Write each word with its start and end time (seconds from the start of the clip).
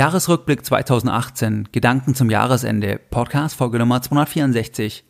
Jahresrückblick 0.00 0.64
2018, 0.64 1.68
Gedanken 1.72 2.14
zum 2.14 2.30
Jahresende, 2.30 2.98
Podcast 3.10 3.54
Folge 3.54 3.78
Nummer 3.78 4.00
264. 4.00 5.04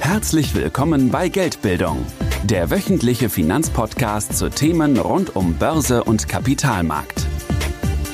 Herzlich 0.00 0.52
willkommen 0.56 1.10
bei 1.10 1.28
Geldbildung, 1.28 2.04
der 2.42 2.70
wöchentliche 2.70 3.28
Finanzpodcast 3.30 4.36
zu 4.36 4.50
Themen 4.50 4.98
rund 4.98 5.36
um 5.36 5.54
Börse 5.54 6.02
und 6.02 6.28
Kapitalmarkt. 6.28 7.24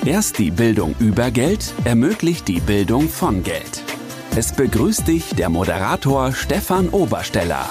Erst 0.05 0.39
die 0.39 0.51
Bildung 0.51 0.95
über 0.99 1.31
Geld 1.31 1.73
ermöglicht 1.85 2.47
die 2.47 2.61
Bildung 2.61 3.09
von 3.09 3.43
Geld. 3.43 3.83
Es 4.37 4.53
begrüßt 4.53 5.09
dich 5.09 5.35
der 5.35 5.49
Moderator 5.49 6.33
Stefan 6.33 6.91
Obersteller. 6.91 7.67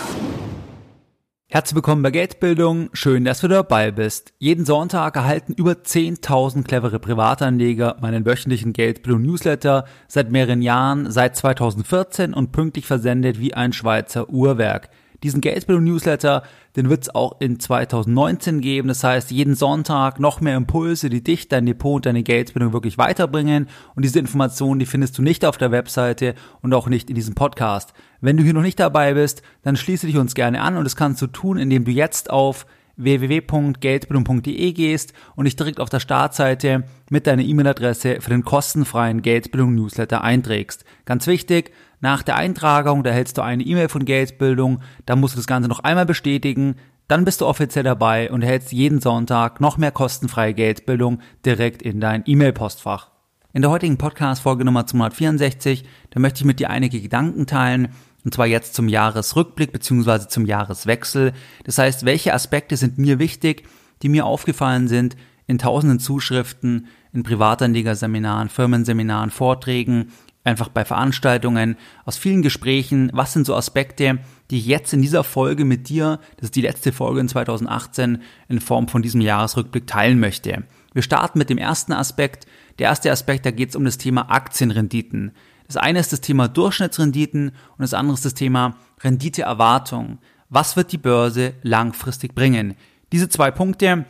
Herzlich 1.52 1.74
willkommen 1.74 2.04
bei 2.04 2.12
Geldbildung. 2.12 2.92
Schön, 2.94 3.26
dass 3.26 3.42
du 3.42 3.48
dabei 3.48 3.90
bist. 3.90 4.34
Jeden 4.38 4.66
Sonntag 4.66 5.16
erhalten 5.16 5.54
über 5.54 5.72
10.000 5.72 6.64
clevere 6.64 7.00
Privatanleger 7.00 7.98
meinen 8.02 8.24
wöchentlichen 8.24 8.72
Geldbildung 8.72 9.24
Newsletter 9.24 9.86
seit 10.08 10.30
mehreren 10.30 10.62
Jahren, 10.62 11.10
seit 11.10 11.36
2014 11.36 12.36
und 12.36 12.52
pünktlich 12.52 12.86
versendet 12.86 13.40
wie 13.40 13.56
ein 13.56 13.74
Schweizer 13.74 14.30
Uhrwerk. 14.30 14.92
Diesen 15.24 15.42
Geldbildung 15.42 15.86
Newsletter, 15.86 16.44
den 16.76 16.88
wird 16.88 17.02
es 17.02 17.16
auch 17.16 17.42
in 17.42 17.60
2019 17.60 18.62
geben. 18.62 18.88
Das 18.88 19.04
heißt, 19.04 19.32
jeden 19.32 19.56
Sonntag 19.56 20.20
noch 20.20 20.42
mehr 20.42 20.56
Impulse, 20.56 21.10
die 21.10 21.24
dich, 21.24 21.48
dein 21.48 21.66
Depot 21.66 21.96
und 21.96 22.06
deine 22.06 22.22
Geldbildung 22.22 22.74
wirklich 22.74 23.00
weiterbringen. 23.00 23.68
Und 23.96 24.06
diese 24.06 24.20
Informationen, 24.20 24.80
die 24.80 24.86
findest 24.86 25.18
du 25.18 25.24
nicht 25.24 25.44
auf 25.46 25.58
der 25.58 25.72
Webseite 25.72 26.36
und 26.62 26.76
auch 26.76 26.88
nicht 26.88 27.10
in 27.10 27.16
diesem 27.16 27.34
Podcast. 27.34 27.94
Wenn 28.22 28.38
du 28.38 28.44
hier 28.44 28.54
noch 28.54 28.62
nicht 28.62 28.80
dabei 28.80 29.14
bist, 29.14 29.42
dann 29.64 29.78
schließe 29.78 30.06
dich 30.06 30.18
uns 30.18 30.36
gerne 30.36 30.62
an 30.62 30.76
und 30.76 30.84
das 30.84 30.96
kannst 30.96 31.22
du 31.22 31.28
tun, 31.28 31.58
indem 31.58 31.86
du 31.86 31.92
jetzt 31.92 32.30
auf 32.30 32.66
www.geldbildung.de 32.98 34.74
gehst 34.74 35.14
und 35.36 35.46
dich 35.46 35.56
direkt 35.56 35.80
auf 35.80 35.90
der 35.90 36.02
Startseite 36.02 36.84
mit 37.10 37.28
deiner 37.28 37.44
E-Mail-Adresse 37.44 38.18
für 38.20 38.30
den 38.30 38.44
kostenfreien 38.44 39.22
Geldbildung 39.22 39.74
Newsletter 39.74 40.22
einträgst. 40.22 40.84
Ganz 41.06 41.26
wichtig, 41.28 41.72
nach 42.02 42.24
der 42.24 42.36
Eintragung, 42.36 43.04
da 43.04 43.12
hältst 43.12 43.38
du 43.38 43.42
eine 43.42 43.64
E-Mail 43.64 43.88
von 43.88 44.04
Geldbildung, 44.04 44.82
dann 45.06 45.22
musst 45.22 45.36
du 45.36 45.40
das 45.40 45.48
Ganze 45.48 45.70
noch 45.70 45.80
einmal 45.80 46.06
bestätigen, 46.06 46.76
dann 47.08 47.26
bist 47.26 47.42
du 47.42 47.48
offiziell 47.48 47.84
dabei 47.84 48.30
und 48.32 48.42
erhältst 48.42 48.72
jeden 48.72 49.00
Sonntag 49.00 49.62
noch 49.62 49.78
mehr 49.78 49.92
kostenfreie 49.92 50.54
Geldbildung 50.54 51.20
direkt 51.46 51.82
in 51.82 52.02
dein 52.02 52.24
E-Mail-Postfach. 52.26 53.12
In 53.52 53.64
der 53.64 53.72
heutigen 53.72 53.98
Podcast-Folge 53.98 54.64
Nummer 54.64 54.86
264, 54.86 55.84
da 56.12 56.20
möchte 56.20 56.42
ich 56.42 56.46
mit 56.46 56.60
dir 56.60 56.70
einige 56.70 57.02
Gedanken 57.02 57.48
teilen, 57.48 57.88
und 58.30 58.36
zwar 58.36 58.46
jetzt 58.46 58.76
zum 58.76 58.88
Jahresrückblick 58.88 59.72
bzw. 59.72 60.28
zum 60.28 60.46
Jahreswechsel. 60.46 61.34
Das 61.64 61.80
heißt, 61.80 62.06
welche 62.06 62.32
Aspekte 62.32 62.78
sind 62.78 63.00
mir 63.00 63.18
wichtig, 63.18 63.64
die 64.04 64.10
mir 64.10 64.28
aufgefallen 64.28 64.88
sind 64.88 65.18
in 65.48 65.58
tausenden 65.58 65.98
Zuschriften, 65.98 66.86
in 67.12 67.24
Privatanlegerseminaren, 67.24 68.50
Firmenseminaren, 68.50 69.32
Vorträgen, 69.32 70.12
einfach 70.44 70.70
bei 70.70 70.86
Veranstaltungen, 70.86 71.76
aus 72.06 72.18
vielen 72.18 72.44
Gesprächen, 72.44 73.10
was 73.16 73.34
sind 73.34 73.48
so 73.48 73.56
Aspekte, 73.56 74.20
die 74.52 74.60
ich 74.60 74.68
jetzt 74.68 74.94
in 74.94 75.02
dieser 75.02 75.24
Folge 75.24 75.66
mit 75.66 75.90
dir, 75.90 76.20
das 76.38 76.50
ist 76.50 76.56
die 76.56 76.62
letzte 76.62 76.92
Folge 76.92 77.22
in 77.22 77.30
2018, 77.30 78.22
in 78.48 78.62
Form 78.62 78.88
von 78.90 79.02
diesem 79.02 79.22
Jahresrückblick 79.22 79.88
teilen 79.88 80.20
möchte. 80.20 80.66
Wir 80.94 81.02
starten 81.02 81.40
mit 81.40 81.50
dem 81.50 81.58
ersten 81.58 81.94
Aspekt. 81.94 82.46
Der 82.78 82.90
erste 82.90 83.12
Aspekt, 83.12 83.48
da 83.48 83.50
geht 83.50 83.70
es 83.70 83.76
um 83.76 83.86
das 83.86 83.98
Thema 83.98 84.30
Aktienrenditen. 84.30 85.32
Das 85.70 85.78
eine 85.78 86.00
ist 86.00 86.12
das 86.12 86.22
Thema 86.22 86.48
Durchschnittsrenditen 86.48 87.50
und 87.50 87.78
das 87.78 87.94
andere 87.94 88.16
ist 88.16 88.26
das 88.26 88.34
Thema 88.34 88.76
Renditeerwartung. 89.02 90.18
Was 90.50 90.76
wird 90.76 90.92
die 90.92 90.98
Börse 90.98 91.54
langfristig 91.62 92.34
bringen? 92.34 92.74
Diese 93.12 93.30
zwei 93.30 93.52
Punkte, 93.52 94.06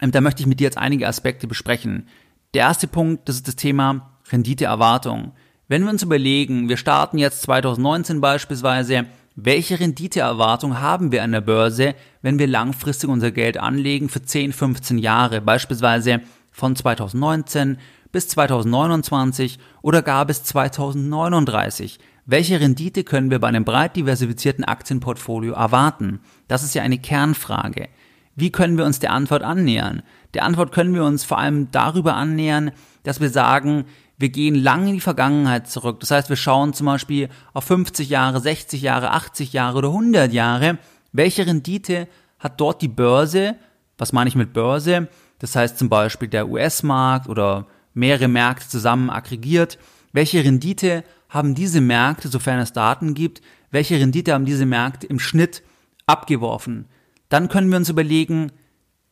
ähm, 0.00 0.10
da 0.10 0.22
möchte 0.22 0.40
ich 0.40 0.46
mit 0.46 0.58
dir 0.58 0.64
jetzt 0.64 0.78
einige 0.78 1.06
Aspekte 1.06 1.46
besprechen. 1.46 2.08
Der 2.54 2.62
erste 2.62 2.88
Punkt, 2.88 3.28
das 3.28 3.36
ist 3.36 3.46
das 3.46 3.56
Thema 3.56 4.10
Renditeerwartung. 4.32 5.32
Wenn 5.68 5.84
wir 5.84 5.90
uns 5.90 6.02
überlegen, 6.02 6.70
wir 6.70 6.78
starten 6.78 7.18
jetzt 7.18 7.42
2019 7.42 8.22
beispielsweise, 8.22 9.04
welche 9.34 9.78
Renditeerwartung 9.78 10.80
haben 10.80 11.12
wir 11.12 11.22
an 11.22 11.32
der 11.32 11.42
Börse, 11.42 11.94
wenn 12.22 12.38
wir 12.38 12.46
langfristig 12.46 13.10
unser 13.10 13.32
Geld 13.32 13.58
anlegen 13.58 14.08
für 14.08 14.22
10, 14.22 14.54
15 14.54 14.96
Jahre, 14.96 15.42
beispielsweise 15.42 16.22
von 16.52 16.74
2019 16.74 17.76
bis 18.12 18.28
2029 18.28 19.58
oder 19.82 20.02
gar 20.02 20.24
bis 20.26 20.42
2039? 20.44 21.98
Welche 22.24 22.58
Rendite 22.58 23.04
können 23.04 23.30
wir 23.30 23.38
bei 23.38 23.48
einem 23.48 23.64
breit 23.64 23.94
diversifizierten 23.96 24.64
Aktienportfolio 24.64 25.54
erwarten? 25.54 26.20
Das 26.48 26.62
ist 26.64 26.74
ja 26.74 26.82
eine 26.82 26.98
Kernfrage. 26.98 27.88
Wie 28.34 28.50
können 28.50 28.76
wir 28.76 28.84
uns 28.84 28.98
der 28.98 29.12
Antwort 29.12 29.42
annähern? 29.42 30.02
Der 30.34 30.44
Antwort 30.44 30.72
können 30.72 30.94
wir 30.94 31.04
uns 31.04 31.24
vor 31.24 31.38
allem 31.38 31.70
darüber 31.70 32.16
annähern, 32.16 32.72
dass 33.02 33.20
wir 33.20 33.30
sagen, 33.30 33.84
wir 34.18 34.28
gehen 34.30 34.54
lang 34.54 34.86
in 34.86 34.94
die 34.94 35.00
Vergangenheit 35.00 35.68
zurück. 35.68 36.00
Das 36.00 36.10
heißt, 36.10 36.28
wir 36.28 36.36
schauen 36.36 36.72
zum 36.72 36.86
Beispiel 36.86 37.28
auf 37.52 37.64
50 37.64 38.08
Jahre, 38.08 38.40
60 38.40 38.82
Jahre, 38.82 39.12
80 39.12 39.52
Jahre 39.52 39.78
oder 39.78 39.88
100 39.88 40.32
Jahre. 40.32 40.78
Welche 41.12 41.46
Rendite 41.46 42.08
hat 42.38 42.60
dort 42.60 42.82
die 42.82 42.88
Börse? 42.88 43.56
Was 43.98 44.12
meine 44.12 44.28
ich 44.28 44.36
mit 44.36 44.52
Börse? 44.52 45.08
Das 45.38 45.54
heißt 45.54 45.78
zum 45.78 45.88
Beispiel 45.88 46.28
der 46.28 46.48
US-Markt 46.48 47.28
oder 47.28 47.66
mehrere 47.96 48.28
Märkte 48.28 48.68
zusammen 48.68 49.10
aggregiert. 49.10 49.78
Welche 50.12 50.44
Rendite 50.44 51.02
haben 51.28 51.54
diese 51.54 51.80
Märkte, 51.80 52.28
sofern 52.28 52.60
es 52.60 52.72
Daten 52.72 53.14
gibt, 53.14 53.40
welche 53.70 53.98
Rendite 53.98 54.32
haben 54.32 54.44
diese 54.44 54.66
Märkte 54.66 55.06
im 55.06 55.18
Schnitt 55.18 55.62
abgeworfen? 56.06 56.86
Dann 57.28 57.48
können 57.48 57.70
wir 57.70 57.78
uns 57.78 57.88
überlegen, 57.88 58.52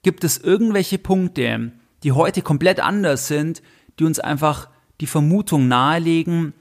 gibt 0.02 0.22
es 0.22 0.38
irgendwelche 0.38 0.98
Punkte, 0.98 1.72
die 2.02 2.12
heute 2.12 2.42
komplett 2.42 2.78
anders 2.78 3.26
sind, 3.26 3.62
die 3.98 4.04
uns 4.04 4.20
einfach 4.20 4.68
die 5.00 5.06
Vermutung 5.06 5.66
nahelegen, 5.66 6.52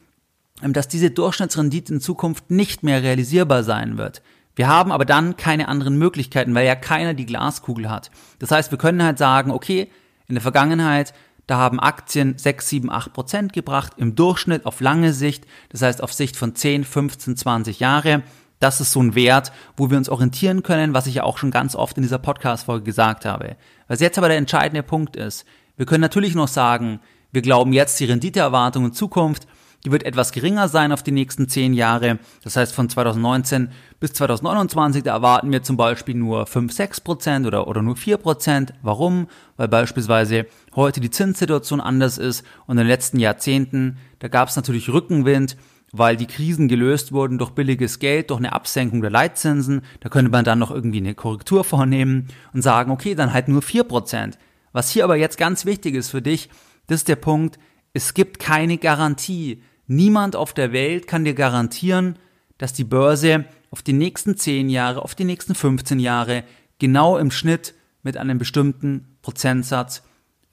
dass 0.62 0.88
diese 0.88 1.12
Durchschnittsrendite 1.12 1.94
in 1.94 2.00
Zukunft 2.00 2.50
nicht 2.50 2.84
mehr 2.84 3.04
realisierbar 3.04 3.64
sein 3.64 3.98
wird. 3.98 4.22
Wir 4.56 4.68
haben 4.68 4.92
aber 4.92 5.04
dann 5.04 5.36
keine 5.36 5.68
anderen 5.68 5.98
Möglichkeiten, 5.98 6.56
weil 6.56 6.66
ja 6.66 6.76
keiner 6.76 7.14
die 7.14 7.26
Glaskugel 7.26 7.90
hat. 7.90 8.12
Das 8.40 8.52
heißt, 8.52 8.72
wir 8.72 8.78
können 8.78 9.04
halt 9.04 9.18
sagen, 9.18 9.52
okay, 9.52 9.90
in 10.28 10.36
der 10.36 10.42
Vergangenheit, 10.42 11.14
da 11.48 11.58
haben 11.58 11.80
Aktien 11.80 12.38
6, 12.38 12.70
7, 12.70 12.92
8 12.92 13.14
Prozent 13.14 13.54
gebracht, 13.54 13.94
im 13.98 14.16
Durchschnitt 14.16 14.66
auf 14.66 14.80
lange 14.80 15.14
Sicht, 15.14 15.46
das 15.70 15.82
heißt 15.82 16.02
auf 16.02 16.14
Sicht 16.14 16.38
von 16.38 16.56
10, 16.56 16.84
15, 16.84 17.36
20 17.36 17.80
Jahre. 17.80 18.24
Das 18.60 18.80
ist 18.80 18.94
so 18.94 19.02
ein 19.02 19.14
Wert, 19.14 19.52
wo 19.76 19.90
wir 19.90 19.98
uns 19.98 20.08
orientieren 20.08 20.64
können, 20.64 20.94
was 20.94 21.08
ich 21.08 21.16
ja 21.16 21.24
auch 21.24 21.38
schon 21.38 21.52
ganz 21.52 21.76
oft 21.76 21.98
in 21.98 22.04
dieser 22.04 22.20
Podcast-Folge 22.20 22.86
gesagt 22.86 23.26
habe. 23.26 23.58
Was 23.90 24.00
jetzt 24.00 24.18
aber 24.18 24.30
der 24.30 24.38
entscheidende 24.38 24.84
Punkt 24.84 25.18
ist, 25.18 25.46
wir 25.76 25.86
können 25.86 26.02
natürlich 26.02 26.34
noch 26.34 26.48
sagen, 26.48 27.02
wir 27.34 27.42
glauben 27.42 27.74
jetzt, 27.74 28.00
die 28.00 28.06
Renditeerwartung 28.06 28.86
in 28.86 28.94
Zukunft, 28.94 29.48
die 29.86 29.92
wird 29.92 30.04
etwas 30.04 30.32
geringer 30.32 30.70
sein 30.70 30.94
auf 30.94 31.04
die 31.04 31.12
nächsten 31.12 31.50
zehn 31.50 31.74
Jahre. 31.74 32.20
Das 32.44 32.56
heißt, 32.56 32.74
von 32.74 32.88
2019 32.88 33.70
bis 34.00 34.14
2029, 34.14 35.04
da 35.04 35.14
erwarten 35.14 35.52
wir 35.52 35.62
zum 35.62 35.76
Beispiel 35.76 36.16
nur 36.16 36.46
5, 36.46 36.72
6 36.72 37.02
Prozent 37.02 37.46
oder, 37.46 37.68
oder 37.68 37.82
nur 37.82 37.98
4 37.98 38.18
Prozent. 38.18 38.74
Warum? 38.82 39.28
Weil 39.58 39.68
beispielsweise 39.68 40.46
heute 40.76 41.02
die 41.02 41.10
Zinssituation 41.10 41.82
anders 41.82 42.18
ist 42.18 42.46
und 42.66 42.78
in 42.78 42.84
den 42.84 42.88
letzten 42.88 43.20
Jahrzehnten, 43.20 43.98
da 44.20 44.30
gab 44.30 44.48
es 44.48 44.56
natürlich 44.56 44.90
Rückenwind, 44.90 45.58
weil 45.92 46.16
die 46.16 46.28
Krisen 46.28 46.70
gelöst 46.70 47.12
wurden 47.12 47.38
durch 47.38 47.52
billiges 47.52 48.00
Geld, 48.00 48.30
durch 48.30 48.40
eine 48.40 48.54
Absenkung 48.54 49.02
der 49.02 49.12
Leitzinsen. 49.12 49.82
Da 50.00 50.10
könnte 50.10 50.32
man 50.32 50.46
dann 50.46 50.60
noch 50.60 50.72
irgendwie 50.72 50.98
eine 50.98 51.14
Korrektur 51.14 51.64
vornehmen 51.64 52.30
und 52.54 52.62
sagen, 52.62 52.90
okay, 52.90 53.16
dann 53.16 53.34
halt 53.34 53.50
nur 53.50 53.62
4 53.62 53.84
Prozent. 53.84 54.38
Was 54.72 54.90
hier 54.90 55.04
aber 55.04 55.18
jetzt 55.18 55.38
ganz 55.38 55.66
wichtig 55.66 55.94
ist 55.94 56.10
für 56.10 56.22
dich, 56.22 56.50
das 56.88 57.02
ist 57.02 57.10
der 57.10 57.18
Punkt, 57.18 57.60
es 57.94 58.14
gibt 58.16 58.40
keine 58.40 58.78
Garantie. 58.78 59.62
Niemand 59.88 60.36
auf 60.36 60.54
der 60.54 60.72
Welt 60.72 61.08
kann 61.08 61.26
dir 61.26 61.34
garantieren, 61.34 62.18
dass 62.58 62.74
die 62.74 62.84
Börse 62.84 63.46
auf 63.72 63.82
die 63.82 63.94
nächsten 63.94 64.38
10 64.38 64.70
Jahre, 64.70 65.02
auf 65.02 65.16
die 65.16 65.26
nächsten 65.26 65.56
15 65.56 66.00
Jahre 66.00 66.44
genau 66.80 67.18
im 67.18 67.32
Schnitt 67.32 67.74
mit 68.04 68.18
einem 68.18 68.38
bestimmten 68.38 69.18
Prozentsatz 69.22 70.04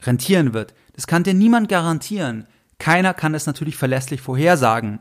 rentieren 0.02 0.54
wird. 0.54 0.74
Das 0.94 1.06
kann 1.06 1.24
dir 1.24 1.34
niemand 1.34 1.68
garantieren. 1.68 2.46
Keiner 2.78 3.14
kann 3.14 3.34
es 3.34 3.46
natürlich 3.46 3.76
verlässlich 3.76 4.20
vorhersagen. 4.20 5.00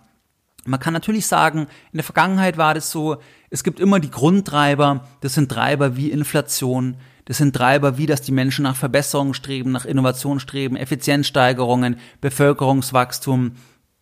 Man 0.65 0.79
kann 0.79 0.93
natürlich 0.93 1.25
sagen, 1.25 1.67
in 1.91 1.97
der 1.97 2.03
Vergangenheit 2.03 2.57
war 2.57 2.73
das 2.73 2.91
so, 2.91 3.17
es 3.49 3.63
gibt 3.63 3.79
immer 3.79 3.99
die 3.99 4.11
Grundtreiber, 4.11 5.07
das 5.21 5.33
sind 5.33 5.49
Treiber 5.49 5.95
wie 5.95 6.11
Inflation, 6.11 6.97
das 7.25 7.37
sind 7.37 7.55
Treiber 7.55 7.97
wie, 7.97 8.05
dass 8.05 8.21
die 8.21 8.31
Menschen 8.31 8.63
nach 8.63 8.75
Verbesserungen 8.75 9.33
streben, 9.33 9.71
nach 9.71 9.85
Innovation 9.85 10.39
streben, 10.39 10.75
Effizienzsteigerungen, 10.75 11.97
Bevölkerungswachstum. 12.21 13.53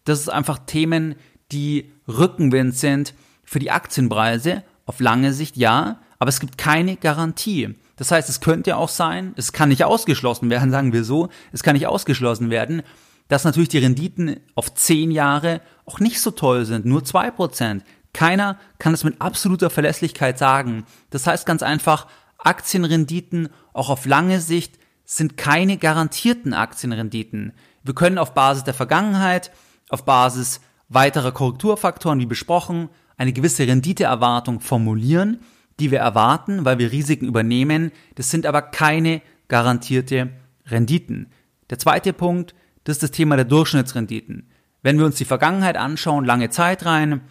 Das 0.08 0.20
ist 0.20 0.30
einfach 0.30 0.60
Themen, 0.60 1.16
die 1.52 1.92
Rückenwind 2.08 2.76
sind 2.76 3.14
für 3.44 3.60
die 3.60 3.72
Aktienpreise. 3.72 4.64
Auf 4.86 5.02
lange 5.02 5.34
Sicht 5.34 5.58
ja, 5.58 6.00
aber 6.18 6.30
es 6.30 6.40
gibt 6.40 6.58
keine 6.58 6.96
Garantie. 6.96 7.76
Das 7.98 8.12
heißt, 8.12 8.30
es 8.30 8.40
könnte 8.40 8.78
auch 8.78 8.88
sein, 8.88 9.34
es 9.36 9.52
kann 9.52 9.68
nicht 9.68 9.84
ausgeschlossen 9.84 10.50
werden, 10.50 10.72
sagen 10.72 10.94
wir 10.94 11.04
so, 11.04 11.28
es 11.52 11.62
kann 11.62 11.74
nicht 11.74 11.88
ausgeschlossen 11.88 12.50
werden, 12.50 12.84
dass 13.28 13.44
natürlich 13.44 13.70
die 13.70 13.80
Renditen 13.80 14.40
auf 14.56 14.74
zehn 14.74 15.12
Jahre 15.12 15.60
auch 15.86 16.00
nicht 16.00 16.22
so 16.22 16.32
toll 16.32 16.64
sind, 16.66 16.86
nur 16.86 17.04
zwei 17.04 17.32
Prozent. 17.32 17.84
Keiner 18.14 18.58
kann 18.80 18.94
es 18.94 19.04
mit 19.04 19.20
absoluter 19.20 19.70
Verlässlichkeit 19.70 20.38
sagen. 20.38 20.86
Das 21.10 21.28
heißt 21.28 21.46
ganz 21.46 21.64
einfach, 21.64 22.08
Aktienrenditen 22.38 23.50
auch 23.74 23.90
auf 23.90 24.06
lange 24.06 24.40
Sicht 24.40 24.80
sind 25.04 25.36
keine 25.36 25.78
garantierten 25.78 26.54
Aktienrenditen. 26.54 27.52
Wir 27.84 27.94
können 27.94 28.18
auf 28.18 28.34
Basis 28.34 28.64
der 28.64 28.74
Vergangenheit, 28.74 29.52
auf 29.90 30.06
Basis 30.06 30.62
weiterer 30.90 31.32
Korrekturfaktoren 31.32 32.20
wie 32.20 32.26
besprochen, 32.26 32.90
eine 33.18 33.34
gewisse 33.34 33.68
Renditeerwartung 33.68 34.60
formulieren, 34.60 35.40
die 35.80 35.92
wir 35.92 36.00
erwarten, 36.00 36.66
weil 36.66 36.80
wir 36.80 36.92
Risiken 36.92 37.28
übernehmen. 37.28 37.92
Das 38.16 38.32
sind 38.32 38.46
aber 38.46 38.62
keine 38.62 39.22
garantierte 39.48 40.30
Renditen. 40.68 41.32
Der 41.70 41.80
zweite 41.80 42.14
Punkt, 42.14 42.56
das 42.84 42.98
ist 42.98 43.04
das 43.04 43.12
Thema 43.12 43.36
der 43.36 43.46
Durchschnittsrenditen. 43.46 44.50
Wenn 44.82 44.98
wir 44.98 45.06
uns 45.06 45.16
die 45.16 45.26
Vergangenheit 45.26 45.78
anschauen, 45.78 46.26
lange 46.26 46.50
Zeit 46.50 46.86
rein, 46.86 47.22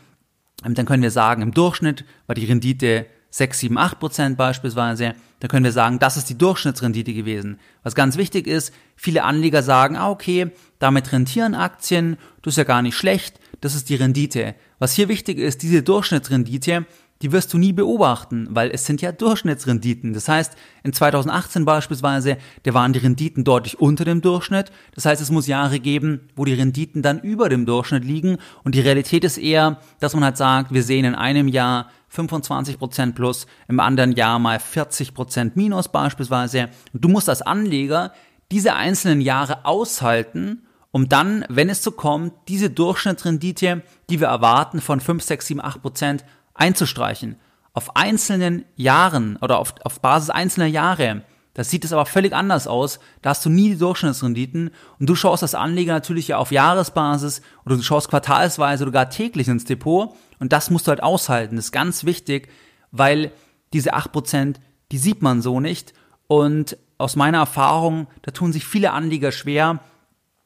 dann 0.63 0.87
können 0.87 1.03
wir 1.03 1.11
sagen, 1.11 1.43
im 1.43 1.53
Durchschnitt 1.53 2.05
war 2.27 2.35
die 2.35 2.45
Rendite 2.45 3.07
6, 3.31 3.59
7, 3.61 3.79
8 3.79 3.99
Prozent 4.01 4.37
beispielsweise, 4.37 5.15
dann 5.41 5.51
können 5.51 5.65
wir 5.65 5.73
sagen, 5.73 5.99
das 5.99 6.17
ist 6.17 6.31
die 6.31 6.39
Durchschnittsrendite 6.39 7.13
gewesen. 7.13 7.59
Was 7.83 7.95
ganz 7.95 8.17
wichtig 8.17 8.47
ist, 8.47 8.73
viele 8.95 9.25
Anleger 9.25 9.63
sagen, 9.63 9.97
ah, 9.97 10.11
okay, 10.11 10.51
damit 10.79 11.13
rentieren 11.13 11.55
Aktien, 11.55 12.17
das 12.43 12.55
ist 12.55 12.59
ja 12.59 12.65
gar 12.65 12.83
nicht 12.83 12.97
schlecht, 12.97 13.41
das 13.61 13.75
ist 13.75 13.89
die 13.89 13.95
Rendite. 13.97 14.55
Was 14.79 14.93
hier 14.93 15.09
wichtig 15.09 15.39
ist, 15.39 15.63
diese 15.63 15.83
Durchschnittsrendite, 15.83 16.87
die 17.23 17.33
wirst 17.33 17.53
du 17.55 17.59
nie 17.59 17.73
beobachten, 17.73 18.49
weil 18.51 18.71
es 18.71 18.85
sind 18.85 19.01
ja 19.01 19.11
Durchschnittsrenditen. 19.11 20.13
Das 20.13 20.29
heißt, 20.29 20.55
in 20.83 20.93
2018 20.93 21.65
beispielsweise, 21.65 22.37
da 22.65 22.75
waren 22.75 22.93
die 22.93 22.99
Renditen 22.99 23.43
deutlich 23.43 23.81
unter 23.81 24.05
dem 24.05 24.21
Durchschnitt. 24.21 24.71
Das 24.95 25.07
heißt, 25.07 25.23
es 25.23 25.31
muss 25.31 25.47
Jahre 25.47 25.81
geben, 25.81 26.29
wo 26.37 26.45
die 26.45 26.53
Renditen 26.53 27.03
dann 27.03 27.21
über 27.21 27.49
dem 27.49 27.65
Durchschnitt 27.65 28.05
liegen. 28.05 28.37
Und 28.65 28.75
die 28.75 28.81
Realität 28.81 29.25
ist 29.25 29.39
eher, 29.39 29.81
dass 29.99 30.15
man 30.15 30.25
halt 30.25 30.37
sagt, 30.37 30.75
wir 30.75 30.83
sehen 30.83 31.07
in 31.07 31.15
einem 31.15 31.49
Jahr 31.49 31.91
25% 32.15 33.13
plus, 33.13 33.47
im 33.69 33.81
anderen 33.81 34.13
Jahr 34.13 34.39
mal 34.39 34.59
40% 34.59 35.53
minus 35.55 35.89
beispielsweise. 35.89 36.69
Und 36.93 37.05
du 37.05 37.09
musst 37.09 37.29
als 37.29 37.43
Anleger 37.43 38.13
diese 38.51 38.75
einzelnen 38.75 39.21
Jahre 39.21 39.65
aushalten, 39.65 40.66
um 40.97 41.11
dann, 41.11 41.45
wenn 41.51 41.69
es 41.69 41.83
so 41.83 41.91
kommt, 41.91 42.33
diese 42.49 42.71
Durchschnittsrendite, 42.71 43.83
die 44.09 44.19
wir 44.19 44.29
erwarten, 44.29 44.81
von 44.81 44.99
5, 44.99 45.23
6, 45.23 45.47
7, 45.49 45.61
8 45.61 45.83
Prozent 45.83 46.25
einzustreichen. 46.55 47.37
Auf 47.75 47.97
einzelnen 47.97 48.65
Jahren 48.77 49.37
oder 49.43 49.59
auf, 49.59 49.75
auf 49.85 50.01
Basis 50.01 50.31
einzelner 50.31 50.69
Jahre. 50.69 51.21
Das 51.53 51.69
sieht 51.69 51.85
es 51.85 51.93
aber 51.93 52.07
völlig 52.07 52.33
anders 52.33 52.67
aus. 52.67 52.99
Da 53.21 53.29
hast 53.29 53.45
du 53.45 53.51
nie 53.51 53.69
die 53.69 53.77
Durchschnittsrenditen 53.77 54.71
und 54.99 55.07
du 55.07 55.15
schaust 55.15 55.43
als 55.43 55.55
Anleger 55.55 55.93
natürlich 55.93 56.29
ja 56.29 56.39
auf 56.39 56.51
Jahresbasis 56.51 57.43
oder 57.67 57.77
du 57.77 57.83
schaust 57.83 58.09
quartalsweise 58.09 58.85
oder 58.85 58.93
gar 58.93 59.11
täglich 59.11 59.49
ins 59.49 59.67
Depot 59.67 60.17
und 60.39 60.55
das 60.55 60.71
musst 60.71 60.87
du 60.87 60.93
halt 60.93 61.03
aushalten. 61.03 61.57
Das 61.57 61.67
ist 61.67 61.73
ganz 61.73 62.05
wichtig, 62.05 62.49
weil 62.91 63.33
diese 63.75 63.95
8%, 63.95 64.55
die 64.93 64.99
sieht 64.99 65.21
man 65.21 65.43
so 65.43 65.61
nicht 65.61 65.93
und 66.27 66.79
aus 66.97 67.17
meiner 67.17 67.41
Erfahrung, 67.41 68.07
da 68.23 68.31
tun 68.31 68.55
sich 68.55 68.65
viele 68.65 68.93
Anleger 68.93 69.31
schwer, 69.31 69.81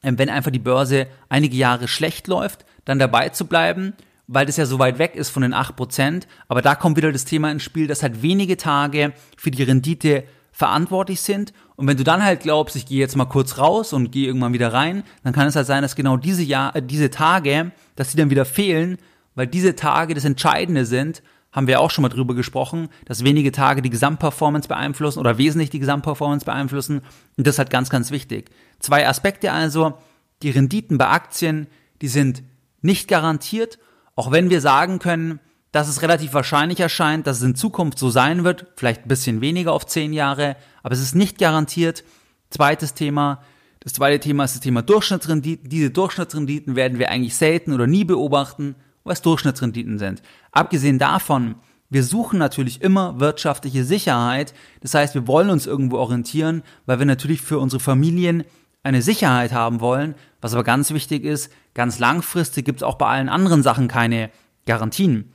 wenn 0.01 0.29
einfach 0.29 0.51
die 0.51 0.59
Börse 0.59 1.07
einige 1.29 1.55
Jahre 1.55 1.87
schlecht 1.87 2.27
läuft, 2.27 2.65
dann 2.85 2.99
dabei 2.99 3.29
zu 3.29 3.45
bleiben 3.45 3.93
weil 4.33 4.45
das 4.45 4.55
ja 4.55 4.65
so 4.65 4.79
weit 4.79 4.97
weg 4.97 5.15
ist 5.15 5.29
von 5.29 5.41
den 5.41 5.53
8%. 5.53 6.23
Aber 6.47 6.61
da 6.61 6.75
kommt 6.75 6.95
wieder 6.95 7.11
das 7.11 7.25
Thema 7.25 7.51
ins 7.51 7.63
Spiel, 7.63 7.87
dass 7.87 8.01
halt 8.01 8.21
wenige 8.21 8.55
Tage 8.55 9.11
für 9.35 9.51
die 9.51 9.63
Rendite 9.63 10.23
verantwortlich 10.53 11.19
sind. 11.21 11.51
Und 11.75 11.87
wenn 11.87 11.97
du 11.97 12.05
dann 12.05 12.23
halt 12.23 12.41
glaubst, 12.41 12.77
ich 12.77 12.85
gehe 12.85 12.99
jetzt 12.99 13.17
mal 13.17 13.25
kurz 13.25 13.57
raus 13.57 13.91
und 13.91 14.11
gehe 14.11 14.27
irgendwann 14.27 14.53
wieder 14.53 14.71
rein, 14.71 15.03
dann 15.23 15.33
kann 15.33 15.47
es 15.47 15.55
halt 15.57 15.67
sein, 15.67 15.81
dass 15.81 15.97
genau 15.97 16.15
diese, 16.15 16.43
Jahr, 16.43 16.73
äh, 16.75 16.81
diese 16.81 17.09
Tage, 17.09 17.71
dass 17.97 18.11
die 18.11 18.17
dann 18.17 18.29
wieder 18.29 18.45
fehlen, 18.45 18.97
weil 19.35 19.47
diese 19.47 19.75
Tage 19.75 20.13
das 20.13 20.23
Entscheidende 20.23 20.85
sind, 20.85 21.23
haben 21.51 21.67
wir 21.67 21.81
auch 21.81 21.91
schon 21.91 22.03
mal 22.03 22.09
drüber 22.09 22.33
gesprochen, 22.33 22.89
dass 23.05 23.23
wenige 23.23 23.51
Tage 23.51 23.81
die 23.81 23.89
Gesamtperformance 23.89 24.67
beeinflussen 24.67 25.19
oder 25.19 25.37
wesentlich 25.37 25.69
die 25.69 25.79
Gesamtperformance 25.79 26.45
beeinflussen. 26.45 27.01
Und 27.37 27.47
das 27.47 27.55
ist 27.55 27.59
halt 27.59 27.69
ganz, 27.69 27.89
ganz 27.89 28.11
wichtig. 28.11 28.49
Zwei 28.79 29.07
Aspekte 29.07 29.51
also. 29.51 29.93
Die 30.41 30.49
Renditen 30.49 30.97
bei 30.97 31.07
Aktien, 31.07 31.67
die 32.01 32.07
sind 32.07 32.41
nicht 32.81 33.07
garantiert 33.07 33.77
auch 34.15 34.31
wenn 34.31 34.49
wir 34.49 34.61
sagen 34.61 34.99
können, 34.99 35.39
dass 35.71 35.87
es 35.87 36.01
relativ 36.01 36.33
wahrscheinlich 36.33 36.79
erscheint, 36.79 37.27
dass 37.27 37.37
es 37.37 37.43
in 37.43 37.55
Zukunft 37.55 37.97
so 37.97 38.09
sein 38.09 38.43
wird, 38.43 38.67
vielleicht 38.75 39.05
ein 39.05 39.07
bisschen 39.07 39.41
weniger 39.41 39.73
auf 39.73 39.85
zehn 39.85 40.11
Jahre, 40.13 40.57
aber 40.83 40.93
es 40.93 41.01
ist 41.01 41.15
nicht 41.15 41.37
garantiert. 41.37 42.03
Zweites 42.49 42.93
Thema. 42.93 43.41
Das 43.79 43.93
zweite 43.93 44.19
Thema 44.19 44.43
ist 44.43 44.55
das 44.55 44.61
Thema 44.61 44.81
Durchschnittsrenditen. 44.81 45.69
Diese 45.69 45.89
Durchschnittsrenditen 45.89 46.75
werden 46.75 46.99
wir 46.99 47.09
eigentlich 47.09 47.35
selten 47.35 47.73
oder 47.73 47.87
nie 47.87 48.03
beobachten, 48.03 48.75
es 49.09 49.21
Durchschnittsrenditen 49.21 49.99
sind. 49.99 50.21
Abgesehen 50.51 50.99
davon, 50.99 51.55
wir 51.89 52.03
suchen 52.03 52.39
natürlich 52.39 52.81
immer 52.81 53.19
wirtschaftliche 53.19 53.83
Sicherheit. 53.83 54.53
Das 54.79 54.93
heißt, 54.93 55.13
wir 55.13 55.27
wollen 55.27 55.49
uns 55.49 55.67
irgendwo 55.67 55.97
orientieren, 55.97 56.63
weil 56.85 56.99
wir 56.99 57.05
natürlich 57.05 57.41
für 57.41 57.59
unsere 57.59 57.81
Familien 57.81 58.43
eine 58.83 59.01
Sicherheit 59.01 59.51
haben 59.51 59.81
wollen. 59.81 60.15
Was 60.39 60.53
aber 60.53 60.63
ganz 60.63 60.91
wichtig 60.91 61.25
ist, 61.25 61.51
ganz 61.73 61.99
langfristig 61.99 62.65
gibt 62.65 62.79
es 62.79 62.83
auch 62.83 62.95
bei 62.95 63.07
allen 63.07 63.29
anderen 63.29 63.61
Sachen 63.61 63.87
keine 63.87 64.29
Garantien. 64.65 65.33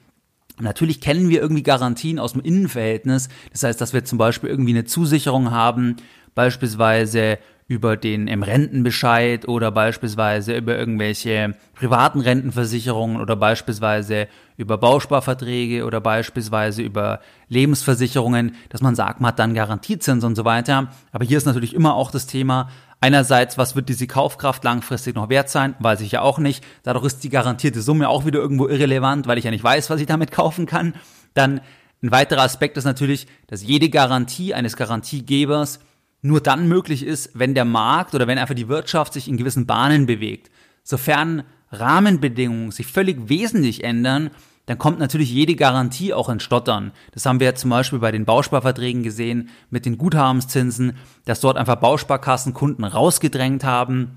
Natürlich 0.59 1.03
kennen 1.03 1.29
wir 1.29 1.43
irgendwie 1.43 1.63
Garantien 1.63 2.19
aus 2.19 2.33
dem 2.33 2.41
Innenverhältnis. 2.41 3.29
Das 3.53 3.63
heißt, 3.63 3.81
dass 3.81 3.93
wir 3.93 4.05
zum 4.05 4.17
Beispiel 4.17 4.49
irgendwie 4.49 4.73
eine 4.73 4.87
Zusicherung 4.87 5.51
haben, 5.51 5.97
beispielsweise 6.35 7.39
über 7.69 7.97
den 7.97 8.29
im 8.29 8.45
Rentenbescheid 8.45 9.49
oder 9.49 9.73
beispielsweise 9.73 10.57
über 10.57 10.79
irgendwelche 10.79 11.57
privaten 11.75 12.21
Rentenversicherungen 12.21 13.21
oder 13.21 13.35
beispielsweise 13.35 14.29
über 14.57 14.79
Bausparverträge 14.79 15.85
oder 15.85 16.01
beispielsweise 16.01 16.83
über 16.83 17.21
Lebensversicherungen, 17.49 18.55
dass 18.69 18.83
man 18.83 18.95
sagt, 18.95 19.21
man 19.21 19.29
hat 19.29 19.41
dann 19.41 19.55
Garantiezins 19.55 20.23
und 20.23 20.37
so 20.37 20.45
weiter. 20.45 20.93
Aber 21.11 21.25
hier 21.25 21.39
ist 21.39 21.47
natürlich 21.47 21.75
immer 21.75 21.95
auch 21.95 22.11
das 22.11 22.27
Thema, 22.27 22.69
Einerseits, 22.99 23.59
was 23.59 23.77
wird 23.77 23.91
diese 23.91 24.07
Kaufkraft 24.07 24.65
langfristig 24.65 25.15
noch 25.15 25.29
wert 25.29 25.51
sein? 25.51 25.75
Weiß 25.81 26.01
ich 26.01 26.13
ja 26.13 26.23
auch 26.23 26.39
nicht. 26.39 26.65
Dadurch 26.83 27.05
ist 27.05 27.25
die 27.25 27.29
garantierte 27.29 27.83
Summe 27.83 28.09
auch 28.09 28.25
wieder 28.25 28.39
irgendwo 28.39 28.69
irrelevant, 28.69 29.27
weil 29.27 29.37
ich 29.37 29.45
ja 29.45 29.51
nicht 29.51 29.63
weiß, 29.63 29.91
was 29.91 30.01
ich 30.01 30.07
damit 30.07 30.33
kaufen 30.33 30.65
kann. 30.65 30.95
Dann 31.35 31.61
ein 32.03 32.11
weiterer 32.11 32.43
Aspekt 32.43 32.77
ist 32.79 32.85
natürlich, 32.85 33.27
dass 33.49 33.63
jede 33.63 33.91
Garantie 33.91 34.55
eines 34.55 34.77
Garantiegebers 34.77 35.79
nur 36.27 36.41
dann 36.41 36.69
möglich 36.69 37.05
ist, 37.05 37.31
wenn 37.35 37.55
der 37.55 37.65
Markt 37.65 38.15
oder 38.15 38.27
wenn 38.27 38.39
einfach 38.39 38.55
die 38.55 38.69
Wirtschaft 38.69 39.13
sich 39.13 39.29
in 39.29 39.37
gewissen 39.37 39.67
Bahnen 39.67 40.07
bewegt. 40.07 40.51
Sofern 40.83 41.43
Rahmenbedingungen 41.71 42.71
sich 42.71 42.87
völlig 42.87 43.29
wesentlich 43.29 43.85
ändern, 43.85 44.31
dann 44.67 44.79
kommt 44.79 44.99
natürlich 44.99 45.33
jede 45.33 45.55
Garantie 45.55 46.13
auch 46.13 46.29
ins 46.29 46.43
Stottern. 46.43 46.93
Das 47.13 47.25
haben 47.25 47.39
wir 47.39 47.55
zum 47.55 47.71
Beispiel 47.71 48.01
bei 48.01 48.11
den 48.11 48.25
Bausparverträgen 48.25 49.05
gesehen 49.05 49.49
mit 49.71 49.87
den 49.87 49.97
Guthabenszinsen, 49.97 50.97
dass 51.25 51.41
dort 51.41 51.57
einfach 51.57 51.77
Bausparkassen 51.77 52.53
Kunden 52.53 52.85
rausgedrängt 52.85 53.63
haben, 53.63 54.17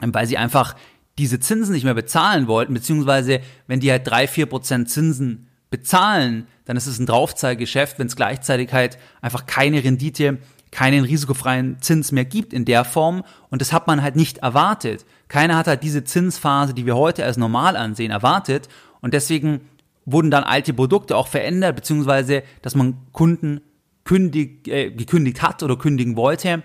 weil 0.00 0.26
sie 0.26 0.38
einfach 0.38 0.76
diese 1.18 1.40
Zinsen 1.40 1.74
nicht 1.74 1.82
mehr 1.82 1.94
bezahlen 1.94 2.46
wollten, 2.46 2.74
beziehungsweise 2.74 3.40
wenn 3.66 3.80
die 3.80 3.90
halt 3.90 4.06
drei, 4.06 4.28
vier 4.28 4.46
Prozent 4.46 4.88
Zinsen 4.88 5.48
bezahlen, 5.68 6.46
dann 6.64 6.76
ist 6.76 6.86
es 6.86 7.00
ein 7.00 7.06
Draufzahlgeschäft, 7.06 7.98
wenn 7.98 8.06
es 8.06 8.16
gleichzeitig 8.16 8.72
halt 8.72 8.98
einfach 9.20 9.46
keine 9.46 9.82
Rendite, 9.82 10.38
keinen 10.70 11.04
risikofreien 11.04 11.80
Zins 11.80 12.12
mehr 12.12 12.24
gibt 12.24 12.52
in 12.52 12.64
der 12.64 12.84
Form 12.84 13.24
und 13.50 13.60
das 13.60 13.72
hat 13.72 13.86
man 13.86 14.02
halt 14.02 14.16
nicht 14.16 14.38
erwartet. 14.38 15.04
Keiner 15.28 15.56
hat 15.56 15.66
halt 15.66 15.82
diese 15.82 16.04
Zinsphase, 16.04 16.74
die 16.74 16.86
wir 16.86 16.96
heute 16.96 17.24
als 17.24 17.36
normal 17.36 17.76
ansehen, 17.76 18.10
erwartet 18.10 18.68
und 19.00 19.14
deswegen 19.14 19.60
wurden 20.04 20.30
dann 20.30 20.44
alte 20.44 20.72
Produkte 20.72 21.16
auch 21.16 21.28
verändert, 21.28 21.76
beziehungsweise 21.76 22.42
dass 22.62 22.74
man 22.74 22.96
Kunden 23.12 23.60
kündig, 24.04 24.66
äh, 24.68 24.90
gekündigt 24.90 25.42
hat 25.42 25.62
oder 25.62 25.76
kündigen 25.76 26.16
wollte, 26.16 26.62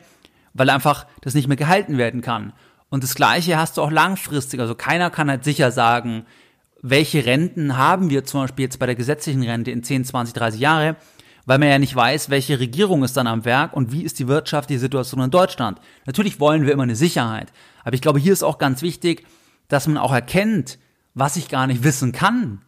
weil 0.54 0.70
einfach 0.70 1.06
das 1.22 1.34
nicht 1.34 1.48
mehr 1.48 1.58
gehalten 1.58 1.98
werden 1.98 2.22
kann. 2.22 2.54
Und 2.90 3.04
das 3.04 3.16
Gleiche 3.16 3.58
hast 3.58 3.78
du 3.78 3.82
auch 3.82 3.92
langfristig. 3.92 4.60
Also 4.60 4.76
keiner 4.76 5.10
kann 5.10 5.30
halt 5.30 5.44
sicher 5.44 5.72
sagen, 5.72 6.26
welche 6.82 7.26
Renten 7.26 7.76
haben 7.78 8.10
wir 8.10 8.24
zum 8.24 8.42
Beispiel 8.42 8.64
jetzt 8.64 8.78
bei 8.78 8.86
der 8.86 8.96
gesetzlichen 8.96 9.44
Rente 9.44 9.72
in 9.72 9.84
10, 9.84 10.06
20, 10.06 10.34
30 10.34 10.60
Jahre, 10.60 10.96
weil 11.46 11.60
man 11.60 11.70
ja 11.70 11.80
nicht 11.80 11.96
weiß, 11.96 12.30
welche 12.30 12.60
Regierung 12.60 13.04
ist 13.04 13.18
dann 13.18 13.28
am 13.28 13.46
Werk 13.46 13.74
und 13.74 13.92
wie 13.92 14.04
ist 14.04 14.20
die 14.20 14.28
wirtschaftliche 14.28 14.80
Situation 14.80 15.22
in 15.22 15.32
Deutschland. 15.32 15.80
Natürlich 16.06 16.40
wollen 16.40 16.66
wir 16.66 16.74
immer 16.74 16.84
eine 16.84 16.96
Sicherheit. 16.96 17.52
Aber 17.84 17.96
ich 17.96 18.02
glaube, 18.02 18.20
hier 18.20 18.34
ist 18.34 18.44
auch 18.44 18.58
ganz 18.58 18.82
wichtig, 18.82 19.26
dass 19.68 19.88
man 19.88 19.98
auch 19.98 20.14
erkennt, 20.14 20.80
was 21.14 21.36
ich 21.36 21.50
gar 21.50 21.68
nicht 21.68 21.84
wissen 21.84 22.12
kann 22.12 22.62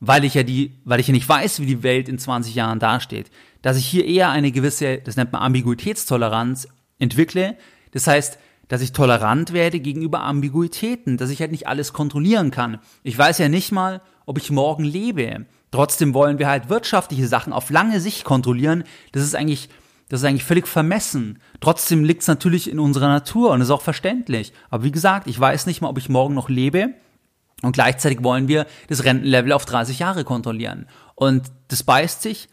weil 0.00 0.24
ich 0.24 0.34
ja 0.34 0.42
die, 0.42 0.78
weil 0.84 1.00
ich 1.00 1.08
ja 1.08 1.12
nicht 1.12 1.28
weiß, 1.28 1.60
wie 1.60 1.66
die 1.66 1.82
Welt 1.82 2.08
in 2.08 2.18
20 2.18 2.54
Jahren 2.54 2.78
dasteht, 2.78 3.30
dass 3.62 3.76
ich 3.76 3.86
hier 3.86 4.04
eher 4.04 4.30
eine 4.30 4.52
gewisse, 4.52 4.98
das 4.98 5.16
nennt 5.16 5.32
man 5.32 5.42
Ambiguitätstoleranz, 5.42 6.68
entwickle. 6.98 7.56
Das 7.92 8.06
heißt, 8.06 8.38
dass 8.68 8.82
ich 8.82 8.92
tolerant 8.92 9.52
werde 9.52 9.80
gegenüber 9.80 10.22
Ambiguitäten, 10.22 11.16
dass 11.16 11.30
ich 11.30 11.40
halt 11.40 11.52
nicht 11.52 11.66
alles 11.66 11.92
kontrollieren 11.92 12.50
kann. 12.50 12.78
Ich 13.02 13.16
weiß 13.16 13.38
ja 13.38 13.48
nicht 13.48 13.72
mal, 13.72 14.02
ob 14.26 14.38
ich 14.38 14.50
morgen 14.50 14.84
lebe. 14.84 15.46
Trotzdem 15.76 16.14
wollen 16.14 16.38
wir 16.38 16.48
halt 16.48 16.70
wirtschaftliche 16.70 17.28
Sachen 17.28 17.52
auf 17.52 17.68
lange 17.68 18.00
Sicht 18.00 18.24
kontrollieren. 18.24 18.82
Das 19.12 19.22
ist 19.22 19.34
eigentlich, 19.34 19.68
das 20.08 20.20
ist 20.20 20.24
eigentlich 20.24 20.42
völlig 20.42 20.66
vermessen. 20.66 21.38
Trotzdem 21.60 22.02
liegt 22.02 22.22
es 22.22 22.28
natürlich 22.28 22.70
in 22.70 22.78
unserer 22.78 23.08
Natur 23.08 23.50
und 23.50 23.60
ist 23.60 23.68
auch 23.68 23.82
verständlich. 23.82 24.54
Aber 24.70 24.84
wie 24.84 24.90
gesagt, 24.90 25.26
ich 25.26 25.38
weiß 25.38 25.66
nicht 25.66 25.82
mal, 25.82 25.90
ob 25.90 25.98
ich 25.98 26.08
morgen 26.08 26.32
noch 26.32 26.48
lebe. 26.48 26.94
Und 27.60 27.72
gleichzeitig 27.72 28.24
wollen 28.24 28.48
wir 28.48 28.64
das 28.88 29.04
Rentenlevel 29.04 29.52
auf 29.52 29.66
30 29.66 29.98
Jahre 29.98 30.24
kontrollieren. 30.24 30.86
Und 31.14 31.52
das 31.68 31.82
beißt 31.82 32.22
sich. 32.22 32.48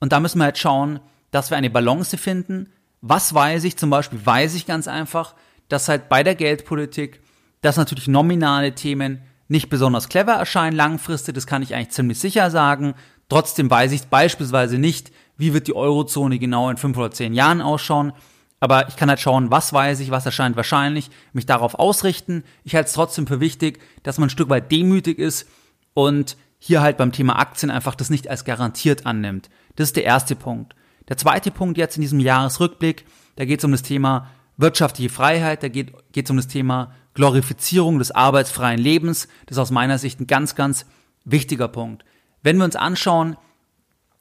Und 0.00 0.12
da 0.12 0.20
müssen 0.20 0.38
wir 0.38 0.44
halt 0.44 0.56
schauen, 0.56 1.00
dass 1.30 1.50
wir 1.50 1.58
eine 1.58 1.68
Balance 1.68 2.16
finden, 2.16 2.72
Was 3.02 3.34
weiß 3.34 3.64
ich? 3.64 3.76
Zum 3.76 3.90
Beispiel 3.90 4.24
weiß 4.24 4.54
ich 4.54 4.64
ganz 4.64 4.88
einfach, 4.88 5.34
dass 5.68 5.90
halt 5.90 6.08
bei 6.08 6.22
der 6.22 6.36
Geldpolitik, 6.36 7.20
dass 7.60 7.76
natürlich 7.76 8.08
nominale 8.08 8.74
Themen 8.74 9.20
nicht 9.52 9.68
besonders 9.68 10.08
clever 10.08 10.32
erscheinen 10.32 10.76
langfristig, 10.76 11.34
das 11.34 11.46
kann 11.46 11.62
ich 11.62 11.74
eigentlich 11.74 11.90
ziemlich 11.90 12.18
sicher 12.18 12.50
sagen. 12.50 12.94
Trotzdem 13.28 13.70
weiß 13.70 13.92
ich 13.92 14.08
beispielsweise 14.08 14.78
nicht, 14.78 15.12
wie 15.36 15.54
wird 15.54 15.68
die 15.68 15.76
Eurozone 15.76 16.38
genau 16.38 16.68
in 16.70 16.76
fünf 16.76 16.96
oder 16.96 17.10
zehn 17.12 17.34
Jahren 17.34 17.60
ausschauen. 17.60 18.12
Aber 18.58 18.88
ich 18.88 18.96
kann 18.96 19.08
halt 19.08 19.20
schauen, 19.20 19.50
was 19.50 19.72
weiß 19.72 20.00
ich, 20.00 20.10
was 20.10 20.26
erscheint 20.26 20.56
wahrscheinlich, 20.56 21.10
mich 21.32 21.46
darauf 21.46 21.74
ausrichten. 21.74 22.44
Ich 22.64 22.74
halte 22.74 22.88
es 22.88 22.94
trotzdem 22.94 23.26
für 23.26 23.40
wichtig, 23.40 23.80
dass 24.02 24.18
man 24.18 24.26
ein 24.26 24.30
Stück 24.30 24.48
weit 24.48 24.70
demütig 24.70 25.18
ist 25.18 25.48
und 25.94 26.36
hier 26.58 26.80
halt 26.80 26.96
beim 26.96 27.12
Thema 27.12 27.38
Aktien 27.38 27.70
einfach 27.70 27.94
das 27.94 28.08
nicht 28.08 28.28
als 28.28 28.44
garantiert 28.44 29.04
annimmt. 29.04 29.50
Das 29.76 29.88
ist 29.88 29.96
der 29.96 30.04
erste 30.04 30.36
Punkt. 30.36 30.74
Der 31.08 31.16
zweite 31.16 31.50
Punkt 31.50 31.76
jetzt 31.76 31.96
in 31.96 32.02
diesem 32.02 32.20
Jahresrückblick, 32.20 33.04
da 33.36 33.44
geht 33.44 33.58
es 33.58 33.64
um 33.64 33.72
das 33.72 33.82
Thema 33.82 34.30
wirtschaftliche 34.56 35.10
Freiheit, 35.10 35.62
da 35.62 35.68
geht 35.68 35.92
es 36.14 36.30
um 36.30 36.36
das 36.36 36.46
Thema 36.46 36.92
Glorifizierung 37.14 37.98
des 37.98 38.10
arbeitsfreien 38.10 38.80
Lebens. 38.80 39.28
Das 39.46 39.56
ist 39.56 39.62
aus 39.62 39.70
meiner 39.70 39.98
Sicht 39.98 40.20
ein 40.20 40.26
ganz, 40.26 40.54
ganz 40.54 40.86
wichtiger 41.24 41.68
Punkt. 41.68 42.04
Wenn 42.42 42.56
wir 42.56 42.64
uns 42.64 42.76
anschauen, 42.76 43.36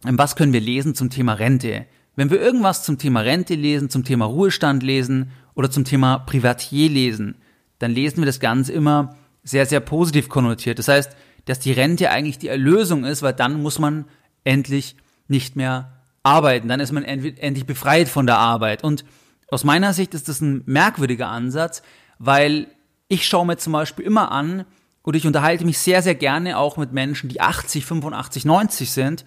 was 0.03 0.36
können 0.36 0.53
wir 0.53 0.62
lesen 0.62 0.95
zum 0.95 1.10
Thema 1.10 1.33
Rente? 1.33 1.86
Wenn 2.15 2.29
wir 2.29 2.41
irgendwas 2.41 2.83
zum 2.83 2.98
Thema 2.98 3.21
Rente 3.21 3.55
lesen, 3.55 3.89
zum 3.89 4.03
Thema 4.03 4.25
Ruhestand 4.25 4.83
lesen 4.83 5.31
oder 5.55 5.71
zum 5.71 5.86
Thema 5.86 6.19
Privatier 6.19 6.89
lesen, 6.89 7.36
dann 7.79 7.91
lesen 7.91 8.17
wir 8.17 8.25
das 8.25 8.39
Ganze 8.39 8.74
immer 8.74 9.15
sehr, 9.43 9.65
sehr 9.65 9.79
positiv 9.79 10.29
konnotiert. 10.29 10.77
Das 10.79 10.88
heißt, 10.88 11.15
dass 11.45 11.60
die 11.60 11.71
Rente 11.71 12.12
eigentlich 12.12 12.38
die 12.38 12.50
Erlösung 12.50 13.05
ist, 13.05 13.21
weil 13.24 13.33
dann 13.33 13.62
muss 13.62 13.79
man 13.79 14.05
endlich 14.43 14.95
nicht 15.27 15.55
mehr 15.55 16.03
arbeiten. 16.24 16.67
Dann 16.67 16.79
ist 16.79 16.91
man 16.91 17.03
endlich 17.03 17.65
befreit 17.65 18.07
von 18.07 18.27
der 18.27 18.38
Arbeit. 18.38 18.83
Und 18.83 19.05
aus 19.50 19.63
meiner 19.63 19.93
Sicht 19.93 20.13
ist 20.13 20.29
das 20.29 20.41
ein 20.41 20.62
merkwürdiger 20.65 21.29
Ansatz, 21.29 21.81
weil 22.19 22.67
ich 23.12 23.27
schaue 23.27 23.46
mir 23.46 23.58
zum 23.58 23.74
Beispiel 23.74 24.06
immer 24.06 24.32
an 24.32 24.63
und 25.01 25.18
ich 25.18 25.27
unterhalte 25.27 25.65
mich 25.65 25.80
sehr, 25.80 26.01
sehr 26.01 26.15
gerne 26.15 26.58
auch 26.58 26.77
mit 26.77 26.94
Menschen, 26.94 27.27
die 27.27 27.41
80, 27.41 27.86
85, 27.86 28.46
90 28.46 28.89
sind 28.89 29.25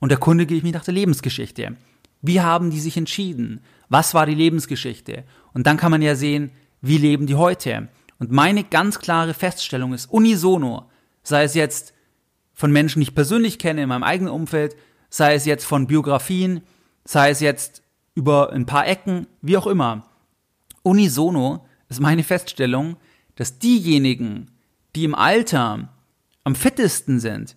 und 0.00 0.10
erkundige 0.10 0.52
ich 0.52 0.64
mich 0.64 0.72
nach 0.72 0.82
der 0.82 0.94
Lebensgeschichte. 0.94 1.76
Wie 2.22 2.40
haben 2.40 2.72
die 2.72 2.80
sich 2.80 2.96
entschieden? 2.96 3.60
Was 3.88 4.14
war 4.14 4.26
die 4.26 4.34
Lebensgeschichte? 4.34 5.22
Und 5.52 5.68
dann 5.68 5.76
kann 5.76 5.92
man 5.92 6.02
ja 6.02 6.16
sehen, 6.16 6.50
wie 6.80 6.98
leben 6.98 7.28
die 7.28 7.36
heute? 7.36 7.86
Und 8.18 8.32
meine 8.32 8.64
ganz 8.64 8.98
klare 8.98 9.32
Feststellung 9.32 9.94
ist 9.94 10.10
unisono, 10.10 10.90
sei 11.22 11.44
es 11.44 11.54
jetzt 11.54 11.94
von 12.52 12.72
Menschen, 12.72 12.98
die 12.98 13.04
ich 13.04 13.14
persönlich 13.14 13.60
kenne 13.60 13.84
in 13.84 13.90
meinem 13.90 14.02
eigenen 14.02 14.32
Umfeld, 14.32 14.74
sei 15.08 15.34
es 15.34 15.44
jetzt 15.44 15.64
von 15.64 15.86
Biografien, 15.86 16.62
sei 17.04 17.30
es 17.30 17.38
jetzt 17.38 17.84
über 18.16 18.52
ein 18.52 18.66
paar 18.66 18.88
Ecken, 18.88 19.28
wie 19.40 19.56
auch 19.56 19.68
immer. 19.68 20.08
Unisono 20.82 21.64
ist 21.88 22.00
meine 22.00 22.24
Feststellung, 22.24 22.96
dass 23.36 23.58
diejenigen, 23.58 24.50
die 24.94 25.04
im 25.04 25.14
Alter 25.14 25.88
am 26.44 26.54
fittesten 26.54 27.20
sind, 27.20 27.56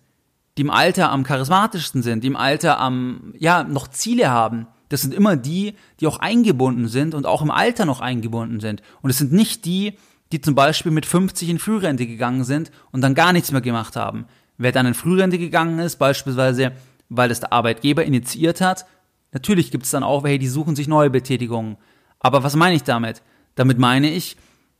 die 0.56 0.62
im 0.62 0.70
Alter 0.70 1.10
am 1.10 1.24
charismatischsten 1.24 2.02
sind, 2.02 2.22
die 2.22 2.28
im 2.28 2.36
Alter 2.36 2.78
am, 2.78 3.34
ja, 3.38 3.64
noch 3.64 3.88
Ziele 3.88 4.30
haben, 4.30 4.66
das 4.88 5.02
sind 5.02 5.14
immer 5.14 5.36
die, 5.36 5.74
die 5.98 6.06
auch 6.06 6.18
eingebunden 6.18 6.88
sind 6.88 7.14
und 7.14 7.26
auch 7.26 7.42
im 7.42 7.50
Alter 7.50 7.84
noch 7.84 8.00
eingebunden 8.00 8.60
sind. 8.60 8.82
Und 9.02 9.10
es 9.10 9.18
sind 9.18 9.32
nicht 9.32 9.64
die, 9.64 9.94
die 10.30 10.40
zum 10.40 10.54
Beispiel 10.54 10.92
mit 10.92 11.06
50 11.06 11.48
in 11.48 11.58
Frührente 11.58 12.06
gegangen 12.06 12.44
sind 12.44 12.70
und 12.92 13.00
dann 13.00 13.14
gar 13.14 13.32
nichts 13.32 13.50
mehr 13.50 13.60
gemacht 13.60 13.96
haben. 13.96 14.26
Wer 14.56 14.72
dann 14.72 14.86
in 14.86 14.94
Frührente 14.94 15.38
gegangen 15.38 15.78
ist, 15.80 15.96
beispielsweise, 15.96 16.72
weil 17.08 17.30
es 17.30 17.40
der 17.40 17.52
Arbeitgeber 17.52 18.04
initiiert 18.04 18.60
hat, 18.60 18.86
natürlich 19.32 19.70
gibt 19.70 19.84
es 19.84 19.90
dann 19.90 20.04
auch 20.04 20.22
welche, 20.22 20.38
die 20.38 20.48
suchen 20.48 20.76
sich 20.76 20.86
neue 20.86 21.10
Betätigungen. 21.10 21.76
Aber 22.20 22.44
was 22.44 22.54
meine 22.54 22.76
ich 22.76 22.84
damit? 22.84 23.22
Damit 23.56 23.78
meine 23.78 24.10
ich, 24.10 24.36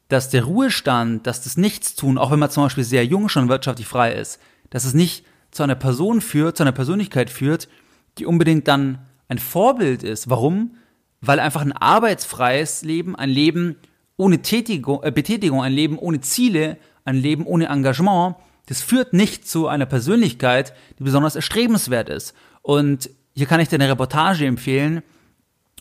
dass 0.08 0.30
der 0.30 0.44
Ruhestand, 0.44 1.26
dass 1.26 1.42
das 1.42 1.56
Nichtstun, 1.56 2.18
auch 2.18 2.30
wenn 2.30 2.38
man 2.38 2.50
zum 2.50 2.64
Beispiel 2.64 2.84
sehr 2.84 3.04
jung 3.04 3.28
schon 3.28 3.48
wirtschaftlich 3.48 3.86
frei 3.86 4.12
ist, 4.14 4.38
dass 4.70 4.84
es 4.84 4.94
nicht 4.94 5.24
zu 5.50 5.62
einer 5.62 5.74
Person 5.74 6.20
führt, 6.20 6.56
zu 6.56 6.62
einer 6.62 6.72
Persönlichkeit 6.72 7.30
führt, 7.30 7.68
die 8.18 8.26
unbedingt 8.26 8.68
dann 8.68 8.98
ein 9.28 9.38
Vorbild 9.38 10.02
ist. 10.02 10.28
Warum? 10.28 10.76
Weil 11.20 11.40
einfach 11.40 11.62
ein 11.62 11.72
arbeitsfreies 11.72 12.82
Leben, 12.82 13.16
ein 13.16 13.30
Leben 13.30 13.76
ohne 14.16 14.42
Tätigung, 14.42 15.02
äh, 15.02 15.10
Betätigung, 15.10 15.62
ein 15.62 15.72
Leben 15.72 15.98
ohne 15.98 16.20
Ziele, 16.20 16.76
ein 17.04 17.16
Leben 17.16 17.46
ohne 17.46 17.66
Engagement, 17.66 18.36
das 18.66 18.82
führt 18.82 19.12
nicht 19.12 19.48
zu 19.48 19.68
einer 19.68 19.86
Persönlichkeit, 19.86 20.74
die 20.98 21.04
besonders 21.04 21.36
erstrebenswert 21.36 22.08
ist. 22.08 22.34
Und 22.62 23.10
hier 23.34 23.46
kann 23.46 23.60
ich 23.60 23.68
dir 23.68 23.76
eine 23.76 23.88
Reportage 23.88 24.46
empfehlen, 24.46 25.02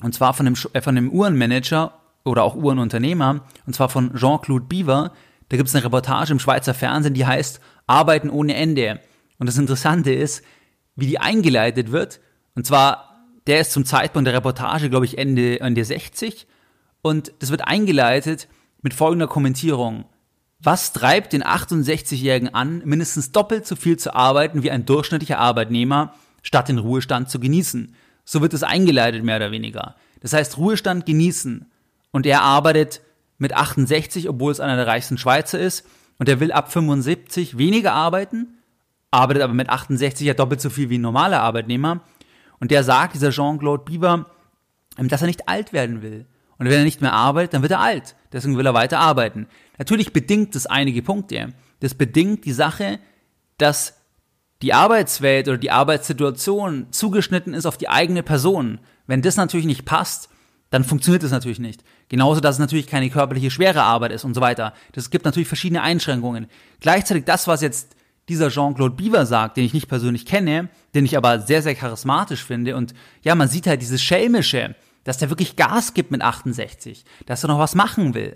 und 0.01 0.13
zwar 0.13 0.33
von 0.33 0.45
dem, 0.45 0.55
äh, 0.73 0.81
von 0.81 0.95
dem 0.95 1.11
Uhrenmanager 1.11 1.93
oder 2.25 2.43
auch 2.43 2.55
Uhrenunternehmer, 2.55 3.41
und 3.65 3.73
zwar 3.73 3.89
von 3.89 4.15
Jean-Claude 4.15 4.65
Biver. 4.65 5.11
Da 5.49 5.57
gibt 5.57 5.69
es 5.69 5.75
eine 5.75 5.83
Reportage 5.83 6.31
im 6.31 6.39
Schweizer 6.39 6.73
Fernsehen, 6.73 7.13
die 7.13 7.25
heißt 7.25 7.59
Arbeiten 7.85 8.29
ohne 8.29 8.55
Ende. 8.55 8.99
Und 9.39 9.47
das 9.47 9.57
Interessante 9.57 10.13
ist, 10.13 10.43
wie 10.95 11.07
die 11.07 11.19
eingeleitet 11.19 11.91
wird. 11.91 12.21
Und 12.55 12.65
zwar, 12.65 13.25
der 13.47 13.59
ist 13.59 13.71
zum 13.71 13.85
Zeitpunkt 13.85 14.27
der 14.27 14.35
Reportage, 14.35 14.89
glaube 14.89 15.05
ich, 15.05 15.17
Ende, 15.17 15.59
Ende 15.59 15.83
60. 15.83 16.47
Und 17.01 17.33
das 17.39 17.51
wird 17.51 17.67
eingeleitet 17.67 18.47
mit 18.81 18.93
folgender 18.93 19.27
Kommentierung. 19.27 20.05
Was 20.59 20.93
treibt 20.93 21.33
den 21.33 21.43
68-Jährigen 21.43 22.53
an, 22.53 22.81
mindestens 22.85 23.33
doppelt 23.33 23.67
so 23.67 23.75
viel 23.75 23.97
zu 23.97 24.15
arbeiten 24.15 24.63
wie 24.63 24.71
ein 24.71 24.85
durchschnittlicher 24.85 25.39
Arbeitnehmer, 25.39 26.13
statt 26.41 26.69
den 26.69 26.77
Ruhestand 26.77 27.29
zu 27.29 27.39
genießen? 27.39 27.95
So 28.23 28.41
wird 28.41 28.53
es 28.53 28.63
eingeleitet, 28.63 29.23
mehr 29.23 29.35
oder 29.35 29.51
weniger. 29.51 29.95
Das 30.21 30.31
heißt, 30.31 30.57
Ruhestand 30.57 31.05
genießen. 31.05 31.69
Und 32.13 32.25
er 32.25 32.43
arbeitet 32.43 33.01
mit 33.37 33.53
68, 33.53 34.29
obwohl 34.29 34.53
es 34.53 34.61
einer 34.61 34.77
der 34.77 34.87
reichsten 34.87 35.17
Schweizer 35.17 35.59
ist. 35.59 35.85
Und 36.19 36.29
er 36.29 36.39
will 36.39 36.53
ab 36.53 36.71
75 36.71 37.57
weniger 37.57 37.91
arbeiten, 37.91 38.59
arbeitet 39.11 39.43
aber 39.43 39.53
mit 39.53 39.69
68 39.69 40.25
ja 40.25 40.33
doppelt 40.33 40.61
so 40.61 40.69
viel 40.69 40.89
wie 40.89 40.97
ein 40.97 41.01
normaler 41.01 41.41
Arbeitnehmer. 41.41 42.01
Und 42.59 42.71
der 42.71 42.83
sagt, 42.83 43.15
dieser 43.15 43.31
Jean-Claude 43.31 43.83
Bieber, 43.83 44.27
ähm, 44.97 45.09
dass 45.09 45.21
er 45.21 45.27
nicht 45.27 45.49
alt 45.49 45.73
werden 45.73 46.01
will. 46.01 46.25
Und 46.57 46.67
wenn 46.67 46.77
er 46.77 46.83
nicht 46.83 47.01
mehr 47.01 47.13
arbeitet, 47.13 47.55
dann 47.55 47.63
wird 47.63 47.71
er 47.71 47.81
alt. 47.81 48.15
Deswegen 48.31 48.57
will 48.57 48.65
er 48.65 48.73
weiter 48.73 48.99
arbeiten. 48.99 49.47
Natürlich 49.79 50.13
bedingt 50.13 50.55
das 50.55 50.67
einige 50.67 51.01
Punkte. 51.01 51.49
Das 51.79 51.95
bedingt 51.95 52.45
die 52.45 52.53
Sache, 52.53 52.99
dass 53.57 53.97
die 54.61 54.73
Arbeitswelt 54.73 55.49
oder 55.49 55.57
die 55.57 55.71
Arbeitssituation 55.71 56.87
zugeschnitten 56.91 57.53
ist 57.53 57.65
auf 57.65 57.77
die 57.77 57.89
eigene 57.89 58.23
Person. 58.23 58.79
Wenn 59.07 59.21
das 59.21 59.35
natürlich 59.35 59.65
nicht 59.65 59.83
passt, 59.83 60.29
dann 60.73 60.83
funktioniert 60.83 61.21
das 61.21 61.29
natürlich 61.29 61.59
nicht. 61.59 61.83
Genauso, 62.09 62.41
dass 62.41 62.55
es 62.55 62.59
natürlich 62.59 62.87
keine 62.87 63.11
körperliche 63.11 63.51
schwere 63.51 63.83
Arbeit 63.83 64.11
ist 64.11 64.23
und 64.23 64.33
so 64.33 64.41
weiter. 64.41 64.73
Das 64.93 65.11
gibt 65.11 65.23
natürlich 65.23 65.47
verschiedene 65.47 65.83
Einschränkungen. 65.83 66.47
Gleichzeitig 66.79 67.25
das, 67.25 67.47
was 67.47 67.61
jetzt 67.61 67.95
dieser 68.27 68.49
Jean-Claude 68.49 68.95
Biver 68.95 69.27
sagt, 69.27 69.55
den 69.55 69.65
ich 69.65 69.75
nicht 69.75 69.87
persönlich 69.87 70.25
kenne, 70.25 70.69
den 70.95 71.05
ich 71.05 71.15
aber 71.15 71.41
sehr, 71.41 71.61
sehr 71.61 71.75
charismatisch 71.75 72.43
finde. 72.43 72.75
Und 72.75 72.95
ja, 73.21 73.35
man 73.35 73.49
sieht 73.49 73.67
halt 73.67 73.83
dieses 73.83 74.01
Schelmische, 74.01 74.73
dass 75.03 75.19
der 75.19 75.29
wirklich 75.29 75.57
Gas 75.57 75.93
gibt 75.93 76.09
mit 76.09 76.23
68, 76.23 77.05
dass 77.27 77.43
er 77.43 77.49
noch 77.49 77.59
was 77.59 77.75
machen 77.75 78.15
will. 78.15 78.35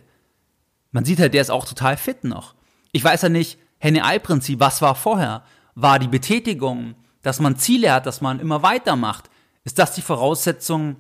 Man 0.91 1.06
sieht 1.06 1.20
halt, 1.20 1.34
der 1.34 1.41
ist 1.41 1.50
auch 1.50 1.65
total 1.65 1.98
fit 1.98 2.24
noch. 2.24 2.53
Ich 2.91 3.03
weiß 3.03 3.24
ja 3.24 3.29
nicht, 3.29 3.58
Henne-Ei-Prinzip, 3.79 4.60
was 4.60 4.84
war 4.84 4.94
vorher? 4.94 5.41
War 5.74 5.98
die 5.98 6.08
Betätigung, 6.08 6.94
dass 7.24 7.39
man 7.39 7.56
Ziele 7.56 7.91
hat, 7.91 8.06
dass 8.06 8.22
man 8.22 8.39
immer 8.39 8.62
weitermacht? 8.62 9.32
Ist 9.63 9.79
das 9.79 9.96
die 9.96 10.03
Voraussetzung, 10.03 10.98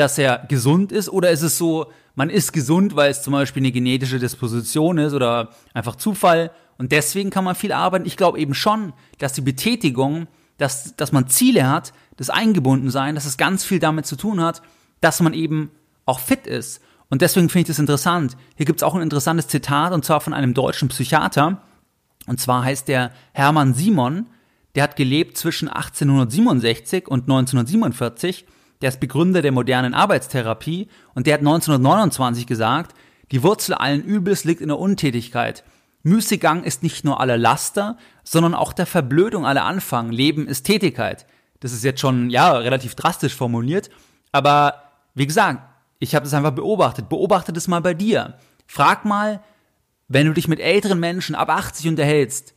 dass 0.00 0.18
er 0.18 0.44
gesund 0.48 0.92
ist? 0.92 1.08
Oder 1.08 1.30
ist 1.30 1.42
es 1.42 1.58
so, 1.58 1.92
man 2.14 2.30
ist 2.30 2.52
gesund, 2.52 2.96
weil 2.96 3.10
es 3.10 3.22
zum 3.22 3.32
Beispiel 3.32 3.60
eine 3.60 3.72
genetische 3.72 4.18
Disposition 4.18 4.98
ist 4.98 5.12
oder 5.12 5.50
einfach 5.74 5.96
Zufall 5.96 6.50
und 6.80 6.92
deswegen 6.92 7.28
kann 7.28 7.44
man 7.44 7.54
viel 7.54 7.72
arbeiten. 7.72 8.06
Ich 8.06 8.16
glaube 8.16 8.38
eben 8.38 8.54
schon, 8.54 8.94
dass 9.18 9.34
die 9.34 9.42
Betätigung, 9.42 10.28
dass, 10.56 10.96
dass 10.96 11.12
man 11.12 11.28
Ziele 11.28 11.68
hat, 11.68 11.92
das 12.16 12.30
Eingebundensein, 12.30 13.14
dass 13.14 13.26
es 13.26 13.36
ganz 13.36 13.64
viel 13.64 13.78
damit 13.78 14.06
zu 14.06 14.16
tun 14.16 14.40
hat, 14.40 14.62
dass 15.02 15.20
man 15.20 15.34
eben 15.34 15.70
auch 16.06 16.20
fit 16.20 16.46
ist. 16.46 16.80
Und 17.10 17.20
deswegen 17.20 17.50
finde 17.50 17.62
ich 17.62 17.66
das 17.68 17.78
interessant. 17.78 18.34
Hier 18.56 18.64
gibt 18.64 18.80
es 18.80 18.82
auch 18.82 18.94
ein 18.94 19.02
interessantes 19.02 19.48
Zitat, 19.48 19.92
und 19.92 20.06
zwar 20.06 20.22
von 20.22 20.32
einem 20.32 20.54
deutschen 20.54 20.88
Psychiater. 20.88 21.60
Und 22.26 22.40
zwar 22.40 22.64
heißt 22.64 22.88
der 22.88 23.12
Hermann 23.32 23.74
Simon, 23.74 24.26
der 24.74 24.84
hat 24.84 24.96
gelebt 24.96 25.36
zwischen 25.36 25.68
1867 25.68 27.08
und 27.08 27.24
1947. 27.24 28.46
Der 28.80 28.88
ist 28.88 29.00
Begründer 29.00 29.42
der 29.42 29.52
modernen 29.52 29.94
Arbeitstherapie 29.94 30.88
und 31.14 31.26
der 31.26 31.34
hat 31.34 31.40
1929 31.40 32.46
gesagt, 32.46 32.94
die 33.30 33.42
Wurzel 33.42 33.74
allen 33.74 34.02
Übels 34.02 34.44
liegt 34.44 34.60
in 34.60 34.68
der 34.68 34.78
Untätigkeit. 34.78 35.64
Müßiggang 36.02 36.64
ist 36.64 36.82
nicht 36.82 37.04
nur 37.04 37.20
aller 37.20 37.36
Laster, 37.36 37.98
sondern 38.24 38.54
auch 38.54 38.72
der 38.72 38.86
Verblödung 38.86 39.44
aller 39.44 39.64
Anfang. 39.64 40.10
Leben 40.10 40.46
ist 40.46 40.62
Tätigkeit. 40.62 41.26
Das 41.60 41.72
ist 41.72 41.84
jetzt 41.84 42.00
schon, 42.00 42.30
ja, 42.30 42.52
relativ 42.52 42.94
drastisch 42.94 43.34
formuliert. 43.34 43.90
Aber 44.32 44.82
wie 45.14 45.26
gesagt, 45.26 45.60
ich 45.98 46.14
habe 46.14 46.24
das 46.24 46.32
einfach 46.32 46.52
beobachtet. 46.52 47.10
Beobachte 47.10 47.52
das 47.52 47.68
mal 47.68 47.82
bei 47.82 47.92
dir. 47.92 48.38
Frag 48.66 49.04
mal, 49.04 49.42
wenn 50.08 50.26
du 50.26 50.32
dich 50.32 50.48
mit 50.48 50.58
älteren 50.58 50.98
Menschen 50.98 51.34
ab 51.34 51.50
80 51.50 51.88
unterhältst, 51.88 52.54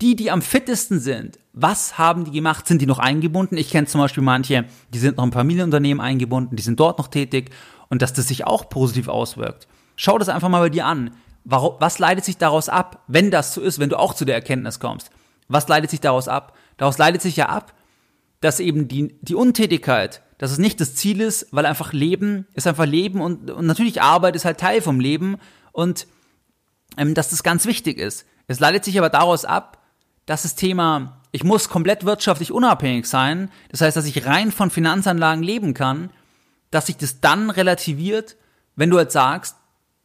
die, 0.00 0.16
die 0.16 0.30
am 0.30 0.42
fittesten 0.42 1.00
sind, 1.00 1.38
was 1.52 1.96
haben 1.96 2.24
die 2.24 2.30
gemacht? 2.30 2.66
Sind 2.66 2.82
die 2.82 2.86
noch 2.86 2.98
eingebunden? 2.98 3.56
Ich 3.56 3.70
kenne 3.70 3.86
zum 3.86 4.00
Beispiel 4.00 4.22
manche, 4.22 4.66
die 4.92 4.98
sind 4.98 5.16
noch 5.16 5.24
im 5.24 5.32
Familienunternehmen 5.32 6.04
eingebunden, 6.04 6.56
die 6.56 6.62
sind 6.62 6.78
dort 6.78 6.98
noch 6.98 7.08
tätig 7.08 7.50
und 7.88 8.02
dass 8.02 8.12
das 8.12 8.28
sich 8.28 8.46
auch 8.46 8.68
positiv 8.68 9.08
auswirkt. 9.08 9.66
Schau 9.96 10.18
das 10.18 10.28
einfach 10.28 10.50
mal 10.50 10.60
bei 10.60 10.68
dir 10.68 10.84
an. 10.84 11.12
Was 11.44 11.98
leitet 11.98 12.24
sich 12.24 12.36
daraus 12.36 12.68
ab, 12.68 13.04
wenn 13.06 13.30
das 13.30 13.54
so 13.54 13.60
ist, 13.60 13.78
wenn 13.78 13.88
du 13.88 13.98
auch 13.98 14.14
zu 14.14 14.24
der 14.24 14.34
Erkenntnis 14.34 14.80
kommst? 14.80 15.10
Was 15.48 15.68
leitet 15.68 15.90
sich 15.90 16.00
daraus 16.00 16.28
ab? 16.28 16.56
Daraus 16.76 16.98
leitet 16.98 17.22
sich 17.22 17.36
ja 17.36 17.48
ab, 17.48 17.72
dass 18.40 18.60
eben 18.60 18.88
die, 18.88 19.16
die 19.22 19.34
Untätigkeit, 19.34 20.22
dass 20.38 20.50
es 20.50 20.58
nicht 20.58 20.80
das 20.80 20.94
Ziel 20.96 21.20
ist, 21.20 21.46
weil 21.52 21.64
einfach 21.64 21.92
Leben 21.92 22.46
ist 22.54 22.66
einfach 22.66 22.84
Leben 22.84 23.20
und, 23.20 23.50
und 23.50 23.64
natürlich 23.64 24.02
Arbeit 24.02 24.36
ist 24.36 24.44
halt 24.44 24.58
Teil 24.58 24.82
vom 24.82 25.00
Leben 25.00 25.36
und 25.72 26.06
ähm, 26.98 27.14
dass 27.14 27.30
das 27.30 27.42
ganz 27.42 27.64
wichtig 27.64 27.98
ist. 27.98 28.26
Es 28.48 28.60
leitet 28.60 28.84
sich 28.84 28.98
aber 28.98 29.08
daraus 29.08 29.44
ab, 29.44 29.85
dass 30.26 30.42
das 30.42 30.56
Thema, 30.56 31.22
ich 31.32 31.44
muss 31.44 31.68
komplett 31.68 32.04
wirtschaftlich 32.04 32.52
unabhängig 32.52 33.06
sein, 33.06 33.50
das 33.70 33.80
heißt, 33.80 33.96
dass 33.96 34.06
ich 34.06 34.26
rein 34.26 34.52
von 34.52 34.70
Finanzanlagen 34.70 35.42
leben 35.42 35.72
kann, 35.72 36.10
dass 36.70 36.86
sich 36.86 36.96
das 36.96 37.20
dann 37.20 37.50
relativiert, 37.50 38.36
wenn 38.74 38.90
du 38.90 38.98
jetzt 38.98 39.12
sagst, 39.12 39.56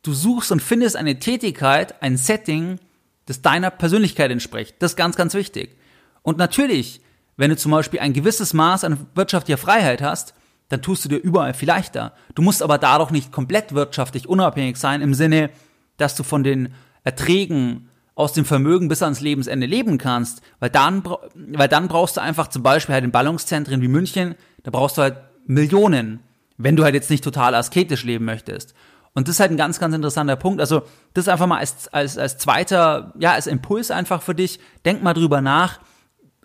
du 0.04 0.14
suchst 0.14 0.52
und 0.52 0.62
findest 0.62 0.96
eine 0.96 1.20
Tätigkeit, 1.20 2.02
ein 2.02 2.18
Setting, 2.18 2.80
das 3.26 3.42
deiner 3.42 3.72
Persönlichkeit 3.72 4.32
entspricht. 4.32 4.76
Das 4.80 4.92
ist 4.92 4.98
ganz, 4.98 5.16
ganz 5.16 5.34
wichtig. 5.34 5.78
Und 6.22 6.38
natürlich, 6.38 7.02
wenn 7.38 7.50
du 7.50 7.58
zum 7.58 7.72
Beispiel 7.72 8.00
ein 8.00 8.14
gewisses 8.14 8.54
Maß 8.54 8.84
an 8.84 9.08
wirtschaftlicher 9.16 9.58
Freiheit 9.58 10.02
hast, 10.02 10.34
dann 10.70 10.82
tust 10.82 11.04
du 11.04 11.10
dir 11.10 11.18
überall 11.18 11.54
viel 11.54 11.68
leichter. 11.68 12.14
Du 12.36 12.42
musst 12.42 12.64
aber 12.64 12.78
dadurch 12.78 13.12
nicht 13.12 13.32
komplett 13.32 13.74
wirtschaftlich 13.74 14.28
unabhängig 14.28 14.78
sein 14.78 15.02
im 15.02 15.14
Sinne, 15.14 15.50
dass 15.98 16.16
du 16.16 16.24
von 16.24 16.44
den 16.44 16.74
Erträgen 17.04 17.90
aus 18.16 18.34
dem 18.34 18.46
Vermögen 18.46 18.88
bis 18.88 19.02
ans 19.02 19.22
Lebensende 19.22 19.66
leben 19.66 19.98
kannst, 19.98 20.42
weil 20.60 20.70
dann, 20.70 21.04
weil 21.36 21.68
dann 21.68 21.88
brauchst 21.88 22.18
du 22.18 22.22
einfach 22.22 22.48
zum 22.48 22.64
Beispiel 22.64 22.94
halt 22.94 23.04
in 23.04 23.12
Ballungszentren 23.12 23.82
wie 23.82 23.88
München, 23.88 24.36
da 24.64 24.72
brauchst 24.72 24.98
du 24.98 25.02
halt 25.02 25.18
Millionen, 25.46 26.20
wenn 26.58 26.76
du 26.76 26.84
halt 26.84 26.94
jetzt 26.94 27.10
nicht 27.10 27.24
total 27.24 27.56
asketisch 27.56 28.04
leben 28.04 28.26
möchtest. 28.26 28.74
Und 29.14 29.28
das 29.28 29.36
ist 29.36 29.40
halt 29.40 29.52
ein 29.52 29.58
ganz, 29.58 29.80
ganz 29.80 29.94
interessanter 29.94 30.36
Punkt. 30.36 30.62
Also 30.62 30.84
das 31.14 31.28
einfach 31.28 31.48
mal 31.48 31.58
als, 31.58 31.88
als, 31.90 32.18
als 32.18 32.38
zweiter, 32.38 33.14
ja, 33.20 33.34
als 33.34 33.48
Impuls 33.48 33.92
einfach 33.92 34.22
für 34.22 34.36
dich. 34.36 34.60
Denk 34.86 35.04
mal 35.04 35.14
drüber 35.14 35.42
nach. 35.42 35.80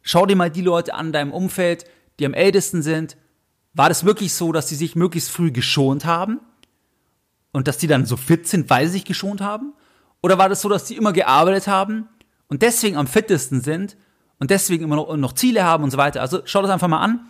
Schau 0.02 0.26
dir 0.26 0.36
mal 0.36 0.50
die 0.50 0.62
Leute 0.62 0.94
an 0.94 1.12
deinem 1.12 1.32
Umfeld, 1.32 1.84
die 2.18 2.26
am 2.26 2.34
ältesten 2.34 2.82
sind. 2.82 3.16
War 3.72 3.88
das 3.88 4.04
wirklich 4.04 4.32
so, 4.32 4.50
dass 4.52 4.68
sie 4.68 4.74
sich 4.74 4.96
möglichst 4.96 5.30
früh 5.30 5.52
geschont 5.52 6.04
haben? 6.04 6.40
Und 7.52 7.68
dass 7.68 7.78
die 7.78 7.86
dann 7.86 8.04
so 8.04 8.16
fit 8.16 8.48
sind, 8.48 8.68
weil 8.68 8.86
sie 8.86 8.94
sich 8.94 9.04
geschont 9.04 9.40
haben? 9.40 9.72
Oder 10.26 10.38
war 10.38 10.48
das 10.48 10.60
so, 10.60 10.68
dass 10.68 10.82
die 10.82 10.96
immer 10.96 11.12
gearbeitet 11.12 11.68
haben 11.68 12.08
und 12.48 12.62
deswegen 12.62 12.96
am 12.96 13.06
fittesten 13.06 13.60
sind 13.60 13.96
und 14.40 14.50
deswegen 14.50 14.82
immer 14.82 14.96
noch, 14.96 15.16
noch 15.16 15.34
Ziele 15.34 15.62
haben 15.62 15.84
und 15.84 15.92
so 15.92 15.98
weiter? 15.98 16.20
Also 16.20 16.40
schau 16.46 16.62
das 16.62 16.70
einfach 16.72 16.88
mal 16.88 16.98
an. 16.98 17.28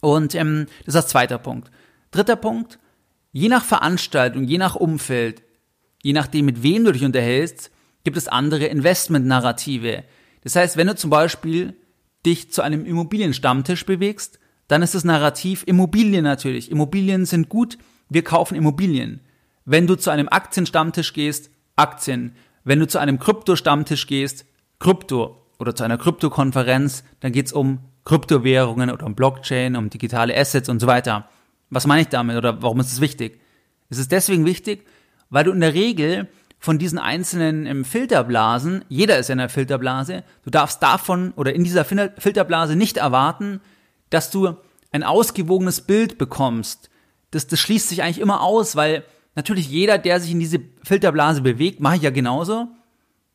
Und 0.00 0.34
ähm, 0.34 0.64
das 0.86 0.94
ist 0.94 1.02
das 1.02 1.08
zweite 1.08 1.38
Punkt. 1.38 1.70
Dritter 2.12 2.36
Punkt, 2.36 2.78
je 3.32 3.50
nach 3.50 3.62
Veranstaltung, 3.62 4.44
je 4.44 4.56
nach 4.56 4.74
Umfeld, 4.74 5.42
je 6.02 6.14
nachdem, 6.14 6.46
mit 6.46 6.62
wem 6.62 6.84
du 6.84 6.92
dich 6.92 7.04
unterhältst, 7.04 7.70
gibt 8.04 8.16
es 8.16 8.26
andere 8.26 8.68
Investment-Narrative. 8.68 10.04
Das 10.44 10.56
heißt, 10.56 10.78
wenn 10.78 10.86
du 10.86 10.96
zum 10.96 11.10
Beispiel 11.10 11.76
dich 12.24 12.50
zu 12.50 12.62
einem 12.62 12.86
Immobilienstammtisch 12.86 13.84
bewegst, 13.84 14.38
dann 14.66 14.80
ist 14.80 14.94
das 14.94 15.04
Narrativ 15.04 15.62
Immobilien 15.66 16.24
natürlich. 16.24 16.70
Immobilien 16.70 17.26
sind 17.26 17.50
gut, 17.50 17.76
wir 18.08 18.24
kaufen 18.24 18.54
Immobilien. 18.54 19.20
Wenn 19.66 19.86
du 19.86 19.94
zu 19.94 20.08
einem 20.08 20.30
Aktienstammtisch 20.30 21.12
gehst, 21.12 21.50
Aktien. 21.76 22.34
Wenn 22.64 22.80
du 22.80 22.86
zu 22.86 22.98
einem 22.98 23.18
Krypto-Stammtisch 23.18 24.06
gehst, 24.06 24.46
Krypto 24.78 25.40
oder 25.58 25.74
zu 25.74 25.84
einer 25.84 25.98
Krypto-Konferenz, 25.98 27.04
dann 27.20 27.32
geht's 27.32 27.52
um 27.52 27.80
Kryptowährungen 28.04 28.90
oder 28.90 29.06
um 29.06 29.14
Blockchain, 29.14 29.76
um 29.76 29.90
digitale 29.90 30.36
Assets 30.36 30.68
und 30.68 30.80
so 30.80 30.86
weiter. 30.86 31.28
Was 31.70 31.86
meine 31.86 32.02
ich 32.02 32.08
damit 32.08 32.36
oder 32.36 32.62
warum 32.62 32.80
ist 32.80 32.92
es 32.92 33.00
wichtig? 33.00 33.40
Es 33.88 33.98
ist 33.98 34.12
deswegen 34.12 34.44
wichtig, 34.44 34.86
weil 35.30 35.44
du 35.44 35.52
in 35.52 35.60
der 35.60 35.74
Regel 35.74 36.28
von 36.58 36.78
diesen 36.78 36.98
einzelnen 36.98 37.66
ähm, 37.66 37.84
Filterblasen, 37.84 38.84
jeder 38.88 39.18
ist 39.18 39.28
in 39.28 39.38
einer 39.38 39.48
Filterblase, 39.48 40.24
du 40.44 40.50
darfst 40.50 40.82
davon 40.82 41.32
oder 41.36 41.54
in 41.54 41.64
dieser 41.64 41.84
Filterblase 41.84 42.76
nicht 42.76 42.96
erwarten, 42.96 43.60
dass 44.08 44.30
du 44.30 44.56
ein 44.90 45.02
ausgewogenes 45.02 45.82
Bild 45.82 46.16
bekommst. 46.16 46.88
Das, 47.32 47.46
das 47.46 47.58
schließt 47.58 47.88
sich 47.88 48.02
eigentlich 48.02 48.20
immer 48.20 48.40
aus, 48.40 48.76
weil 48.76 49.04
natürlich 49.34 49.68
jeder, 49.68 49.98
der 49.98 50.20
sich 50.20 50.30
in 50.30 50.40
diese 50.40 50.60
Filterblase 50.82 51.42
bewegt, 51.42 51.80
mache 51.80 51.96
ich 51.96 52.02
ja 52.02 52.10
genauso, 52.10 52.68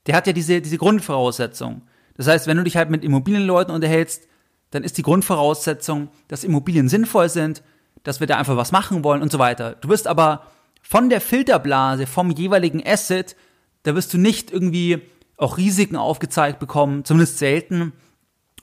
der 0.07 0.15
hat 0.15 0.27
ja 0.27 0.33
diese, 0.33 0.61
diese 0.61 0.77
Grundvoraussetzung. 0.77 1.81
Das 2.15 2.27
heißt, 2.27 2.47
wenn 2.47 2.57
du 2.57 2.63
dich 2.63 2.77
halt 2.77 2.89
mit 2.89 3.03
Immobilienleuten 3.03 3.73
unterhältst, 3.73 4.27
dann 4.71 4.83
ist 4.83 4.97
die 4.97 5.03
Grundvoraussetzung, 5.03 6.09
dass 6.27 6.43
Immobilien 6.43 6.89
sinnvoll 6.89 7.29
sind, 7.29 7.63
dass 8.03 8.19
wir 8.19 8.27
da 8.27 8.37
einfach 8.37 8.57
was 8.57 8.71
machen 8.71 9.03
wollen 9.03 9.21
und 9.21 9.31
so 9.31 9.39
weiter. 9.39 9.75
Du 9.81 9.89
wirst 9.89 10.07
aber 10.07 10.47
von 10.81 11.09
der 11.09 11.21
Filterblase, 11.21 12.07
vom 12.07 12.31
jeweiligen 12.31 12.85
Asset, 12.85 13.35
da 13.83 13.95
wirst 13.95 14.13
du 14.13 14.17
nicht 14.17 14.51
irgendwie 14.51 15.01
auch 15.37 15.57
Risiken 15.57 15.95
aufgezeigt 15.95 16.59
bekommen, 16.59 17.05
zumindest 17.05 17.37
selten, 17.37 17.93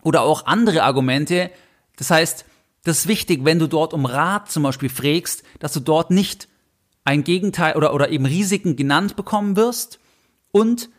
oder 0.03 0.23
auch 0.23 0.47
andere 0.47 0.83
Argumente. 0.83 1.51
Das 1.97 2.11
heißt, 2.11 2.45
das 2.85 2.99
ist 2.99 3.09
wichtig, 3.09 3.45
wenn 3.45 3.59
du 3.59 3.67
dort 3.67 3.93
um 3.93 4.07
Rat 4.07 4.51
zum 4.51 4.63
Beispiel 4.63 4.89
fragst, 4.89 5.43
dass 5.59 5.73
du 5.73 5.81
dort 5.81 6.11
nicht 6.11 6.49
ein 7.07 7.25
Gegenteil 7.25 7.77
oder, 7.77 7.95
oder 7.95 8.11
eben 8.11 8.27
Risiken 8.27 8.77
genannt 8.77 9.17
bekommen 9.17 9.57
wirst 9.57 10.01
und 10.51 10.91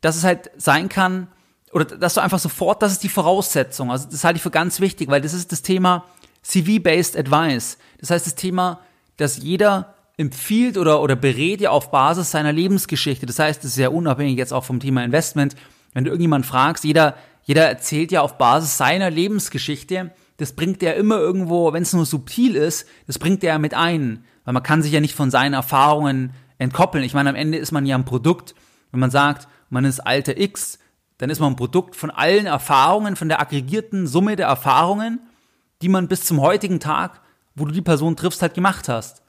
dass 0.00 0.16
es 0.16 0.24
halt 0.24 0.50
sein 0.56 0.88
kann, 0.88 1.28
oder 1.72 1.84
dass 1.84 2.14
du 2.14 2.20
einfach 2.20 2.40
sofort, 2.40 2.82
das 2.82 2.92
ist 2.92 3.02
die 3.02 3.08
Voraussetzung. 3.08 3.90
Also 3.90 4.08
das 4.10 4.24
halte 4.24 4.38
ich 4.38 4.42
für 4.42 4.50
ganz 4.50 4.80
wichtig, 4.80 5.08
weil 5.08 5.20
das 5.20 5.34
ist 5.34 5.52
das 5.52 5.62
Thema 5.62 6.04
CV-based 6.42 7.16
Advice. 7.16 7.78
Das 8.00 8.10
heißt 8.10 8.26
das 8.26 8.34
Thema, 8.34 8.80
dass 9.16 9.36
jeder 9.38 9.94
empfiehlt 10.16 10.78
oder, 10.78 11.00
oder 11.00 11.14
berät 11.14 11.60
ja 11.60 11.70
auf 11.70 11.90
Basis 11.90 12.30
seiner 12.30 12.52
Lebensgeschichte. 12.52 13.26
Das 13.26 13.38
heißt, 13.38 13.62
das 13.62 13.72
ist 13.72 13.78
ja 13.78 13.88
unabhängig 13.88 14.38
jetzt 14.38 14.52
auch 14.52 14.64
vom 14.64 14.80
Thema 14.80 15.04
Investment. 15.04 15.54
Wenn 15.92 16.04
du 16.04 16.10
irgendjemand 16.10 16.44
fragst, 16.44 16.84
jeder, 16.84 17.14
jeder 17.44 17.68
erzählt 17.68 18.10
ja 18.10 18.22
auf 18.22 18.36
Basis 18.36 18.76
seiner 18.76 19.10
Lebensgeschichte. 19.10 20.10
Das 20.38 20.54
bringt 20.54 20.82
er 20.82 20.96
immer 20.96 21.18
irgendwo, 21.18 21.72
wenn 21.72 21.82
es 21.82 21.92
nur 21.92 22.04
subtil 22.04 22.56
ist, 22.56 22.86
das 23.06 23.18
bringt 23.18 23.44
er 23.44 23.58
mit 23.58 23.74
ein. 23.74 24.24
Weil 24.46 24.54
man 24.54 24.62
kann 24.62 24.82
sich 24.82 24.92
ja 24.92 25.00
nicht 25.00 25.14
von 25.14 25.30
seinen 25.30 25.52
Erfahrungen 25.52 26.32
entkoppeln. 26.56 27.04
Ich 27.04 27.12
meine, 27.12 27.28
am 27.28 27.36
Ende 27.36 27.58
ist 27.58 27.72
man 27.72 27.84
ja 27.84 27.96
ein 27.96 28.06
Produkt. 28.06 28.54
Wenn 28.92 29.00
man 29.00 29.10
sagt, 29.10 29.48
man 29.68 29.84
ist 29.84 30.00
Alter 30.00 30.38
X, 30.38 30.78
dann 31.18 31.28
ist 31.28 31.40
man 31.40 31.52
ein 31.52 31.56
Produkt 31.56 31.96
von 31.96 32.10
allen 32.10 32.46
Erfahrungen, 32.46 33.16
von 33.16 33.28
der 33.28 33.40
aggregierten 33.40 34.06
Summe 34.06 34.36
der 34.36 34.46
Erfahrungen, 34.46 35.20
die 35.82 35.88
man 35.88 36.08
bis 36.08 36.24
zum 36.24 36.40
heutigen 36.40 36.80
Tag, 36.80 37.20
wo 37.54 37.64
du 37.64 37.72
die 37.72 37.82
Person 37.82 38.16
triffst, 38.16 38.40
halt 38.40 38.54
gemacht 38.54 38.88
hast. 38.88 39.22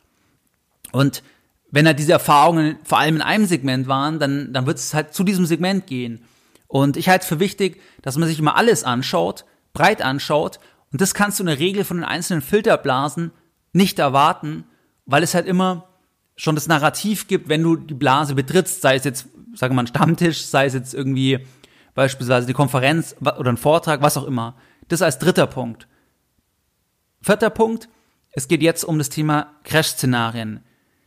Und 0.91 1.23
wenn 1.71 1.88
halt 1.88 1.99
diese 1.99 2.13
Erfahrungen 2.13 2.77
vor 2.84 2.99
allem 2.99 3.17
in 3.17 3.21
einem 3.21 3.45
Segment 3.45 3.88
waren, 3.88 4.19
dann, 4.19 4.53
dann 4.53 4.65
wird 4.65 4.77
es 4.77 4.93
halt 4.93 5.13
zu 5.13 5.23
diesem 5.23 5.45
Segment 5.45 5.88
gehen. 5.88 6.23
Und 6.67 6.95
ich 6.95 7.10
halte 7.10 7.23
es 7.23 7.27
für 7.27 7.39
wichtig, 7.39 7.82
dass 8.01 8.17
man 8.17 8.27
sich 8.27 8.39
immer 8.39 8.56
alles 8.56 8.84
anschaut, 8.84 9.45
breit 9.73 10.01
anschaut. 10.01 10.60
Und 10.91 11.01
das 11.01 11.13
kannst 11.13 11.39
du 11.39 11.43
in 11.43 11.47
der 11.47 11.60
Regel 11.60 11.84
von 11.84 11.97
den 11.97 12.06
einzelnen 12.06 12.41
Filterblasen 12.41 13.32
nicht 13.73 13.99
erwarten, 13.99 14.65
weil 15.07 15.23
es 15.23 15.33
halt 15.33 15.47
immer 15.47 15.87
schon 16.35 16.53
das 16.53 16.67
Narrativ 16.67 17.27
gibt, 17.27 17.49
wenn 17.49 17.63
du 17.63 17.75
die 17.75 17.95
Blase 17.95 18.35
betrittst, 18.35 18.81
sei 18.81 18.95
es 18.95 19.03
jetzt, 19.03 19.27
sagen 19.55 19.71
wir 19.71 19.77
mal, 19.77 19.83
ein 19.83 19.87
Stammtisch, 19.87 20.45
sei 20.45 20.67
es 20.67 20.73
jetzt 20.73 20.93
irgendwie 20.93 21.39
beispielsweise 21.95 22.45
die 22.45 22.53
Konferenz 22.53 23.15
oder 23.19 23.49
ein 23.49 23.57
Vortrag, 23.57 24.03
was 24.03 24.17
auch 24.17 24.25
immer. 24.25 24.55
Das 24.87 25.01
als 25.01 25.17
dritter 25.17 25.47
Punkt. 25.47 25.87
Vierter 27.21 27.49
Punkt, 27.49 27.89
es 28.33 28.47
geht 28.47 28.61
jetzt 28.61 28.83
um 28.83 28.99
das 28.99 29.09
Thema 29.09 29.55
Crash-Szenarien. 29.63 30.59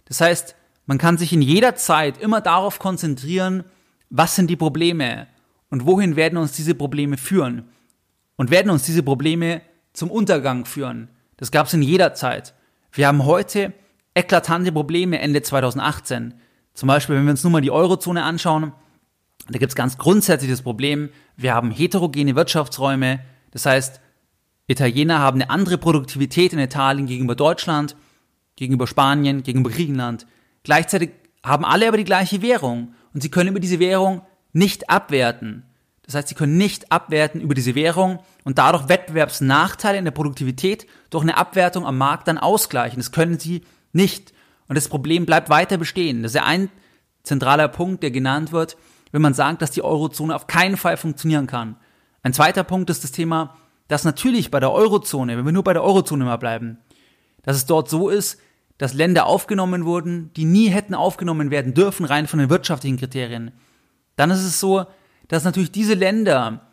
Das 0.07 0.21
heißt, 0.21 0.57
man 0.87 0.99
kann 0.99 1.17
sich 1.17 1.33
in 1.33 1.43
jeder 1.43 1.77
Zeit 1.77 2.19
immer 2.19 2.41
darauf 2.41 2.81
konzentrieren, 2.81 3.63
was 4.09 4.35
sind 4.35 4.49
die 4.51 4.57
Probleme 4.57 5.29
und 5.69 5.87
wohin 5.87 6.17
werden 6.17 6.37
uns 6.37 6.53
diese 6.53 6.75
Probleme 6.75 7.17
führen 7.17 7.69
und 8.35 8.51
werden 8.51 8.71
uns 8.71 8.83
diese 8.83 9.05
Probleme 9.05 9.63
zum 9.93 10.11
Untergang 10.11 10.65
führen. 10.65 11.09
Das 11.37 11.53
gab 11.53 11.69
es 11.69 11.75
in 11.75 11.83
jeder 11.83 12.15
Zeit. 12.15 12.55
Wir 12.91 13.07
haben 13.07 13.25
heute 13.25 13.73
eklatante 14.15 14.73
Probleme 14.73 15.19
Ende 15.21 15.43
2018. 15.43 16.35
Zum 16.75 16.87
Beispiel, 16.87 17.17
wenn 17.17 17.25
wir 17.25 17.33
uns 17.33 17.43
nur 17.43 17.53
mal 17.53 17.61
die 17.61 17.71
Eurozone 17.71 18.23
anschauen, 18.23 18.73
da 19.49 19.59
gibt 19.59 19.73
es 19.73 19.77
ganz 19.77 19.99
grundsätzlich 19.99 20.51
das 20.51 20.63
Problem, 20.63 21.11
wir 21.37 21.55
haben 21.55 21.71
heterogene 21.71 22.37
Wirtschaftsräume, 22.37 23.21
das 23.51 23.67
heißt, 23.67 24.01
Italiener 24.67 25.19
haben 25.19 25.41
eine 25.41 25.51
andere 25.51 25.79
Produktivität 25.79 26.53
in 26.53 26.61
Italien 26.61 27.07
gegenüber 27.07 27.35
Deutschland, 27.35 27.97
gegenüber 28.55 28.87
Spanien, 28.87 29.43
gegenüber 29.43 29.71
Griechenland. 29.71 30.27
Gleichzeitig 30.63 31.11
haben 31.43 31.65
alle 31.65 31.89
aber 31.89 31.97
die 31.97 32.05
gleiche 32.05 32.43
Währung 32.43 32.95
und 33.13 33.23
sie 33.23 33.31
können 33.31 33.51
über 33.51 33.61
diese 33.61 33.81
Währung 33.81 34.23
nicht 34.53 34.89
abwerten. 34.89 35.65
Das 36.03 36.15
heißt, 36.15 36.29
sie 36.29 36.35
können 36.35 36.57
nicht 36.57 36.93
abwerten 36.93 37.41
über 37.41 37.55
diese 37.55 37.75
Währung 37.75 38.21
und 38.45 38.59
dadurch 38.59 38.89
Wettbewerbsnachteile 38.89 39.99
in 39.99 40.05
der 40.05 40.13
Produktivität 40.13 40.87
durch 41.11 41.23
eine 41.23 41.37
Abwertung 41.37 41.87
am 41.87 41.99
Markt 41.99 42.29
dann 42.29 42.39
ausgleichen. 42.39 42.99
Das 42.99 43.13
können 43.13 43.39
sie 43.39 43.63
nicht. 43.93 44.33
Und 44.69 44.77
das 44.77 44.89
Problem 44.89 45.27
bleibt 45.27 45.51
weiter 45.51 45.79
bestehen. 45.79 46.23
Das 46.23 46.33
ist 46.33 46.37
ja 46.37 46.45
ein 46.45 46.71
zentraler 47.23 47.69
Punkt, 47.69 48.03
der 48.03 48.11
genannt 48.11 48.53
wird, 48.53 48.77
wenn 49.13 49.23
man 49.23 49.35
sagt, 49.35 49.63
dass 49.63 49.71
die 49.71 49.83
Eurozone 49.83 50.35
auf 50.35 50.47
keinen 50.47 50.77
Fall 50.77 50.97
funktionieren 50.97 51.47
kann. 51.47 51.77
Ein 52.23 52.33
zweiter 52.33 52.65
Punkt 52.65 52.91
ist 52.91 53.05
das 53.05 53.13
Thema, 53.13 53.57
dass 53.89 54.05
natürlich 54.05 54.51
bei 54.51 54.61
der 54.61 54.73
Eurozone, 54.73 55.37
wenn 55.37 55.45
wir 55.45 55.53
nur 55.53 55.65
bei 55.65 55.73
der 55.73 55.83
Eurozone 55.83 56.25
mal 56.25 56.37
bleiben, 56.37 56.79
dass 57.43 57.57
es 57.57 57.67
dort 57.67 57.89
so 57.91 58.09
ist, 58.09 58.39
dass 58.79 58.95
Länder 58.95 59.27
aufgenommen 59.27 59.85
wurden, 59.85 60.31
die 60.37 60.45
nie 60.45 60.69
hätten 60.69 60.95
aufgenommen 60.95 61.51
werden 61.51 61.75
dürfen, 61.75 62.07
rein 62.07 62.27
von 62.27 62.39
den 62.39 62.51
wirtschaftlichen 62.51 62.99
Kriterien. 62.99 63.51
Dann 64.17 64.31
ist 64.31 64.45
es 64.45 64.61
so, 64.61 64.87
dass 65.29 65.45
natürlich 65.45 65.73
diese 65.73 65.95
Länder, 65.95 66.71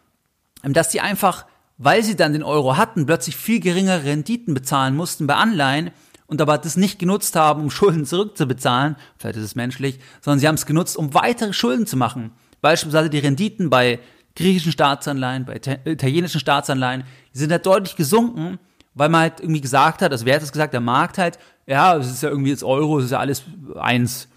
dass 0.63 0.89
die 0.89 1.01
einfach, 1.01 1.45
weil 1.77 2.03
sie 2.03 2.15
dann 2.15 2.34
den 2.34 2.43
Euro 2.43 2.77
hatten, 2.77 3.06
plötzlich 3.06 3.36
viel 3.36 3.60
geringere 3.60 4.03
Renditen 4.03 4.53
bezahlen 4.53 4.95
mussten 4.95 5.27
bei 5.27 5.36
Anleihen 5.36 5.91
und 6.27 6.41
aber 6.41 6.57
das 6.57 6.77
nicht 6.77 6.99
genutzt 6.99 7.35
haben, 7.35 7.63
um 7.63 7.71
Schulden 7.71 8.05
zurückzubezahlen, 8.05 8.95
vielleicht 9.17 9.37
ist 9.37 9.43
es 9.43 9.55
menschlich, 9.55 9.99
sondern 10.21 10.39
sie 10.39 10.47
haben 10.47 10.55
es 10.55 10.65
genutzt, 10.65 10.97
um 10.97 11.13
weitere 11.13 11.53
Schulden 11.53 11.87
zu 11.87 11.97
machen. 11.97 12.31
Beispielsweise 12.61 13.09
die 13.09 13.19
Renditen 13.19 13.69
bei 13.69 13.99
griechischen 14.35 14.71
Staatsanleihen, 14.71 15.45
bei 15.45 15.59
italienischen 15.85 16.39
Staatsanleihen, 16.39 17.03
die 17.33 17.39
sind 17.39 17.51
halt 17.51 17.65
deutlich 17.65 17.95
gesunken, 17.95 18.59
weil 18.93 19.09
man 19.09 19.21
halt 19.21 19.39
irgendwie 19.39 19.61
gesagt 19.61 20.01
hat, 20.01 20.11
also 20.11 20.25
wer 20.25 20.35
hat 20.35 20.41
das 20.41 20.51
gesagt, 20.51 20.73
der 20.73 20.81
Markt 20.81 21.17
halt, 21.17 21.39
ja, 21.65 21.95
es 21.97 22.11
ist 22.11 22.23
ja 22.23 22.29
irgendwie 22.29 22.51
das 22.51 22.63
Euro, 22.63 22.99
es 22.99 23.05
ist 23.05 23.11
ja 23.11 23.19
alles 23.19 23.43
eins. 23.75 24.27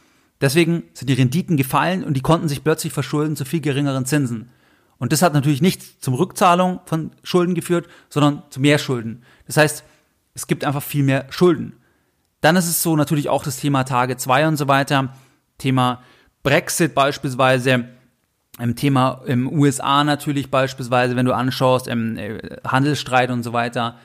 Deswegen 0.41 0.85
sind 0.95 1.09
die 1.09 1.15
Renditen 1.15 1.57
gefallen 1.57 2.05
und 2.05 2.15
die 2.15 2.23
konnten 2.23 2.49
sich 2.49 2.65
plötzlich 2.65 2.93
verschulden 2.93 3.37
zu 3.37 3.45
viel 3.45 3.61
geringeren 3.61 4.07
Zinsen. 4.07 4.51
Und 4.99 5.13
das 5.13 5.23
hat 5.23 5.35
natürlich 5.35 5.63
nicht 5.63 6.03
zum 6.03 6.15
Rückzahlung 6.15 6.81
von 6.85 7.11
Schulden 7.23 7.55
geführt, 7.55 7.89
sondern 8.11 8.43
zu 8.51 8.61
mehr 8.61 8.79
Schulden. 8.79 9.23
Das 9.47 9.57
heißt, 9.57 9.85
es 10.35 10.47
gibt 10.47 10.65
einfach 10.65 10.83
viel 10.83 11.03
mehr 11.03 11.27
Schulden. 11.31 11.75
Dann 12.41 12.57
ist 12.57 12.69
es 12.69 12.83
so 12.83 12.97
natürlich 12.97 13.29
auch 13.29 13.43
das 13.43 13.59
Thema 13.59 13.85
Tage 13.85 14.17
2 14.17 14.49
und 14.49 14.57
so 14.57 14.69
weiter. 14.69 15.15
Thema 15.59 16.03
Brexit 16.43 16.95
beispielsweise. 16.95 17.89
Im 18.59 18.77
Thema 18.77 19.23
im 19.27 19.51
USA 19.51 20.05
natürlich 20.05 20.51
beispielsweise, 20.51 21.17
wenn 21.17 21.25
du 21.25 21.35
anschaust, 21.35 21.89
im 21.89 22.19
äh, 22.19 22.39
Handelsstreit 22.67 23.31
und 23.31 23.43
so 23.43 23.53
weiter. 23.53 23.97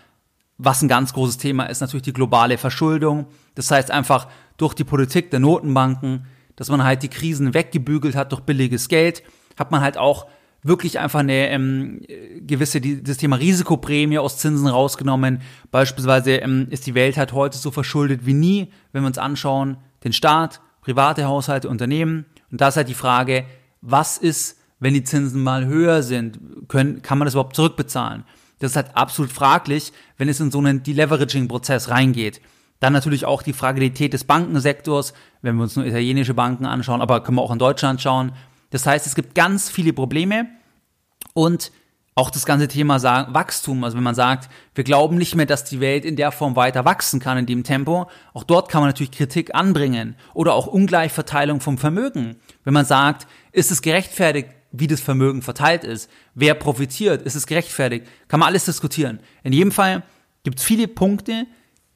Was 0.57 0.81
ein 0.81 0.87
ganz 0.87 1.11
großes 1.13 1.37
Thema 1.37 1.65
ist, 1.65 1.81
natürlich 1.81 2.03
die 2.03 2.13
globale 2.13 2.57
Verschuldung. 2.57 3.27
Das 3.55 3.69
heißt 3.71 3.91
einfach 3.91 4.27
durch 4.57 4.73
die 4.73 4.85
Politik 4.85 5.31
der 5.31 5.41
Notenbanken, 5.41 6.25
dass 6.55 6.69
man 6.69 6.83
halt 6.83 7.03
die 7.03 7.09
Krisen 7.09 7.53
weggebügelt 7.53 8.15
hat 8.15 8.31
durch 8.31 8.41
billiges 8.41 8.87
Geld, 8.87 9.23
hat 9.57 9.71
man 9.71 9.81
halt 9.81 9.97
auch 9.97 10.27
wirklich 10.65 10.99
einfach 10.99 11.19
eine 11.19 11.49
ähm, 11.49 12.01
gewisse, 12.41 12.81
das 12.81 13.17
Thema 13.17 13.35
Risikoprämie 13.35 14.17
aus 14.17 14.39
Zinsen 14.39 14.67
rausgenommen. 14.67 15.41
Beispielsweise 15.69 16.37
ähm, 16.37 16.67
ist 16.71 16.87
die 16.87 16.95
Welt 16.95 17.17
halt 17.17 17.33
heute 17.33 17.57
so 17.57 17.69
verschuldet 17.69 18.25
wie 18.25 18.33
nie, 18.33 18.71
wenn 18.91 19.03
wir 19.03 19.07
uns 19.07 19.19
anschauen, 19.19 19.77
den 20.03 20.11
Staat, 20.11 20.61
private 20.81 21.25
Haushalte, 21.25 21.69
Unternehmen. 21.69 22.25
Und 22.51 22.61
da 22.61 22.69
ist 22.69 22.77
halt 22.77 22.89
die 22.89 22.95
Frage, 22.95 23.45
was 23.81 24.17
ist, 24.17 24.57
wenn 24.79 24.95
die 24.95 25.03
Zinsen 25.03 25.43
mal 25.43 25.67
höher 25.67 26.01
sind? 26.01 26.39
Können, 26.67 27.03
kann 27.03 27.19
man 27.19 27.27
das 27.27 27.35
überhaupt 27.35 27.55
zurückbezahlen? 27.55 28.23
Das 28.57 28.71
ist 28.71 28.75
halt 28.75 28.95
absolut 28.95 29.31
fraglich, 29.31 29.93
wenn 30.17 30.29
es 30.29 30.39
in 30.39 30.49
so 30.49 30.57
einen 30.57 30.81
Deleveraging-Prozess 30.81 31.89
reingeht. 31.89 32.41
Dann 32.79 32.93
natürlich 32.93 33.25
auch 33.25 33.43
die 33.43 33.53
Fragilität 33.53 34.13
des 34.13 34.23
Bankensektors, 34.23 35.13
wenn 35.43 35.55
wir 35.57 35.63
uns 35.63 35.75
nur 35.75 35.85
italienische 35.85 36.33
Banken 36.33 36.65
anschauen, 36.65 37.01
aber 37.01 37.21
können 37.21 37.37
wir 37.37 37.43
auch 37.43 37.51
in 37.51 37.59
Deutschland 37.59 38.01
schauen. 38.01 38.31
Das 38.69 38.85
heißt, 38.85 39.05
es 39.07 39.15
gibt 39.15 39.35
ganz 39.35 39.69
viele 39.69 39.93
Probleme 39.93 40.47
und 41.33 41.71
auch 42.17 42.29
das 42.29 42.45
ganze 42.45 42.69
Thema 42.69 43.01
Wachstum, 43.33 43.83
also 43.83 43.97
wenn 43.97 44.03
man 44.03 44.15
sagt, 44.15 44.49
wir 44.73 44.85
glauben 44.85 45.17
nicht 45.17 45.35
mehr, 45.35 45.45
dass 45.45 45.65
die 45.65 45.81
Welt 45.81 46.05
in 46.05 46.15
der 46.15 46.31
Form 46.31 46.55
weiter 46.55 46.85
wachsen 46.85 47.19
kann 47.19 47.37
in 47.37 47.45
dem 47.45 47.65
Tempo, 47.65 48.09
auch 48.33 48.45
dort 48.45 48.69
kann 48.69 48.79
man 48.81 48.89
natürlich 48.89 49.11
Kritik 49.11 49.53
anbringen 49.53 50.15
oder 50.33 50.53
auch 50.53 50.65
Ungleichverteilung 50.65 51.59
vom 51.59 51.77
Vermögen. 51.77 52.37
Wenn 52.63 52.73
man 52.73 52.85
sagt, 52.85 53.27
ist 53.51 53.69
es 53.69 53.81
gerechtfertigt, 53.81 54.49
wie 54.71 54.87
das 54.87 55.01
Vermögen 55.01 55.41
verteilt 55.41 55.83
ist, 55.83 56.09
wer 56.33 56.53
profitiert, 56.53 57.21
ist 57.21 57.35
es 57.35 57.47
gerechtfertigt, 57.47 58.07
kann 58.29 58.39
man 58.39 58.47
alles 58.47 58.63
diskutieren. 58.63 59.19
In 59.43 59.51
jedem 59.51 59.71
Fall 59.71 60.03
gibt 60.43 60.59
es 60.59 60.65
viele 60.65 60.87
Punkte, 60.87 61.47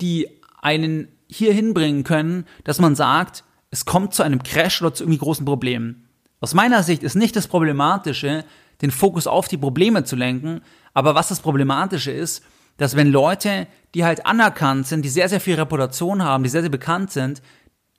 die 0.01 0.27
einen 0.61 1.07
hier 1.27 1.53
hinbringen 1.53 2.03
können, 2.03 2.45
dass 2.65 2.79
man 2.79 2.95
sagt, 2.95 3.45
es 3.71 3.85
kommt 3.85 4.13
zu 4.13 4.23
einem 4.23 4.43
Crash 4.43 4.81
oder 4.81 4.93
zu 4.93 5.03
irgendwie 5.03 5.19
großen 5.19 5.45
Problemen. 5.45 6.08
Aus 6.41 6.53
meiner 6.53 6.83
Sicht 6.83 7.03
ist 7.03 7.15
nicht 7.15 7.35
das 7.35 7.47
Problematische, 7.47 8.45
den 8.81 8.91
Fokus 8.91 9.27
auf 9.27 9.47
die 9.47 9.57
Probleme 9.57 10.03
zu 10.03 10.15
lenken, 10.15 10.61
aber 10.93 11.15
was 11.15 11.27
das 11.27 11.41
Problematische 11.41 12.11
ist, 12.11 12.43
dass 12.77 12.95
wenn 12.95 13.11
Leute, 13.11 13.67
die 13.93 14.05
halt 14.05 14.25
anerkannt 14.25 14.87
sind, 14.87 15.03
die 15.03 15.09
sehr, 15.09 15.27
sehr 15.27 15.41
viel 15.41 15.55
Reputation 15.55 16.23
haben, 16.23 16.43
die 16.43 16.49
sehr, 16.49 16.61
sehr 16.61 16.69
bekannt 16.69 17.11
sind, 17.11 17.41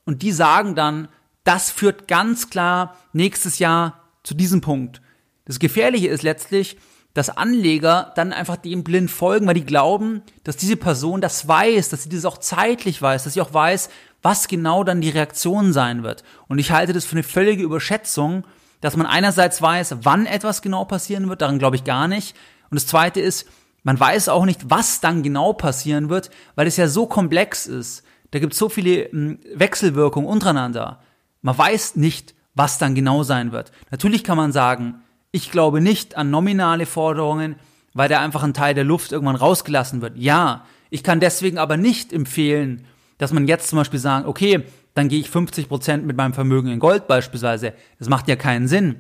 und 0.07 0.23
die 0.23 0.33
sagen 0.33 0.75
dann, 0.75 1.09
das 1.45 1.71
führt 1.71 2.09
ganz 2.09 2.51
klar 2.51 2.97
nächstes 3.13 3.59
Jahr 3.59 4.03
zu 4.23 4.35
diesem 4.35 4.61
Punkt. 4.61 5.03
Das 5.45 5.59
Gefährliche 5.59 6.09
ist 6.09 6.23
letztlich, 6.23 6.79
dass 7.15 7.31
Anleger 7.31 8.13
dann 8.15 8.33
einfach 8.33 8.57
dem 8.57 8.85
blind 8.85 9.11
folgen, 9.11 9.47
weil 9.47 9.55
die 9.55 9.65
glauben, 9.65 10.23
dass 10.45 10.57
diese 10.57 10.77
Person 10.77 11.21
das 11.21 11.47
weiß, 11.49 11.89
dass 11.89 12.05
sie 12.05 12.09
das 12.09 12.25
auch 12.25 12.39
zeitlich 12.39 13.01
weiß, 13.03 13.25
dass 13.25 13.35
sie 13.35 13.41
auch 13.41 13.53
weiß, 13.53 13.91
was 14.23 14.49
genau 14.49 14.85
dann 14.85 15.01
die 15.01 15.11
Reaktion 15.11 15.73
sein 15.73 16.03
wird. 16.03 16.23
Und 16.47 16.59
ich 16.59 16.71
halte 16.71 16.93
das 16.93 17.05
für 17.05 17.13
eine 17.13 17.23
völlige 17.23 17.63
Überschätzung, 17.63 18.45
dass 18.81 18.97
man 18.97 19.07
einerseits 19.07 19.61
weiß, 19.61 19.97
wann 20.03 20.27
etwas 20.27 20.63
genau 20.63 20.85
passieren 20.85 21.29
wird, 21.29 21.43
daran 21.43 21.59
glaube 21.59 21.77
ich 21.77 21.85
gar 21.85 22.09
nicht. 22.09 22.37
Und 22.71 22.77
das 22.77 22.87
zweite 22.87 23.21
ist, 23.21 23.47
man 23.83 23.99
weiß 23.99 24.29
auch 24.29 24.45
nicht, 24.45 24.71
was 24.71 25.01
dann 25.01 25.23
genau 25.23 25.53
passieren 25.53 26.11
wird, 26.11 26.31
weil 26.55 26.67
es 26.67 26.77
ja 26.77 26.87
so 26.87 27.07
komplex 27.07 27.67
ist. 27.67 28.05
Da 28.31 28.39
gibt 28.39 28.53
es 28.53 28.59
so 28.59 28.69
viele 28.69 29.11
hm, 29.11 29.41
Wechselwirkungen 29.55 30.29
untereinander. 30.29 31.01
Man 31.43 31.57
weiß 31.57 31.97
nicht, 31.97 32.35
was 32.55 32.79
dann 32.79 32.95
genau 32.95 33.23
sein 33.23 33.53
wird. 33.53 33.73
Natürlich 33.91 34.23
kann 34.23 34.37
man 34.37 34.53
sagen, 34.53 35.03
ich 35.33 35.51
glaube 35.51 35.81
nicht 35.81 36.17
an 36.17 36.31
nominale 36.31 36.87
Forderungen, 36.87 37.57
weil 37.95 38.09
da 38.09 38.21
einfach 38.21 38.43
ein 38.43 38.55
Teil 38.55 38.75
der 38.75 38.85
Luft 38.85 39.13
irgendwann 39.13 39.37
rausgelassen 39.37 40.01
wird. 40.03 40.17
Ja, 40.17 40.65
ich 40.91 41.03
kann 41.03 41.21
deswegen 41.21 41.59
aber 41.59 41.77
nicht 41.77 42.13
empfehlen, 42.13 42.85
dass 43.19 43.33
man 43.33 43.47
jetzt 43.47 43.69
zum 43.69 43.79
Beispiel 43.79 44.01
sagt, 44.01 44.27
okay, 44.27 44.65
dann 44.95 45.09
gehe 45.09 45.21
ich 45.21 45.31
50 45.31 45.69
Prozent 45.69 46.07
mit 46.07 46.17
meinem 46.17 46.33
Vermögen 46.33 46.69
in 46.69 46.81
Gold 46.81 47.07
beispielsweise. 47.07 47.75
Das 47.99 48.09
macht 48.09 48.29
ja 48.29 48.37
keinen 48.37 48.67
Sinn. 48.67 48.97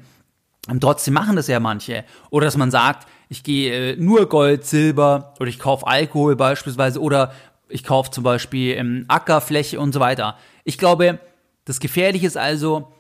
Und 0.69 0.81
trotzdem 0.81 1.15
machen 1.15 1.37
das 1.37 1.49
ja 1.49 1.59
manche. 1.59 2.05
Oder 2.31 2.45
dass 2.45 2.57
man 2.57 2.71
sagt, 2.71 3.09
ich 3.29 3.43
gehe 3.43 3.93
äh, 3.93 3.97
nur 3.97 4.29
Gold, 4.29 4.65
Silber 4.65 5.35
oder 5.41 5.49
ich 5.49 5.59
kaufe 5.59 5.87
Alkohol 5.87 6.37
beispielsweise 6.37 7.01
oder 7.01 7.33
ich 7.69 7.85
kaufe 7.85 8.11
zum 8.11 8.25
Beispiel 8.25 8.77
ähm, 8.77 9.05
Ackerfläche 9.09 9.81
und 9.81 9.93
so 9.93 10.01
weiter. 10.01 10.37
Ich 10.65 10.79
glaube, 10.79 11.19
das 11.65 11.81
Gefährliche 11.81 12.27
ist 12.27 12.37
also, 12.37 12.93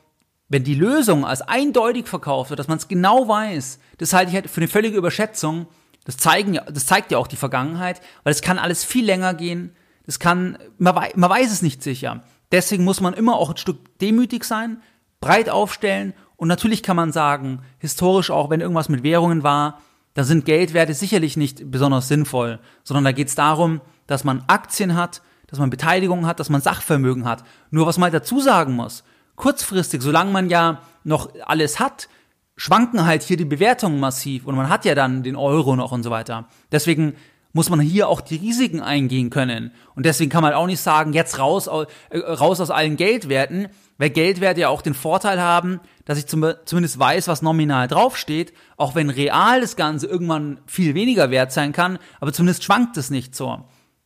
wenn 0.50 0.64
die 0.64 0.74
Lösung 0.74 1.24
als 1.24 1.40
eindeutig 1.42 2.06
verkauft 2.08 2.50
wird, 2.50 2.58
dass 2.58 2.68
man 2.68 2.76
es 2.76 2.88
genau 2.88 3.28
weiß, 3.28 3.78
das 3.98 4.12
halte 4.12 4.30
ich 4.30 4.34
halt 4.34 4.50
für 4.50 4.60
eine 4.60 4.68
völlige 4.68 4.98
Überschätzung. 4.98 5.66
Das, 6.04 6.16
zeigen, 6.16 6.58
das 6.70 6.86
zeigt 6.86 7.12
ja 7.12 7.18
auch 7.18 7.28
die 7.28 7.36
Vergangenheit, 7.36 8.00
weil 8.24 8.32
es 8.32 8.42
kann 8.42 8.58
alles 8.58 8.84
viel 8.84 9.04
länger 9.04 9.32
gehen. 9.32 9.76
Das 10.06 10.18
kann, 10.18 10.58
man, 10.76 10.94
man 11.14 11.30
weiß 11.30 11.52
es 11.52 11.62
nicht 11.62 11.82
sicher. 11.82 12.22
Deswegen 12.50 12.84
muss 12.84 13.00
man 13.00 13.14
immer 13.14 13.36
auch 13.36 13.50
ein 13.50 13.56
Stück 13.56 13.98
demütig 14.00 14.44
sein, 14.44 14.82
breit 15.20 15.48
aufstellen 15.48 16.14
und 16.36 16.48
natürlich 16.48 16.82
kann 16.82 16.96
man 16.96 17.12
sagen, 17.12 17.60
historisch 17.78 18.30
auch, 18.30 18.50
wenn 18.50 18.60
irgendwas 18.60 18.88
mit 18.88 19.02
Währungen 19.02 19.44
war, 19.44 19.82
da 20.14 20.24
sind 20.24 20.46
Geldwerte 20.46 20.94
sicherlich 20.94 21.36
nicht 21.36 21.70
besonders 21.70 22.08
sinnvoll, 22.08 22.58
sondern 22.82 23.04
da 23.04 23.12
geht 23.12 23.28
es 23.28 23.36
darum, 23.36 23.80
dass 24.08 24.24
man 24.24 24.42
Aktien 24.48 24.96
hat, 24.96 25.22
dass 25.46 25.58
man 25.58 25.70
Beteiligungen 25.70 26.26
hat, 26.26 26.40
dass 26.40 26.48
man 26.48 26.60
Sachvermögen 26.60 27.24
hat. 27.24 27.44
Nur 27.70 27.86
was 27.86 27.98
man 27.98 28.04
halt 28.04 28.14
dazu 28.14 28.40
sagen 28.40 28.74
muss, 28.74 29.04
kurzfristig, 29.40 30.02
solange 30.02 30.30
man 30.30 30.48
ja 30.50 30.82
noch 31.02 31.30
alles 31.46 31.80
hat, 31.80 32.08
schwanken 32.56 33.06
halt 33.06 33.22
hier 33.22 33.36
die 33.36 33.44
Bewertungen 33.44 34.00
massiv 34.00 34.46
und 34.46 34.54
man 34.54 34.68
hat 34.68 34.84
ja 34.84 34.94
dann 34.94 35.22
den 35.22 35.36
Euro 35.36 35.76
noch 35.76 35.92
und 35.92 36.02
so 36.02 36.10
weiter. 36.10 36.46
Deswegen 36.70 37.14
muss 37.52 37.70
man 37.70 37.80
hier 37.80 38.08
auch 38.08 38.20
die 38.20 38.36
Risiken 38.36 38.80
eingehen 38.80 39.30
können. 39.30 39.72
Und 39.96 40.06
deswegen 40.06 40.30
kann 40.30 40.42
man 40.42 40.52
auch 40.52 40.66
nicht 40.66 40.80
sagen, 40.80 41.12
jetzt 41.12 41.38
raus, 41.38 41.68
äh, 41.68 42.18
raus 42.18 42.60
aus 42.60 42.70
allen 42.70 42.96
Geldwerten, 42.96 43.68
weil 43.98 44.10
Geldwerte 44.10 44.60
ja 44.60 44.68
auch 44.68 44.82
den 44.82 44.94
Vorteil 44.94 45.40
haben, 45.40 45.80
dass 46.04 46.18
ich 46.18 46.26
zum, 46.26 46.52
zumindest 46.64 46.98
weiß, 46.98 47.28
was 47.28 47.42
nominal 47.42 47.88
draufsteht, 47.88 48.52
auch 48.76 48.94
wenn 48.94 49.10
real 49.10 49.60
das 49.60 49.76
Ganze 49.76 50.06
irgendwann 50.06 50.60
viel 50.66 50.94
weniger 50.94 51.30
wert 51.30 51.52
sein 51.52 51.72
kann, 51.72 51.98
aber 52.20 52.32
zumindest 52.32 52.62
schwankt 52.62 52.96
es 52.96 53.10
nicht 53.10 53.34
so. 53.34 53.64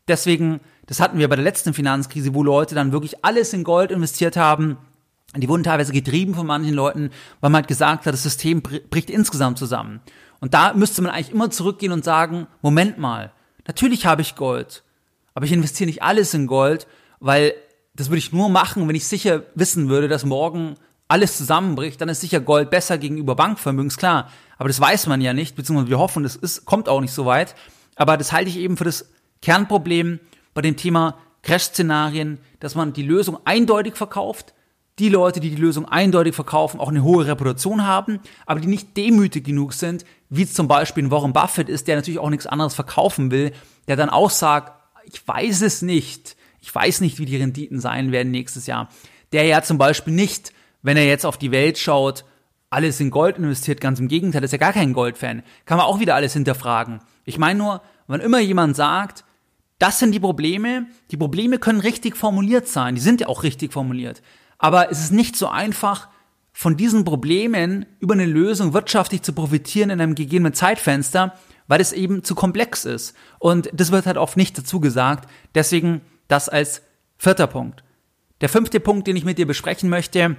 Deswegen, 0.09 0.61
das 0.87 1.01
hatten 1.01 1.19
wir 1.19 1.29
bei 1.29 1.37
der 1.37 1.45
letzten 1.45 1.75
Finanzkrise, 1.75 2.35
wo 2.35 2.43
Leute 2.43 2.75
dann 2.75 2.93
wirklich 2.93 3.25
alles 3.25 3.53
in 3.53 3.65
Gold 3.65 3.91
investiert 3.91 4.37
haben, 4.37 4.79
die 5.41 5.49
wurden 5.49 5.65
teilweise 5.65 5.93
getrieben 5.93 6.35
von 6.35 6.47
manchen 6.47 6.75
Leuten, 6.75 7.11
weil 7.41 7.51
man 7.51 7.61
halt 7.61 7.69
gesagt 7.69 8.07
hat, 8.07 8.13
das 8.13 8.23
System 8.23 8.63
bricht 8.63 9.11
insgesamt 9.11 9.59
zusammen. 9.59 10.01
Und 10.41 10.55
da 10.55 10.75
müsste 10.75 11.03
man 11.03 11.13
eigentlich 11.13 11.33
immer 11.33 11.51
zurückgehen 11.51 11.93
und 11.93 12.05
sagen, 12.05 12.47
Moment 12.63 12.99
mal, 12.99 13.33
natürlich 13.67 14.07
habe 14.07 14.23
ich 14.23 14.37
Gold, 14.37 14.85
aber 15.35 15.47
ich 15.47 15.53
investiere 15.53 15.87
nicht 15.87 16.03
alles 16.03 16.35
in 16.35 16.47
Gold, 16.47 16.87
weil 17.21 17.55
das 17.95 18.09
würde 18.09 18.19
ich 18.19 18.33
nur 18.33 18.49
machen, 18.49 18.87
wenn 18.89 18.97
ich 18.97 19.07
sicher 19.07 19.45
wissen 19.55 19.89
würde, 19.89 20.09
dass 20.09 20.25
morgen 20.25 20.75
alles 21.09 21.37
zusammenbricht, 21.37 22.01
dann 22.01 22.09
ist 22.09 22.21
sicher 22.21 22.41
Gold 22.41 22.71
besser 22.71 22.99
gegenüber 22.99 23.37
Bankvermögens, 23.37 23.97
klar. 23.97 24.31
Aber 24.59 24.69
das 24.69 24.81
weiß 24.81 25.07
man 25.07 25.21
ja 25.21 25.33
nicht, 25.33 25.57
beziehungsweise 25.57 25.91
wir 25.91 25.99
hoffen, 25.99 26.23
das 26.23 26.37
ist, 26.37 26.65
kommt 26.65 26.89
auch 26.89 27.01
nicht 27.01 27.13
so 27.13 27.27
weit. 27.27 27.55
Aber 27.97 28.17
das 28.17 28.33
halte 28.33 28.51
ich 28.51 28.57
eben 28.57 28.77
für 28.77 28.85
das 28.85 29.11
Kernproblem 29.43 30.21
bei 30.55 30.63
dem 30.63 30.77
Thema 30.77 31.19
Crash-Szenarien, 31.43 32.39
dass 32.61 32.75
man 32.75 32.93
die 32.93 33.03
Lösung 33.03 33.39
eindeutig 33.45 33.97
verkauft, 33.97 34.54
die 34.99 35.09
Leute, 35.09 35.41
die 35.41 35.51
die 35.51 35.57
Lösung 35.57 35.87
eindeutig 35.87 36.35
verkaufen, 36.35 36.79
auch 36.79 36.89
eine 36.89 37.03
hohe 37.03 37.27
Reputation 37.27 37.85
haben, 37.85 38.21
aber 38.47 38.61
die 38.61 38.69
nicht 38.69 38.97
demütig 38.97 39.45
genug 39.45 39.73
sind, 39.73 40.05
wie 40.31 40.47
zum 40.47 40.69
Beispiel 40.69 41.11
Warren 41.11 41.33
Buffett 41.33 41.69
ist, 41.69 41.89
der 41.89 41.97
natürlich 41.97 42.21
auch 42.21 42.31
nichts 42.31 42.47
anderes 42.47 42.75
verkaufen 42.75 43.31
will, 43.31 43.53
der 43.89 43.97
dann 43.97 44.11
auch 44.11 44.31
sagt, 44.31 44.73
ich 45.05 45.27
weiß 45.27 45.63
es 45.63 45.83
nicht, 45.83 46.37
ich 46.61 46.75
weiß 46.75 47.01
nicht, 47.01 47.19
wie 47.19 47.27
die 47.27 47.37
Renditen 47.37 47.81
sein 47.81 48.13
werden 48.13 48.31
nächstes 48.31 48.67
Jahr. 48.67 48.89
Der 49.33 49.45
ja 49.45 49.63
zum 49.63 49.79
Beispiel 49.79 50.15
nicht, 50.15 50.53
wenn 50.83 50.97
er 50.97 51.07
jetzt 51.07 51.27
auf 51.27 51.39
die 51.39 51.51
Welt 51.51 51.77
schaut, 51.77 52.25
alles 52.71 53.01
in 53.01 53.11
Gold 53.11 53.37
investiert, 53.37 53.81
ganz 53.81 54.01
im 54.01 54.09
Gegenteil, 54.09 54.43
ist 54.45 54.53
ja 54.53 54.59
gar 54.59 54.73
kein 54.73 54.93
Goldfan. 54.93 55.43
Kann 55.65 55.79
man 55.79 55.87
auch 55.87 56.01
wieder 56.01 56.15
alles 56.15 56.33
hinterfragen. 56.33 57.01
Ich 57.25 57.39
meine 57.39 57.59
nur, 57.59 57.83
wenn 58.07 58.21
immer 58.21 58.41
jemand 58.41 58.77
sagt, 58.77 59.25
das 59.79 59.99
sind 59.99 60.13
die 60.13 60.21
Probleme, 60.21 60.87
die 61.11 61.17
Probleme 61.17 61.59
können 61.59 61.81
richtig 61.81 62.17
formuliert 62.17 62.69
sein, 62.69 62.95
die 62.95 63.01
sind 63.01 63.21
ja 63.21 63.29
auch 63.29 63.43
richtig 63.43 63.73
formuliert. 63.73 64.23
Aber 64.65 64.91
es 64.91 64.99
ist 64.99 65.13
nicht 65.13 65.37
so 65.37 65.49
einfach, 65.49 66.09
von 66.55 66.79
diesen 66.79 67.05
Problemen 67.05 67.85
über 68.01 68.15
eine 68.15 68.25
Lösung 68.25 68.73
wirtschaftlich 68.73 69.21
zu 69.21 69.35
profitieren 69.35 69.91
in 69.91 70.01
einem 70.01 70.15
gegebenen 70.15 70.55
Zeitfenster, 70.55 71.35
weil 71.67 71.83
es 71.83 71.93
eben 71.93 72.25
zu 72.25 72.35
komplex 72.35 72.87
ist. 72.87 73.15
Und 73.39 73.69
das 73.75 73.93
wird 73.93 74.07
halt 74.07 74.17
oft 74.17 74.39
nicht 74.39 74.57
dazu 74.57 74.81
gesagt. 74.81 75.29
Deswegen 75.55 76.01
das 76.29 76.49
als 76.49 76.81
vierter 77.19 77.47
Punkt. 77.47 77.85
Der 78.41 78.49
fünfte 78.49 78.81
Punkt, 78.81 79.07
den 79.07 79.17
ich 79.17 79.27
mit 79.27 79.37
dir 79.37 79.47
besprechen 79.47 79.91
möchte, 79.91 80.39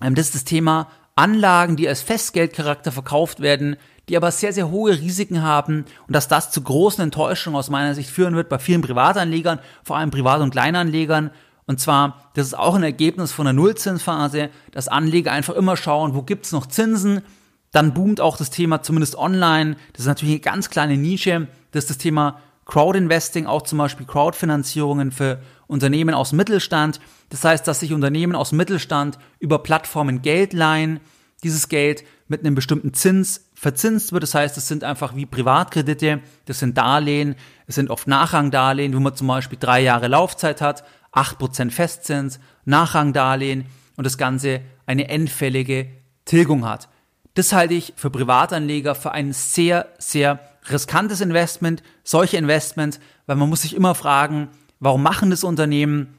ähm, 0.00 0.14
das 0.14 0.28
ist 0.28 0.36
das 0.36 0.44
Thema 0.44 0.88
Anlagen, 1.14 1.76
die 1.76 1.86
als 1.86 2.00
Festgeldcharakter 2.00 2.92
verkauft 2.92 3.40
werden, 3.40 3.76
die 4.08 4.16
aber 4.16 4.30
sehr, 4.30 4.54
sehr 4.54 4.70
hohe 4.70 4.92
Risiken 4.92 5.42
haben 5.42 5.84
und 6.06 6.16
dass 6.16 6.28
das 6.28 6.50
zu 6.50 6.62
großen 6.62 7.04
Enttäuschungen 7.04 7.58
aus 7.58 7.68
meiner 7.68 7.94
Sicht 7.94 8.08
führen 8.08 8.36
wird 8.36 8.48
bei 8.48 8.58
vielen 8.58 8.80
Privatanlegern, 8.80 9.60
vor 9.84 9.98
allem 9.98 10.10
Privat- 10.10 10.40
und 10.40 10.50
Kleinanlegern 10.52 11.30
und 11.70 11.78
zwar, 11.78 12.32
das 12.34 12.48
ist 12.48 12.58
auch 12.58 12.74
ein 12.74 12.82
Ergebnis 12.82 13.30
von 13.30 13.44
der 13.44 13.52
Nullzinsphase, 13.52 14.50
dass 14.72 14.88
Anleger 14.88 15.30
einfach 15.30 15.54
immer 15.54 15.76
schauen, 15.76 16.16
wo 16.16 16.22
gibt's 16.22 16.50
noch 16.50 16.66
Zinsen. 16.66 17.22
Dann 17.70 17.94
boomt 17.94 18.20
auch 18.20 18.36
das 18.36 18.50
Thema 18.50 18.82
zumindest 18.82 19.14
online. 19.14 19.76
Das 19.92 20.00
ist 20.00 20.08
natürlich 20.08 20.34
eine 20.34 20.40
ganz 20.40 20.68
kleine 20.68 20.96
Nische. 20.96 21.46
Das 21.70 21.84
ist 21.84 21.90
das 21.90 21.98
Thema 21.98 22.40
Crowdinvesting, 22.64 23.46
auch 23.46 23.62
zum 23.62 23.78
Beispiel 23.78 24.04
Crowdfinanzierungen 24.04 25.12
für 25.12 25.42
Unternehmen 25.68 26.12
aus 26.12 26.30
dem 26.30 26.38
Mittelstand. 26.38 26.98
Das 27.28 27.44
heißt, 27.44 27.68
dass 27.68 27.78
sich 27.78 27.92
Unternehmen 27.92 28.34
aus 28.34 28.48
dem 28.48 28.58
Mittelstand 28.58 29.20
über 29.38 29.60
Plattformen 29.60 30.22
Geld 30.22 30.52
leihen, 30.52 30.98
dieses 31.44 31.68
Geld 31.68 32.02
mit 32.26 32.40
einem 32.40 32.56
bestimmten 32.56 32.94
Zins 32.94 33.48
verzinst 33.54 34.12
wird. 34.12 34.24
Das 34.24 34.34
heißt, 34.34 34.56
es 34.56 34.66
sind 34.66 34.82
einfach 34.82 35.14
wie 35.14 35.24
Privatkredite, 35.24 36.20
das 36.46 36.58
sind 36.58 36.76
Darlehen, 36.76 37.36
es 37.68 37.76
sind 37.76 37.90
oft 37.90 38.08
Nachrangdarlehen, 38.08 38.92
wo 38.92 38.98
man 38.98 39.14
zum 39.14 39.28
Beispiel 39.28 39.58
drei 39.60 39.80
Jahre 39.80 40.08
Laufzeit 40.08 40.60
hat, 40.60 40.82
8% 41.12 41.70
Festzins, 41.70 42.40
Nachrangdarlehen 42.64 43.66
und 43.96 44.04
das 44.04 44.18
Ganze 44.18 44.60
eine 44.86 45.08
endfällige 45.08 45.88
Tilgung 46.24 46.66
hat. 46.66 46.88
Das 47.34 47.52
halte 47.52 47.74
ich 47.74 47.92
für 47.96 48.10
Privatanleger 48.10 48.94
für 48.94 49.12
ein 49.12 49.32
sehr, 49.32 49.88
sehr 49.98 50.40
riskantes 50.70 51.20
Investment, 51.20 51.82
solche 52.04 52.36
Investments, 52.36 53.00
weil 53.26 53.36
man 53.36 53.48
muss 53.48 53.62
sich 53.62 53.74
immer 53.74 53.94
fragen, 53.94 54.48
warum 54.78 55.02
machen 55.02 55.30
das 55.30 55.44
Unternehmen, 55.44 56.14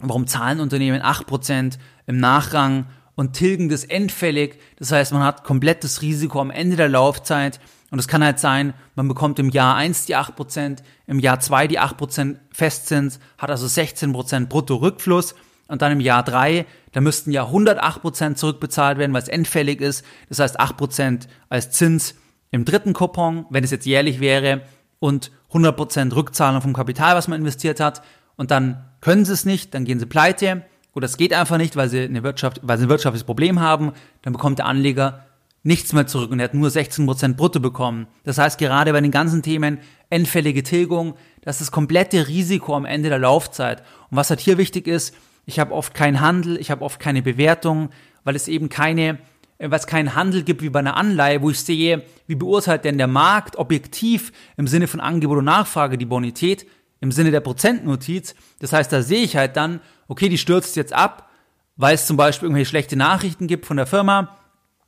warum 0.00 0.26
zahlen 0.26 0.60
Unternehmen 0.60 1.02
8% 1.02 1.78
im 2.06 2.18
Nachrang 2.18 2.86
und 3.14 3.34
tilgen 3.34 3.68
das 3.68 3.84
endfällig. 3.84 4.58
Das 4.76 4.92
heißt, 4.92 5.12
man 5.12 5.22
hat 5.22 5.44
komplettes 5.44 6.02
Risiko 6.02 6.40
am 6.40 6.50
Ende 6.50 6.76
der 6.76 6.88
Laufzeit 6.88 7.60
und 7.92 7.98
es 7.98 8.08
kann 8.08 8.24
halt 8.24 8.38
sein, 8.40 8.72
man 8.94 9.06
bekommt 9.06 9.38
im 9.38 9.50
Jahr 9.50 9.76
1 9.76 10.06
die 10.06 10.16
8%, 10.16 10.78
im 11.06 11.18
Jahr 11.18 11.40
2 11.40 11.68
die 11.68 11.78
8% 11.78 12.36
Festzins, 12.50 13.20
hat 13.36 13.50
also 13.50 13.66
16% 13.66 14.46
Brutto-Rückfluss 14.46 15.34
und 15.68 15.82
dann 15.82 15.92
im 15.92 16.00
Jahr 16.00 16.22
3, 16.22 16.64
da 16.92 17.02
müssten 17.02 17.32
ja 17.32 17.44
108% 17.44 18.36
zurückbezahlt 18.36 18.96
werden, 18.96 19.12
weil 19.12 19.20
es 19.20 19.28
endfällig 19.28 19.82
ist. 19.82 20.06
Das 20.30 20.38
heißt 20.38 20.58
8% 20.58 21.28
als 21.50 21.70
Zins 21.72 22.14
im 22.50 22.64
dritten 22.64 22.94
Coupon, 22.94 23.44
wenn 23.50 23.62
es 23.62 23.70
jetzt 23.70 23.84
jährlich 23.84 24.20
wäre 24.20 24.62
und 24.98 25.30
100% 25.52 26.14
Rückzahlung 26.14 26.62
vom 26.62 26.72
Kapital, 26.72 27.14
was 27.14 27.28
man 27.28 27.40
investiert 27.40 27.78
hat. 27.78 28.02
Und 28.36 28.50
dann 28.50 28.86
können 29.02 29.26
sie 29.26 29.34
es 29.34 29.44
nicht, 29.44 29.74
dann 29.74 29.84
gehen 29.84 29.98
sie 29.98 30.06
pleite. 30.06 30.62
Gut, 30.92 31.02
das 31.02 31.18
geht 31.18 31.34
einfach 31.34 31.58
nicht, 31.58 31.76
weil 31.76 31.90
sie 31.90 32.00
eine 32.00 32.22
Wirtschaft, 32.22 32.60
weil 32.62 32.78
sie 32.78 32.86
ein 32.86 32.88
wirtschaftliches 32.88 33.26
Problem 33.26 33.60
haben. 33.60 33.92
Dann 34.22 34.32
bekommt 34.32 34.60
der 34.60 34.66
Anleger 34.66 35.26
nichts 35.62 35.92
mehr 35.92 36.06
zurück 36.06 36.30
und 36.30 36.40
er 36.40 36.44
hat 36.44 36.54
nur 36.54 36.68
16% 36.68 37.34
brutto 37.34 37.60
bekommen. 37.60 38.06
Das 38.24 38.38
heißt, 38.38 38.58
gerade 38.58 38.92
bei 38.92 39.00
den 39.00 39.10
ganzen 39.10 39.42
Themen 39.42 39.78
endfällige 40.10 40.62
Tilgung, 40.62 41.14
das 41.42 41.56
ist 41.56 41.68
das 41.68 41.72
komplette 41.72 42.28
Risiko 42.28 42.74
am 42.74 42.84
Ende 42.84 43.08
der 43.08 43.18
Laufzeit. 43.18 43.80
Und 44.10 44.16
was 44.16 44.30
halt 44.30 44.40
hier 44.40 44.58
wichtig 44.58 44.86
ist, 44.86 45.14
ich 45.46 45.58
habe 45.58 45.72
oft 45.72 45.94
keinen 45.94 46.20
Handel, 46.20 46.58
ich 46.60 46.70
habe 46.70 46.84
oft 46.84 47.00
keine 47.00 47.22
Bewertung, 47.22 47.90
weil 48.24 48.36
es 48.36 48.48
eben 48.48 48.68
keine, 48.68 49.18
äh, 49.58 49.70
weil 49.70 49.78
es 49.78 49.86
keinen 49.86 50.14
Handel 50.14 50.42
gibt 50.42 50.62
wie 50.62 50.70
bei 50.70 50.80
einer 50.80 50.96
Anleihe, 50.96 51.42
wo 51.42 51.50
ich 51.50 51.60
sehe, 51.60 52.02
wie 52.26 52.34
beurteilt 52.34 52.84
denn 52.84 52.98
der 52.98 53.06
Markt 53.06 53.56
objektiv 53.56 54.32
im 54.56 54.66
Sinne 54.66 54.86
von 54.86 55.00
Angebot 55.00 55.38
und 55.38 55.44
Nachfrage 55.44 55.98
die 55.98 56.06
Bonität, 56.06 56.66
im 57.00 57.12
Sinne 57.12 57.32
der 57.32 57.40
Prozentnotiz. 57.40 58.34
Das 58.60 58.72
heißt, 58.72 58.92
da 58.92 59.02
sehe 59.02 59.24
ich 59.24 59.36
halt 59.36 59.56
dann, 59.56 59.80
okay, 60.06 60.28
die 60.28 60.38
stürzt 60.38 60.76
jetzt 60.76 60.92
ab, 60.92 61.28
weil 61.76 61.94
es 61.94 62.06
zum 62.06 62.16
Beispiel 62.16 62.46
irgendwelche 62.46 62.68
schlechte 62.68 62.96
Nachrichten 62.96 63.48
gibt 63.48 63.66
von 63.66 63.76
der 63.76 63.86
Firma 63.86 64.36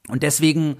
und 0.08 0.22
deswegen 0.22 0.76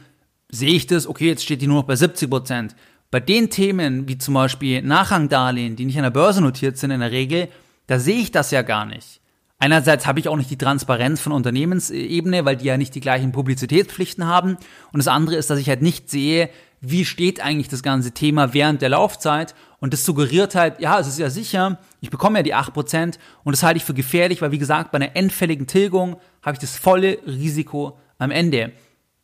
sehe 0.51 0.75
ich 0.75 0.87
das, 0.87 1.07
okay, 1.07 1.29
jetzt 1.29 1.45
steht 1.45 1.63
die 1.63 1.67
nur 1.67 1.79
noch 1.79 1.87
bei 1.87 1.97
70 1.97 2.29
Prozent. 2.31 2.77
Bei 3.11 3.21
den 3.21 3.51
Themen, 3.51 4.09
wie 4.09 4.19
zum 4.19 4.35
Beispiel 4.35 4.83
Nachrangdarlehen, 4.83 5.77
die 5.77 5.85
nicht 5.85 5.97
an 5.97 6.03
der 6.03 6.11
Börse 6.11 6.41
notiert 6.41 6.79
sind 6.79 6.91
in 6.91 7.01
der 7.01 7.13
Regel, 7.13 7.49
da 7.87 7.99
sehe 7.99 8.19
ich 8.19 8.33
das 8.33 8.51
ja 8.51 8.63
gar 8.63 8.87
nicht. 8.87 9.21
Einerseits 9.59 10.07
habe 10.07 10.19
ich 10.19 10.29
auch 10.29 10.37
nicht 10.37 10.51
die 10.51 10.59
Transparenz 10.59 11.21
von 11.21 11.33
Unternehmensebene, 11.33 12.45
weil 12.45 12.57
die 12.57 12.67
ja 12.67 12.77
nicht 12.77 12.95
die 12.95 13.01
gleichen 13.01 13.33
Publizitätspflichten 13.33 14.27
haben. 14.27 14.57
Und 14.93 14.99
das 14.99 15.09
andere 15.09 15.37
ist, 15.37 15.49
dass 15.49 15.59
ich 15.59 15.69
halt 15.69 15.81
nicht 15.81 16.11
sehe, 16.11 16.51
wie 16.81 17.05
steht 17.05 17.41
eigentlich 17.41 17.69
das 17.69 17.83
ganze 17.83 18.13
Thema 18.13 18.53
während 18.53 18.83
der 18.83 18.91
Laufzeit. 18.91 19.55
Und 19.81 19.93
das 19.93 20.05
suggeriert 20.05 20.55
halt, 20.55 20.81
ja, 20.81 20.99
es 20.99 21.07
ist 21.07 21.19
ja 21.19 21.31
sicher, 21.31 21.79
ich 22.01 22.11
bekomme 22.11 22.41
ja 22.41 22.43
die 22.43 22.55
8% 22.55 23.19
und 23.45 23.53
das 23.53 23.63
halte 23.63 23.77
ich 23.77 23.85
für 23.85 23.95
gefährlich, 23.95 24.43
weil 24.43 24.51
wie 24.51 24.59
gesagt, 24.59 24.93
bei 24.93 24.97
einer 24.97 25.17
endfälligen 25.17 25.67
Tilgung 25.67 26.17
habe 26.43 26.55
ich 26.55 26.59
das 26.61 26.77
volle 26.77 27.19
Risiko 27.27 27.99
am 28.19 28.31
Ende 28.31 28.73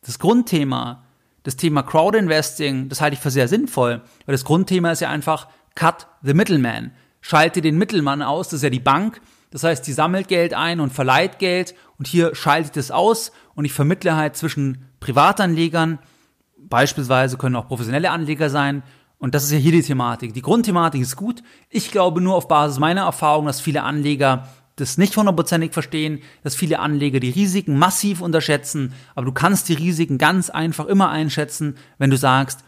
das 0.05 0.19
Grundthema, 0.19 1.03
das 1.43 1.55
Thema 1.55 1.83
Crowdinvesting, 1.83 2.89
das 2.89 3.01
halte 3.01 3.15
ich 3.15 3.19
für 3.19 3.31
sehr 3.31 3.47
sinnvoll, 3.47 4.01
weil 4.25 4.33
das 4.33 4.45
Grundthema 4.45 4.91
ist 4.91 5.01
ja 5.01 5.09
einfach 5.09 5.47
Cut 5.75 6.07
the 6.21 6.33
Middleman. 6.33 6.91
Schalte 7.21 7.61
den 7.61 7.77
Mittelmann 7.77 8.21
aus, 8.21 8.49
das 8.49 8.57
ist 8.57 8.63
ja 8.63 8.69
die 8.69 8.79
Bank. 8.79 9.21
Das 9.51 9.63
heißt, 9.63 9.85
die 9.85 9.93
sammelt 9.93 10.27
Geld 10.27 10.53
ein 10.53 10.79
und 10.79 10.91
verleiht 10.91 11.39
Geld 11.39 11.75
und 11.97 12.07
hier 12.07 12.35
schalte 12.35 12.67
ich 12.67 12.71
das 12.71 12.89
aus 12.89 13.31
und 13.53 13.65
ich 13.65 13.73
vermittle 13.73 14.15
halt 14.15 14.35
zwischen 14.35 14.85
Privatanlegern, 14.99 15.99
beispielsweise 16.57 17.37
können 17.37 17.55
auch 17.55 17.67
professionelle 17.67 18.11
Anleger 18.11 18.49
sein, 18.49 18.83
und 19.21 19.35
das 19.35 19.43
ist 19.43 19.51
ja 19.51 19.59
hier 19.59 19.71
die 19.71 19.83
Thematik. 19.83 20.33
Die 20.33 20.41
Grundthematik 20.41 20.99
ist 20.99 21.15
gut. 21.15 21.43
Ich 21.69 21.91
glaube 21.91 22.21
nur 22.21 22.33
auf 22.33 22.47
Basis 22.47 22.79
meiner 22.79 23.03
Erfahrung, 23.03 23.45
dass 23.45 23.61
viele 23.61 23.83
Anleger 23.83 24.47
das 24.81 24.97
nicht 24.97 25.15
hundertprozentig 25.15 25.73
verstehen, 25.73 26.21
dass 26.43 26.55
viele 26.55 26.79
Anleger 26.79 27.19
die 27.19 27.29
Risiken 27.29 27.77
massiv 27.77 28.21
unterschätzen, 28.21 28.93
aber 29.15 29.25
du 29.25 29.31
kannst 29.31 29.69
die 29.69 29.73
Risiken 29.73 30.17
ganz 30.17 30.49
einfach 30.49 30.87
immer 30.87 31.09
einschätzen, 31.09 31.77
wenn 31.97 32.09
du 32.09 32.17
sagst, 32.17 32.63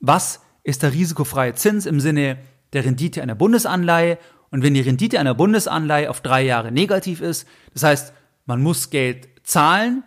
was 0.00 0.40
ist 0.62 0.82
der 0.82 0.92
risikofreie 0.92 1.54
Zins 1.54 1.86
im 1.86 2.00
Sinne 2.00 2.38
der 2.72 2.84
Rendite 2.84 3.22
einer 3.22 3.34
Bundesanleihe 3.34 4.18
und 4.50 4.62
wenn 4.62 4.74
die 4.74 4.80
Rendite 4.80 5.18
einer 5.18 5.34
Bundesanleihe 5.34 6.10
auf 6.10 6.20
drei 6.20 6.42
Jahre 6.42 6.70
negativ 6.70 7.20
ist, 7.20 7.46
das 7.72 7.82
heißt, 7.82 8.12
man 8.46 8.62
muss 8.62 8.90
Geld 8.90 9.28
zahlen, 9.42 10.04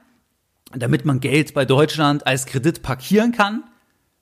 damit 0.72 1.06
man 1.06 1.20
Geld 1.20 1.54
bei 1.54 1.66
Deutschland 1.66 2.28
als 2.28 2.46
Kredit 2.46 2.82
parkieren 2.82 3.32
kann, 3.32 3.64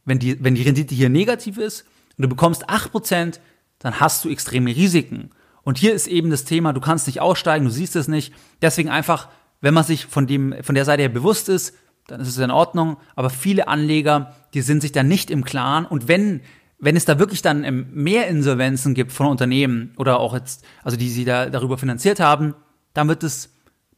wenn 0.05 0.19
die, 0.19 0.43
wenn 0.43 0.55
die 0.55 0.63
Rendite 0.63 0.95
hier 0.95 1.09
negativ 1.09 1.57
ist 1.57 1.85
und 2.17 2.23
du 2.23 2.29
bekommst 2.29 2.69
acht 2.69 2.91
Prozent, 2.91 3.41
dann 3.79 3.99
hast 3.99 4.23
du 4.23 4.29
extreme 4.29 4.75
Risiken. 4.75 5.31
Und 5.65 5.79
hier 5.79 5.93
ist 5.93 6.07
eben 6.07 6.29
das 6.29 6.45
Thema, 6.45 6.73
du 6.73 6.79
kannst 6.79 7.07
nicht 7.07 7.19
aussteigen, 7.19 7.65
du 7.65 7.71
siehst 7.71 7.95
es 7.95 8.07
nicht. 8.07 8.33
Deswegen 8.61 8.89
einfach, 8.89 9.27
wenn 9.61 9.73
man 9.73 9.83
sich 9.83 10.05
von 10.05 10.27
dem, 10.27 10.55
von 10.61 10.75
der 10.75 10.85
Seite 10.85 11.01
her 11.01 11.09
bewusst 11.09 11.49
ist, 11.49 11.75
dann 12.07 12.21
ist 12.21 12.27
es 12.27 12.37
in 12.37 12.51
Ordnung. 12.51 12.97
Aber 13.15 13.31
viele 13.31 13.67
Anleger, 13.67 14.35
die 14.53 14.61
sind 14.61 14.81
sich 14.81 14.91
dann 14.91 15.07
nicht 15.07 15.31
im 15.31 15.43
Klaren. 15.43 15.87
Und 15.87 16.07
wenn, 16.07 16.41
wenn 16.77 16.95
es 16.95 17.05
da 17.05 17.17
wirklich 17.17 17.41
dann 17.41 17.87
mehr 17.91 18.27
Insolvenzen 18.27 18.93
gibt 18.93 19.11
von 19.11 19.25
Unternehmen 19.25 19.95
oder 19.97 20.19
auch 20.19 20.35
jetzt, 20.35 20.63
also 20.83 20.97
die 20.97 21.09
sie 21.09 21.25
da 21.25 21.49
darüber 21.49 21.79
finanziert 21.79 22.19
haben, 22.19 22.53
dann 22.93 23.07
wird 23.07 23.23
es 23.23 23.49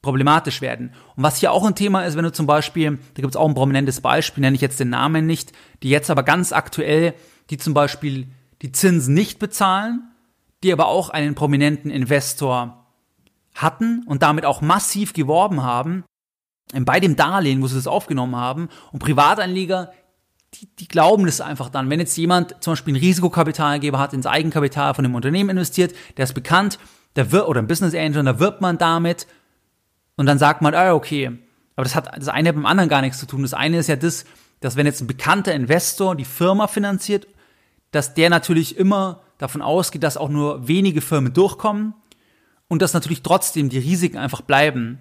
problematisch 0.01 0.61
werden. 0.61 0.93
Und 1.17 1.23
was 1.23 1.35
hier 1.35 1.51
auch 1.51 1.65
ein 1.65 1.75
Thema 1.75 2.05
ist, 2.05 2.15
wenn 2.15 2.23
du 2.23 2.31
zum 2.31 2.47
Beispiel, 2.47 2.97
da 3.15 3.21
gibt 3.21 3.33
es 3.33 3.35
auch 3.35 3.47
ein 3.47 3.55
prominentes 3.55 3.99
Beispiel, 3.99 4.39
nenne 4.41 4.55
ich 4.55 4.61
jetzt 4.61 4.79
den 4.79 4.89
Namen 4.89 5.25
nicht, 5.25 5.51
die 5.83 5.89
jetzt 5.89 6.09
aber 6.09 6.23
ganz 6.23 6.53
aktuell, 6.53 7.13
die 7.49 7.57
zum 7.57 7.73
Beispiel 7.73 8.27
die 8.61 8.71
Zinsen 8.71 9.13
nicht 9.13 9.37
bezahlen 9.37 10.03
die 10.63 10.73
aber 10.73 10.87
auch 10.87 11.09
einen 11.09 11.35
prominenten 11.35 11.91
Investor 11.91 12.85
hatten 13.55 14.03
und 14.07 14.23
damit 14.23 14.45
auch 14.45 14.61
massiv 14.61 15.13
geworben 15.13 15.63
haben, 15.63 16.03
ähm, 16.73 16.85
bei 16.85 16.99
dem 16.99 17.15
Darlehen, 17.15 17.61
wo 17.61 17.67
sie 17.67 17.75
das 17.75 17.87
aufgenommen 17.87 18.35
haben. 18.35 18.69
Und 18.91 18.99
Privatanleger, 18.99 19.91
die, 20.53 20.67
die 20.79 20.87
glauben 20.87 21.25
das 21.25 21.41
einfach 21.41 21.69
dann. 21.69 21.89
Wenn 21.89 21.99
jetzt 21.99 22.17
jemand 22.17 22.61
zum 22.63 22.73
Beispiel 22.73 22.95
einen 22.95 23.03
Risikokapitalgeber 23.03 23.99
hat, 23.99 24.13
ins 24.13 24.25
Eigenkapital 24.25 24.93
von 24.93 25.05
einem 25.05 25.15
Unternehmen 25.15 25.49
investiert, 25.49 25.93
der 26.17 26.23
ist 26.23 26.33
bekannt, 26.33 26.79
der 27.15 27.31
wird, 27.31 27.47
oder 27.47 27.61
ein 27.61 27.67
Business 27.67 27.95
Angel, 27.95 28.23
da 28.23 28.39
wird 28.39 28.61
man 28.61 28.77
damit 28.77 29.27
Und 30.15 30.25
dann 30.25 30.39
sagt 30.39 30.61
man, 30.61 30.73
ah, 30.73 30.93
okay, 30.93 31.37
aber 31.75 31.83
das 31.83 31.95
hat 31.95 32.17
das 32.17 32.27
eine 32.27 32.49
mit 32.49 32.57
dem 32.57 32.65
anderen 32.65 32.89
gar 32.89 33.01
nichts 33.01 33.19
zu 33.19 33.27
tun. 33.27 33.43
Das 33.43 33.53
eine 33.53 33.77
ist 33.77 33.87
ja 33.87 33.95
das, 33.95 34.25
dass 34.59 34.75
wenn 34.75 34.87
jetzt 34.87 35.01
ein 35.01 35.07
bekannter 35.07 35.53
Investor 35.53 36.15
die 36.15 36.25
Firma 36.25 36.67
finanziert, 36.67 37.27
dass 37.91 38.15
der 38.15 38.29
natürlich 38.29 38.77
immer 38.77 39.21
davon 39.37 39.61
ausgeht, 39.61 40.03
dass 40.03 40.17
auch 40.17 40.29
nur 40.29 40.67
wenige 40.67 41.01
Firmen 41.01 41.33
durchkommen 41.33 41.93
und 42.67 42.81
dass 42.81 42.93
natürlich 42.93 43.23
trotzdem 43.23 43.69
die 43.69 43.79
Risiken 43.79 44.17
einfach 44.17 44.41
bleiben. 44.41 44.99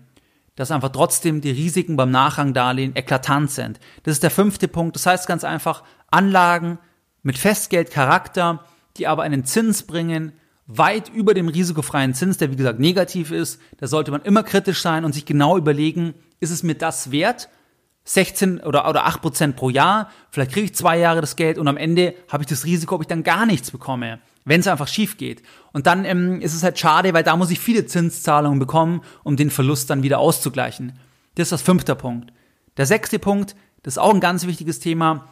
Dass 0.55 0.71
einfach 0.71 0.91
trotzdem 0.91 1.43
die 1.43 1.51
Risiken 1.51 1.97
beim 1.97 2.11
Nachrangdarlehen 2.11 2.97
eklatant 2.97 3.51
sind. 3.51 3.79
Das 4.05 4.13
ist 4.13 4.23
der 4.23 4.31
fünfte 4.31 4.69
Punkt. 4.69 4.97
Das 4.97 5.05
heißt 5.05 5.27
ganz 5.27 5.45
einfach, 5.45 5.83
Anlagen 6.11 6.79
mit 7.23 7.37
Festgeldcharakter, 7.37 8.65
die 8.97 9.07
aber 9.07 9.23
einen 9.23 9.45
Zins 9.45 9.83
bringen, 9.83 10.33
weit 10.67 11.11
über 11.11 11.35
dem 11.35 11.49
risikofreien 11.49 12.15
Zins, 12.15 12.39
der 12.39 12.51
wie 12.51 12.57
gesagt 12.57 12.81
negativ 12.81 13.31
ist. 13.31 13.61
Da 13.79 13.87
sollte 13.87 14.11
man 14.11 14.23
immer 14.23 14.43
kritisch 14.43 14.81
sein 14.81 15.05
und 15.05 15.13
sich 15.13 15.27
genau 15.27 15.59
überlegen, 15.59 16.15
ist 16.41 16.51
es 16.51 16.63
mir 16.63 16.75
das 16.75 17.11
wert? 17.11 17.49
16 18.07 18.61
oder, 18.61 18.89
oder 18.89 19.05
8 19.05 19.21
Prozent 19.21 19.57
pro 19.57 19.69
Jahr, 19.69 20.11
vielleicht 20.31 20.53
kriege 20.53 20.67
ich 20.67 20.75
zwei 20.75 20.99
Jahre 20.99 21.21
das 21.21 21.37
Geld 21.37 21.59
und 21.59 21.69
am 21.69 21.77
Ende 21.77 22.15
habe 22.31 22.45
ich 22.45 22.49
das 22.49 22.65
Risiko, 22.65 22.95
ob 22.95 23.03
ich 23.03 23.09
dann 23.09 23.25
gar 23.25 23.47
nichts 23.47 23.73
bekomme, 23.73 24.21
wenn 24.45 24.61
es 24.61 24.69
einfach 24.69 24.89
schief 24.89 25.19
geht. 25.19 25.43
Und 25.73 25.87
dann 25.87 26.05
ähm, 26.05 26.41
ist 26.41 26.55
es 26.55 26.63
halt 26.63 26.79
schade, 26.79 27.13
weil 27.13 27.25
da 27.25 27.37
muss 27.37 27.51
ich 27.51 27.59
viele 27.59 27.85
Zinszahlungen 27.85 28.61
bekommen, 28.61 29.03
um 29.25 29.37
den 29.37 29.51
Verlust 29.51 29.91
dann 29.91 30.05
wieder 30.05 30.21
auszugleichen. 30.21 30.99
Das 31.35 31.47
ist 31.47 31.53
das 31.53 31.63
fünfte 31.63 31.97
Punkt. 31.97 32.33
Der 32.77 32.87
sechste 32.87 33.19
Punkt, 33.19 33.57
das 33.83 33.95
ist 33.95 33.99
auch 33.99 34.15
ein 34.15 34.21
ganz 34.21 34.47
wichtiges 34.47 34.79
Thema, 34.79 35.29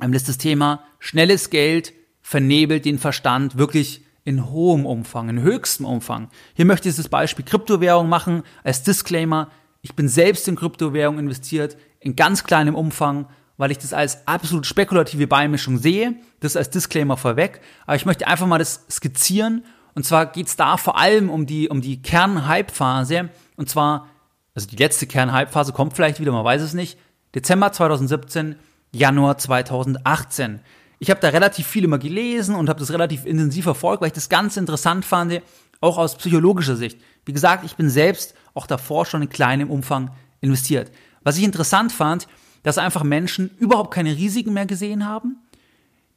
ähm, 0.00 0.12
das 0.12 0.22
ist 0.22 0.28
das 0.28 0.38
Thema, 0.38 0.84
schnelles 0.98 1.50
Geld 1.50 1.92
vernebelt 2.22 2.86
den 2.86 2.98
Verstand 2.98 3.58
wirklich 3.58 4.06
in 4.24 4.50
hohem 4.50 4.86
Umfang, 4.86 5.28
in 5.28 5.42
höchstem 5.42 5.84
Umfang. 5.86 6.30
Hier 6.54 6.64
möchte 6.64 6.88
ich 6.88 6.96
das 6.96 7.08
Beispiel 7.08 7.44
Kryptowährung 7.44 8.08
machen 8.08 8.42
als 8.64 8.82
Disclaimer. 8.82 9.50
Ich 9.82 9.94
bin 9.94 10.08
selbst 10.08 10.48
in 10.48 10.56
Kryptowährung 10.56 11.18
investiert, 11.18 11.76
in 12.00 12.16
ganz 12.16 12.44
kleinem 12.44 12.74
Umfang, 12.74 13.26
weil 13.56 13.70
ich 13.70 13.78
das 13.78 13.92
als 13.92 14.26
absolut 14.26 14.66
spekulative 14.66 15.26
Beimischung 15.26 15.78
sehe. 15.78 16.16
Das 16.40 16.56
als 16.56 16.70
Disclaimer 16.70 17.16
vorweg. 17.16 17.60
Aber 17.86 17.96
ich 17.96 18.06
möchte 18.06 18.26
einfach 18.26 18.46
mal 18.46 18.58
das 18.58 18.84
skizzieren. 18.90 19.64
Und 19.94 20.04
zwar 20.04 20.26
geht 20.26 20.48
es 20.48 20.56
da 20.56 20.76
vor 20.76 20.98
allem 20.98 21.30
um 21.30 21.46
die, 21.46 21.68
um 21.68 21.80
die 21.80 22.02
Kern-Hype-Phase. 22.02 23.30
Und 23.56 23.70
zwar, 23.70 24.08
also 24.54 24.68
die 24.68 24.76
letzte 24.76 25.06
Kern-Hype-Phase 25.06 25.72
kommt 25.72 25.94
vielleicht 25.94 26.20
wieder, 26.20 26.32
man 26.32 26.44
weiß 26.44 26.60
es 26.60 26.74
nicht. 26.74 26.98
Dezember 27.34 27.72
2017, 27.72 28.56
Januar 28.92 29.38
2018. 29.38 30.60
Ich 30.98 31.10
habe 31.10 31.20
da 31.20 31.28
relativ 31.28 31.66
viel 31.66 31.84
immer 31.84 31.98
gelesen 31.98 32.54
und 32.54 32.68
habe 32.68 32.80
das 32.80 32.92
relativ 32.92 33.26
intensiv 33.26 33.64
verfolgt, 33.64 34.00
weil 34.00 34.08
ich 34.08 34.14
das 34.14 34.28
ganz 34.28 34.56
interessant 34.56 35.04
fand, 35.04 35.42
auch 35.80 35.98
aus 35.98 36.16
psychologischer 36.16 36.76
Sicht. 36.76 36.98
Wie 37.24 37.32
gesagt, 37.32 37.64
ich 37.64 37.76
bin 37.76 37.90
selbst 37.90 38.34
auch 38.54 38.66
davor 38.66 39.04
schon 39.04 39.22
in 39.22 39.28
kleinem 39.28 39.70
Umfang 39.70 40.10
investiert. 40.40 40.90
Was 41.26 41.36
ich 41.38 41.42
interessant 41.42 41.90
fand, 41.90 42.28
dass 42.62 42.78
einfach 42.78 43.02
Menschen 43.02 43.50
überhaupt 43.58 43.92
keine 43.92 44.16
Risiken 44.16 44.52
mehr 44.52 44.66
gesehen 44.66 45.04
haben, 45.04 45.38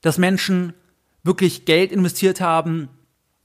dass 0.02 0.20
Menschen 0.20 0.74
wirklich 1.24 1.66
Geld 1.66 1.92
investiert 1.92 2.42
haben, 2.42 2.90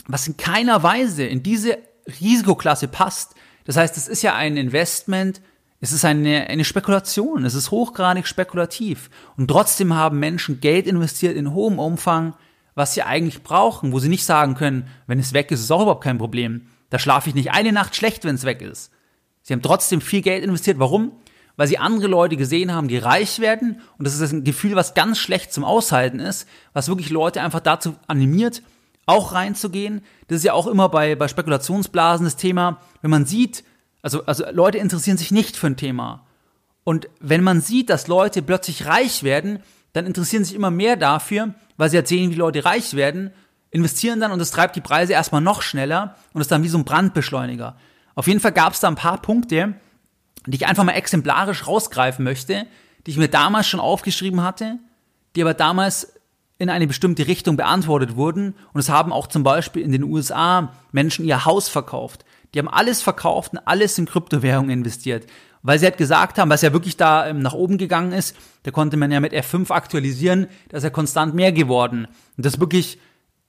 was 0.06 0.28
in 0.28 0.36
keiner 0.36 0.82
Weise 0.82 1.24
in 1.24 1.42
diese 1.42 1.78
Risikoklasse 2.20 2.86
passt. 2.86 3.34
Das 3.64 3.78
heißt, 3.78 3.96
es 3.96 4.08
ist 4.08 4.20
ja 4.20 4.34
ein 4.34 4.58
Investment, 4.58 5.40
es 5.80 5.92
ist 5.92 6.04
eine, 6.04 6.48
eine 6.48 6.66
Spekulation, 6.66 7.46
es 7.46 7.54
ist 7.54 7.70
hochgradig 7.70 8.26
spekulativ. 8.26 9.08
Und 9.38 9.48
trotzdem 9.48 9.94
haben 9.94 10.18
Menschen 10.18 10.60
Geld 10.60 10.86
investiert 10.86 11.34
in 11.34 11.54
hohem 11.54 11.78
Umfang, 11.78 12.34
was 12.74 12.92
sie 12.92 13.04
eigentlich 13.04 13.42
brauchen, 13.42 13.92
wo 13.92 14.00
sie 14.00 14.10
nicht 14.10 14.26
sagen 14.26 14.54
können, 14.54 14.86
wenn 15.06 15.18
es 15.18 15.32
weg 15.32 15.50
ist, 15.50 15.60
ist 15.60 15.70
auch 15.70 15.80
überhaupt 15.80 16.04
kein 16.04 16.18
Problem. 16.18 16.66
Da 16.90 16.98
schlafe 16.98 17.30
ich 17.30 17.34
nicht 17.34 17.52
eine 17.52 17.72
Nacht 17.72 17.96
schlecht, 17.96 18.26
wenn 18.26 18.34
es 18.34 18.44
weg 18.44 18.60
ist. 18.60 18.90
Sie 19.40 19.54
haben 19.54 19.62
trotzdem 19.62 20.02
viel 20.02 20.20
Geld 20.20 20.44
investiert. 20.44 20.78
Warum? 20.78 21.12
Weil 21.56 21.68
sie 21.68 21.78
andere 21.78 22.08
Leute 22.08 22.36
gesehen 22.36 22.72
haben, 22.72 22.88
die 22.88 22.98
reich 22.98 23.38
werden. 23.38 23.80
Und 23.98 24.06
das 24.06 24.18
ist 24.18 24.32
ein 24.32 24.44
Gefühl, 24.44 24.74
was 24.74 24.94
ganz 24.94 25.18
schlecht 25.18 25.52
zum 25.52 25.64
Aushalten 25.64 26.18
ist, 26.18 26.48
was 26.72 26.88
wirklich 26.88 27.10
Leute 27.10 27.42
einfach 27.42 27.60
dazu 27.60 27.94
animiert, 28.06 28.62
auch 29.06 29.32
reinzugehen. 29.32 30.02
Das 30.28 30.38
ist 30.38 30.44
ja 30.44 30.52
auch 30.52 30.66
immer 30.66 30.88
bei, 30.88 31.14
bei 31.14 31.28
Spekulationsblasen 31.28 32.24
das 32.24 32.36
Thema, 32.36 32.80
wenn 33.02 33.10
man 33.10 33.26
sieht, 33.26 33.64
also, 34.02 34.24
also 34.26 34.44
Leute 34.50 34.78
interessieren 34.78 35.16
sich 35.16 35.30
nicht 35.30 35.56
für 35.56 35.68
ein 35.68 35.76
Thema. 35.76 36.26
Und 36.82 37.08
wenn 37.20 37.42
man 37.42 37.60
sieht, 37.60 37.88
dass 37.88 38.08
Leute 38.08 38.42
plötzlich 38.42 38.86
reich 38.86 39.22
werden, 39.22 39.60
dann 39.92 40.06
interessieren 40.06 40.44
sich 40.44 40.54
immer 40.54 40.70
mehr 40.70 40.96
dafür, 40.96 41.54
weil 41.76 41.88
sie 41.88 41.96
erzählen, 41.96 42.30
wie 42.30 42.34
Leute 42.34 42.64
reich 42.64 42.94
werden 42.94 43.30
investieren 43.74 44.20
dann 44.20 44.30
und 44.30 44.38
das 44.38 44.52
treibt 44.52 44.76
die 44.76 44.80
Preise 44.80 45.14
erstmal 45.14 45.40
noch 45.40 45.60
schneller 45.60 46.14
und 46.32 46.40
ist 46.40 46.52
dann 46.52 46.62
wie 46.62 46.68
so 46.68 46.78
ein 46.78 46.84
Brandbeschleuniger. 46.84 47.76
Auf 48.14 48.28
jeden 48.28 48.38
Fall 48.38 48.52
gab 48.52 48.72
es 48.72 48.80
da 48.80 48.86
ein 48.86 48.94
paar 48.94 49.20
Punkte, 49.20 49.74
die 50.46 50.56
ich 50.56 50.66
einfach 50.66 50.84
mal 50.84 50.92
exemplarisch 50.92 51.66
rausgreifen 51.66 52.24
möchte, 52.24 52.66
die 53.06 53.10
ich 53.10 53.16
mir 53.16 53.28
damals 53.28 53.66
schon 53.66 53.80
aufgeschrieben 53.80 54.42
hatte, 54.42 54.78
die 55.36 55.42
aber 55.42 55.54
damals 55.54 56.14
in 56.58 56.70
eine 56.70 56.86
bestimmte 56.86 57.26
Richtung 57.26 57.56
beantwortet 57.56 58.16
wurden. 58.16 58.54
Und 58.72 58.80
es 58.80 58.88
haben 58.88 59.12
auch 59.12 59.26
zum 59.26 59.42
Beispiel 59.42 59.82
in 59.82 59.92
den 59.92 60.04
USA 60.04 60.72
Menschen 60.92 61.24
ihr 61.24 61.44
Haus 61.44 61.68
verkauft. 61.68 62.24
Die 62.54 62.58
haben 62.58 62.68
alles 62.68 63.02
verkauft 63.02 63.52
und 63.52 63.58
alles 63.66 63.98
in 63.98 64.06
Kryptowährungen 64.06 64.70
investiert. 64.70 65.26
Weil 65.62 65.78
sie 65.78 65.86
halt 65.86 65.96
gesagt 65.96 66.38
haben, 66.38 66.50
was 66.50 66.62
ja 66.62 66.72
wirklich 66.72 66.96
da 66.96 67.26
ähm, 67.26 67.40
nach 67.40 67.54
oben 67.54 67.78
gegangen 67.78 68.12
ist, 68.12 68.36
da 68.62 68.70
konnte 68.70 68.96
man 68.96 69.10
ja 69.10 69.18
mit 69.20 69.32
F5 69.32 69.70
aktualisieren, 69.70 70.46
da 70.68 70.76
ist 70.76 70.84
ja 70.84 70.90
konstant 70.90 71.34
mehr 71.34 71.52
geworden. 71.52 72.06
Und 72.36 72.46
das 72.46 72.60
wirklich 72.60 72.98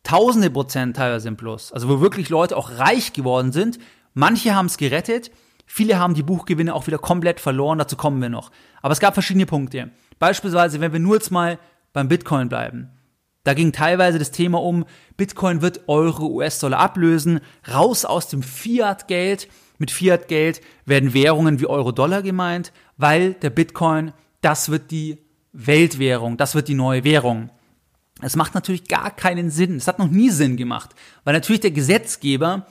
Tausende 0.05 0.51
Prozent 0.51 0.95
teilweise 0.97 1.27
im 1.27 1.36
Plus. 1.36 1.71
Also 1.71 1.89
wo 1.89 1.99
wirklich 1.99 2.29
Leute 2.29 2.55
auch 2.55 2.77
reich 2.77 3.12
geworden 3.12 3.51
sind. 3.51 3.79
Manche 4.13 4.53
haben 4.53 4.67
es 4.67 4.77
gerettet, 4.77 5.31
viele 5.65 5.99
haben 5.99 6.13
die 6.13 6.23
Buchgewinne 6.23 6.73
auch 6.73 6.88
wieder 6.88 6.97
komplett 6.97 7.39
verloren, 7.39 7.78
dazu 7.78 7.95
kommen 7.95 8.21
wir 8.21 8.30
noch. 8.30 8.51
Aber 8.82 8.91
es 8.91 8.99
gab 8.99 9.13
verschiedene 9.13 9.45
Punkte. 9.45 9.91
Beispielsweise, 10.19 10.80
wenn 10.82 10.93
wir 10.93 10.99
nur 10.99 11.15
jetzt 11.15 11.32
mal 11.32 11.60
beim 11.93 12.08
Bitcoin 12.08 12.49
bleiben. 12.49 12.89
Da 13.45 13.54
ging 13.54 13.71
teilweise 13.71 14.19
das 14.19 14.32
Thema 14.32 14.62
um, 14.62 14.86
Bitcoin 15.17 15.62
wird 15.62 15.88
Euro, 15.88 16.25
US-Dollar 16.28 16.80
ablösen, 16.80 17.39
raus 17.71 18.04
aus 18.04 18.28
dem 18.28 18.41
Fiat-Geld. 18.41 19.47
Mit 19.78 19.91
Fiat-Geld 19.91 20.62
werden 20.86 21.13
Währungen 21.13 21.60
wie 21.60 21.67
Euro-Dollar 21.67 22.21
gemeint, 22.21 22.73
weil 22.97 23.34
der 23.34 23.51
Bitcoin, 23.51 24.13
das 24.41 24.69
wird 24.69 24.89
die 24.89 25.19
Weltwährung, 25.54 26.38
das 26.38 26.56
wird 26.56 26.67
die 26.67 26.73
neue 26.73 27.04
Währung. 27.04 27.51
Es 28.21 28.36
macht 28.36 28.56
natürlich 28.56 28.88
gar 28.88 29.12
keinen 29.12 29.51
Sinn. 29.51 29.75
Es 29.75 29.88
hat 29.88 29.99
noch 29.99 30.10
nie 30.10 30.32
Sinn 30.32 30.58
gemacht, 30.58 30.95
weil 31.23 31.34
natürlich 31.34 31.62
der 31.62 31.71
Gesetzgeber 31.71 32.65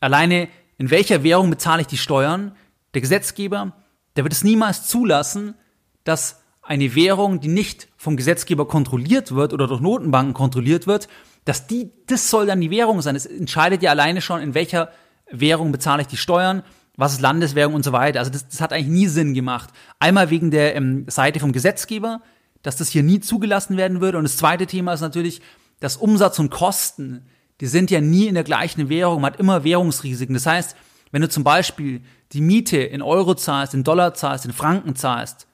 alleine 0.00 0.48
in 0.82 0.90
welcher 0.90 1.22
Währung 1.22 1.48
bezahle 1.48 1.82
ich 1.82 1.86
die 1.86 1.96
Steuern? 1.96 2.56
Der 2.92 3.02
Gesetzgeber, 3.02 3.72
der 4.16 4.24
wird 4.24 4.32
es 4.32 4.42
niemals 4.42 4.88
zulassen, 4.88 5.54
dass 6.02 6.42
eine 6.60 6.96
Währung, 6.96 7.38
die 7.38 7.46
nicht 7.46 7.86
vom 7.96 8.16
Gesetzgeber 8.16 8.66
kontrolliert 8.66 9.32
wird 9.32 9.52
oder 9.52 9.68
durch 9.68 9.80
Notenbanken 9.80 10.34
kontrolliert 10.34 10.88
wird, 10.88 11.06
dass 11.44 11.68
die, 11.68 11.92
das 12.08 12.30
soll 12.30 12.46
dann 12.46 12.60
die 12.60 12.72
Währung 12.72 13.00
sein. 13.00 13.14
Es 13.14 13.26
entscheidet 13.26 13.84
ja 13.84 13.90
alleine 13.90 14.20
schon, 14.20 14.40
in 14.40 14.54
welcher 14.54 14.90
Währung 15.30 15.70
bezahle 15.70 16.02
ich 16.02 16.08
die 16.08 16.16
Steuern, 16.16 16.64
was 16.96 17.12
ist 17.12 17.20
Landeswährung 17.20 17.74
und 17.74 17.84
so 17.84 17.92
weiter. 17.92 18.18
Also 18.18 18.32
das, 18.32 18.48
das 18.48 18.60
hat 18.60 18.72
eigentlich 18.72 18.88
nie 18.88 19.06
Sinn 19.06 19.34
gemacht. 19.34 19.70
Einmal 20.00 20.30
wegen 20.30 20.50
der 20.50 20.74
ähm, 20.74 21.04
Seite 21.06 21.38
vom 21.38 21.52
Gesetzgeber, 21.52 22.22
dass 22.62 22.74
das 22.74 22.88
hier 22.88 23.04
nie 23.04 23.20
zugelassen 23.20 23.76
werden 23.76 24.00
würde. 24.00 24.18
Und 24.18 24.24
das 24.24 24.36
zweite 24.36 24.66
Thema 24.66 24.94
ist 24.94 25.00
natürlich, 25.00 25.42
dass 25.78 25.96
Umsatz 25.96 26.40
und 26.40 26.50
Kosten, 26.50 27.28
die 27.60 27.66
sind 27.66 27.90
ja 27.90 28.00
nie 28.00 28.26
in 28.26 28.34
der 28.34 28.44
gleichen 28.44 28.88
Währung, 28.88 29.20
man 29.20 29.32
hat 29.32 29.40
immer 29.40 29.64
Währungsrisiken. 29.64 30.34
Das 30.34 30.46
heißt, 30.46 30.76
wenn 31.10 31.22
du 31.22 31.28
zum 31.28 31.44
Beispiel 31.44 32.00
die 32.32 32.40
Miete 32.40 32.78
in 32.78 33.02
Euro 33.02 33.34
zahlst, 33.34 33.74
in 33.74 33.84
Dollar 33.84 34.14
zahlst, 34.14 34.46
in 34.46 34.52
Franken 34.52 34.96
zahlst, 34.96 35.46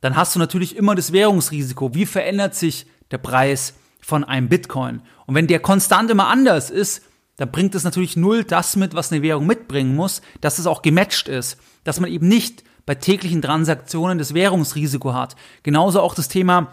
dann 0.00 0.16
hast 0.16 0.34
du 0.34 0.38
natürlich 0.38 0.76
immer 0.76 0.94
das 0.94 1.12
Währungsrisiko. 1.12 1.94
Wie 1.94 2.06
verändert 2.06 2.54
sich 2.54 2.86
der 3.10 3.18
Preis 3.18 3.74
von 4.00 4.24
einem 4.24 4.48
Bitcoin? 4.48 5.02
Und 5.26 5.34
wenn 5.34 5.46
der 5.46 5.60
konstant 5.60 6.10
immer 6.10 6.28
anders 6.28 6.70
ist, 6.70 7.02
dann 7.36 7.50
bringt 7.50 7.74
es 7.74 7.84
natürlich 7.84 8.16
null 8.16 8.44
das 8.44 8.76
mit, 8.76 8.94
was 8.94 9.12
eine 9.12 9.22
Währung 9.22 9.46
mitbringen 9.46 9.96
muss, 9.96 10.22
dass 10.40 10.58
es 10.58 10.66
auch 10.66 10.82
gematcht 10.82 11.28
ist, 11.28 11.58
dass 11.84 12.00
man 12.00 12.10
eben 12.10 12.28
nicht 12.28 12.64
bei 12.86 12.94
täglichen 12.94 13.42
Transaktionen 13.42 14.18
das 14.18 14.34
Währungsrisiko 14.34 15.14
hat. 15.14 15.36
Genauso 15.62 16.00
auch 16.00 16.14
das 16.14 16.28
Thema, 16.28 16.72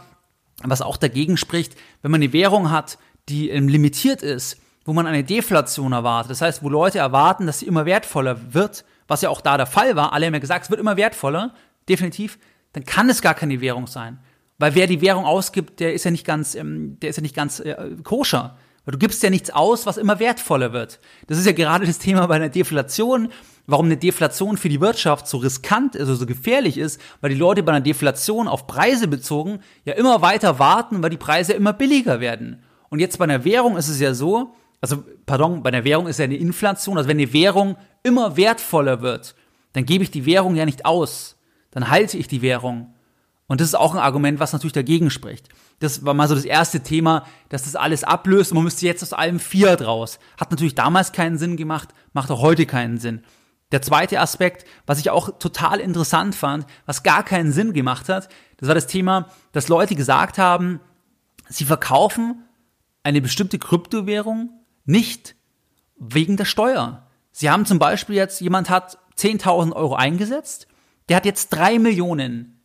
was 0.63 0.81
auch 0.81 0.97
dagegen 0.97 1.37
spricht, 1.37 1.75
wenn 2.01 2.11
man 2.11 2.21
eine 2.21 2.33
Währung 2.33 2.71
hat, 2.71 2.97
die 3.29 3.49
ähm, 3.49 3.67
limitiert 3.67 4.21
ist, 4.21 4.59
wo 4.85 4.93
man 4.93 5.07
eine 5.07 5.23
Deflation 5.23 5.91
erwartet. 5.91 6.31
Das 6.31 6.41
heißt, 6.41 6.63
wo 6.63 6.69
Leute 6.69 6.99
erwarten, 6.99 7.45
dass 7.45 7.59
sie 7.59 7.65
immer 7.67 7.85
wertvoller 7.85 8.53
wird, 8.53 8.85
was 9.07 9.21
ja 9.21 9.29
auch 9.29 9.41
da 9.41 9.57
der 9.57 9.65
Fall 9.65 9.95
war. 9.95 10.13
Alle 10.13 10.25
haben 10.25 10.33
ja 10.33 10.39
gesagt, 10.39 10.65
es 10.65 10.69
wird 10.69 10.79
immer 10.79 10.97
wertvoller, 10.97 11.53
definitiv. 11.89 12.39
Dann 12.73 12.85
kann 12.85 13.09
es 13.09 13.21
gar 13.21 13.33
keine 13.33 13.61
Währung 13.61 13.87
sein. 13.87 14.19
Weil 14.59 14.75
wer 14.75 14.87
die 14.87 15.01
Währung 15.01 15.25
ausgibt, 15.25 15.79
der 15.79 15.93
ist 15.93 16.05
ja 16.05 16.11
nicht 16.11 16.25
ganz, 16.25 16.55
ähm, 16.55 16.99
der 17.01 17.09
ist 17.09 17.17
ja 17.17 17.21
nicht 17.21 17.35
ganz 17.35 17.59
äh, 17.59 17.75
koscher. 18.03 18.57
Weil 18.85 18.93
du 18.93 18.97
gibst 18.97 19.21
ja 19.21 19.29
nichts 19.29 19.49
aus, 19.49 19.85
was 19.85 19.97
immer 19.97 20.19
wertvoller 20.19 20.71
wird. 20.71 20.99
Das 21.27 21.37
ist 21.37 21.45
ja 21.45 21.51
gerade 21.51 21.85
das 21.85 21.99
Thema 21.99 22.25
bei 22.27 22.35
einer 22.35 22.49
Deflation 22.49 23.29
warum 23.67 23.85
eine 23.85 23.97
Deflation 23.97 24.57
für 24.57 24.69
die 24.69 24.81
Wirtschaft 24.81 25.27
so 25.27 25.37
riskant 25.37 25.95
also 25.97 26.15
so 26.15 26.25
gefährlich 26.25 26.77
ist, 26.77 26.99
weil 27.21 27.29
die 27.29 27.35
Leute 27.35 27.61
bei 27.61 27.73
einer 27.73 27.81
Deflation 27.81 28.47
auf 28.47 28.65
Preise 28.65 29.07
bezogen 29.07 29.59
ja 29.83 29.93
immer 29.93 30.21
weiter 30.21 30.57
warten, 30.57 31.03
weil 31.03 31.09
die 31.09 31.17
Preise 31.17 31.53
immer 31.53 31.73
billiger 31.73 32.19
werden. 32.19 32.63
Und 32.89 32.99
jetzt 32.99 33.17
bei 33.17 33.25
einer 33.25 33.43
Währung 33.43 33.77
ist 33.77 33.89
es 33.89 33.99
ja 33.99 34.13
so, 34.13 34.53
also 34.81 35.03
pardon, 35.25 35.63
bei 35.63 35.69
einer 35.69 35.83
Währung 35.83 36.07
ist 36.07 36.19
ja 36.19 36.25
eine 36.25 36.37
Inflation, 36.37 36.97
also 36.97 37.09
wenn 37.09 37.17
eine 37.17 37.33
Währung 37.33 37.77
immer 38.03 38.37
wertvoller 38.37 39.01
wird, 39.01 39.35
dann 39.73 39.85
gebe 39.85 40.03
ich 40.03 40.11
die 40.11 40.25
Währung 40.25 40.55
ja 40.55 40.65
nicht 40.65 40.85
aus. 40.85 41.37
Dann 41.71 41.89
halte 41.89 42.17
ich 42.17 42.27
die 42.27 42.41
Währung. 42.41 42.93
Und 43.47 43.61
das 43.61 43.69
ist 43.69 43.75
auch 43.75 43.93
ein 43.93 43.99
Argument, 43.99 44.39
was 44.39 44.53
natürlich 44.53 44.73
dagegen 44.73 45.09
spricht. 45.09 45.49
Das 45.79 46.03
war 46.03 46.13
mal 46.13 46.27
so 46.27 46.35
das 46.35 46.45
erste 46.45 46.81
Thema, 46.81 47.25
dass 47.49 47.63
das 47.63 47.75
alles 47.75 48.03
ablöst. 48.03 48.53
Man 48.53 48.63
müsste 48.63 48.85
jetzt 48.85 49.03
aus 49.03 49.13
allem 49.13 49.39
Fiat 49.39 49.81
raus. 49.83 50.19
Hat 50.39 50.51
natürlich 50.51 50.75
damals 50.75 51.11
keinen 51.11 51.37
Sinn 51.37 51.55
gemacht, 51.55 51.89
macht 52.13 52.31
auch 52.31 52.41
heute 52.41 52.65
keinen 52.65 52.97
Sinn. 52.97 53.21
Der 53.71 53.81
zweite 53.81 54.19
Aspekt, 54.19 54.65
was 54.85 54.99
ich 54.99 55.09
auch 55.09 55.39
total 55.39 55.79
interessant 55.79 56.35
fand, 56.35 56.65
was 56.85 57.03
gar 57.03 57.23
keinen 57.23 57.51
Sinn 57.51 57.73
gemacht 57.73 58.09
hat, 58.09 58.29
das 58.57 58.67
war 58.67 58.75
das 58.75 58.87
Thema, 58.87 59.29
dass 59.51 59.67
Leute 59.67 59.95
gesagt 59.95 60.37
haben, 60.37 60.79
sie 61.49 61.65
verkaufen 61.65 62.43
eine 63.07 63.21
bestimmte 63.21 63.57
Kryptowährung 63.57 64.49
nicht 64.83 65.35
wegen 65.97 66.35
der 66.35 66.45
Steuer. 66.45 67.07
Sie 67.31 67.49
haben 67.49 67.65
zum 67.65 67.79
Beispiel 67.79 68.15
jetzt, 68.15 68.41
jemand 68.41 68.69
hat 68.69 68.97
10.000 69.17 69.73
Euro 69.73 69.95
eingesetzt, 69.95 70.67
der 71.07 71.15
hat 71.15 71.25
jetzt 71.25 71.49
drei 71.49 71.79
Millionen. 71.79 72.61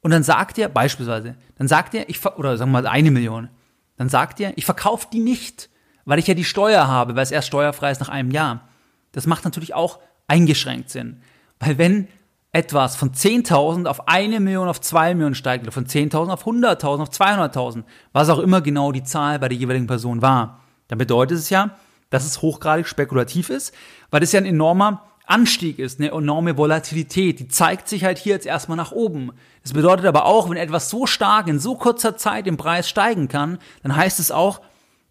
Und 0.00 0.10
dann 0.10 0.22
sagt 0.22 0.56
er, 0.56 0.70
beispielsweise, 0.70 1.36
dann 1.56 1.68
sagt 1.68 1.94
er, 1.94 2.08
ich, 2.08 2.24
oder 2.24 2.56
sagen 2.56 2.70
wir 2.70 2.80
mal 2.82 2.88
eine 2.88 3.10
Million, 3.10 3.50
dann 3.96 4.08
sagt 4.08 4.40
er, 4.40 4.56
ich 4.56 4.64
verkaufe 4.64 5.08
die 5.12 5.20
nicht, 5.20 5.68
weil 6.06 6.18
ich 6.18 6.26
ja 6.26 6.34
die 6.34 6.44
Steuer 6.44 6.88
habe, 6.88 7.14
weil 7.14 7.22
es 7.22 7.30
erst 7.30 7.48
steuerfrei 7.48 7.90
ist 7.90 8.00
nach 8.00 8.08
einem 8.08 8.30
Jahr. 8.30 8.68
Das 9.12 9.26
macht 9.26 9.44
natürlich 9.44 9.74
auch 9.74 10.00
eingeschränkt 10.26 10.88
sind. 10.88 11.22
Weil 11.60 11.76
wenn 11.76 12.08
etwas 12.52 12.96
von 12.96 13.12
10.000 13.12 13.86
auf 13.86 14.08
eine 14.08 14.38
Million, 14.38 14.68
auf 14.68 14.80
zwei 14.80 15.14
Millionen 15.14 15.34
steigt, 15.34 15.64
oder 15.64 15.72
von 15.72 15.86
10.000 15.86 16.30
auf 16.30 16.46
100.000, 16.46 17.00
auf 17.00 17.08
200.000, 17.08 17.84
was 18.12 18.28
auch 18.28 18.38
immer 18.38 18.60
genau 18.60 18.92
die 18.92 19.04
Zahl 19.04 19.38
bei 19.38 19.48
der 19.48 19.56
jeweiligen 19.56 19.86
Person 19.86 20.20
war, 20.20 20.60
dann 20.88 20.98
bedeutet 20.98 21.38
es 21.38 21.48
ja, 21.48 21.70
dass 22.10 22.26
es 22.26 22.42
hochgradig 22.42 22.86
spekulativ 22.86 23.48
ist, 23.48 23.74
weil 24.10 24.22
es 24.22 24.32
ja 24.32 24.40
ein 24.40 24.46
enormer 24.46 25.02
Anstieg 25.24 25.78
ist, 25.78 25.98
eine 25.98 26.10
enorme 26.10 26.58
Volatilität, 26.58 27.40
die 27.40 27.48
zeigt 27.48 27.88
sich 27.88 28.04
halt 28.04 28.18
hier 28.18 28.34
jetzt 28.34 28.44
erstmal 28.44 28.76
nach 28.76 28.92
oben. 28.92 29.32
Das 29.62 29.72
bedeutet 29.72 30.04
aber 30.04 30.26
auch, 30.26 30.50
wenn 30.50 30.58
etwas 30.58 30.90
so 30.90 31.06
stark 31.06 31.48
in 31.48 31.58
so 31.58 31.76
kurzer 31.76 32.18
Zeit 32.18 32.46
im 32.46 32.58
Preis 32.58 32.86
steigen 32.88 33.28
kann, 33.28 33.58
dann 33.82 33.96
heißt 33.96 34.20
es 34.20 34.30
auch, 34.30 34.60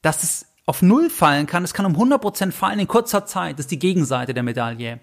dass 0.03 0.21
es 0.21 0.45
auf 0.67 0.83
Null 0.83 1.09
fallen 1.09 1.47
kann. 1.47 1.63
Es 1.63 1.73
kann 1.73 1.87
um 1.87 1.95
100% 1.95 2.51
fallen 2.51 2.79
in 2.79 2.87
kurzer 2.87 3.25
Zeit. 3.25 3.57
Das 3.57 3.65
ist 3.65 3.71
die 3.71 3.79
Gegenseite 3.79 4.33
der 4.33 4.43
Medaille. 4.43 4.99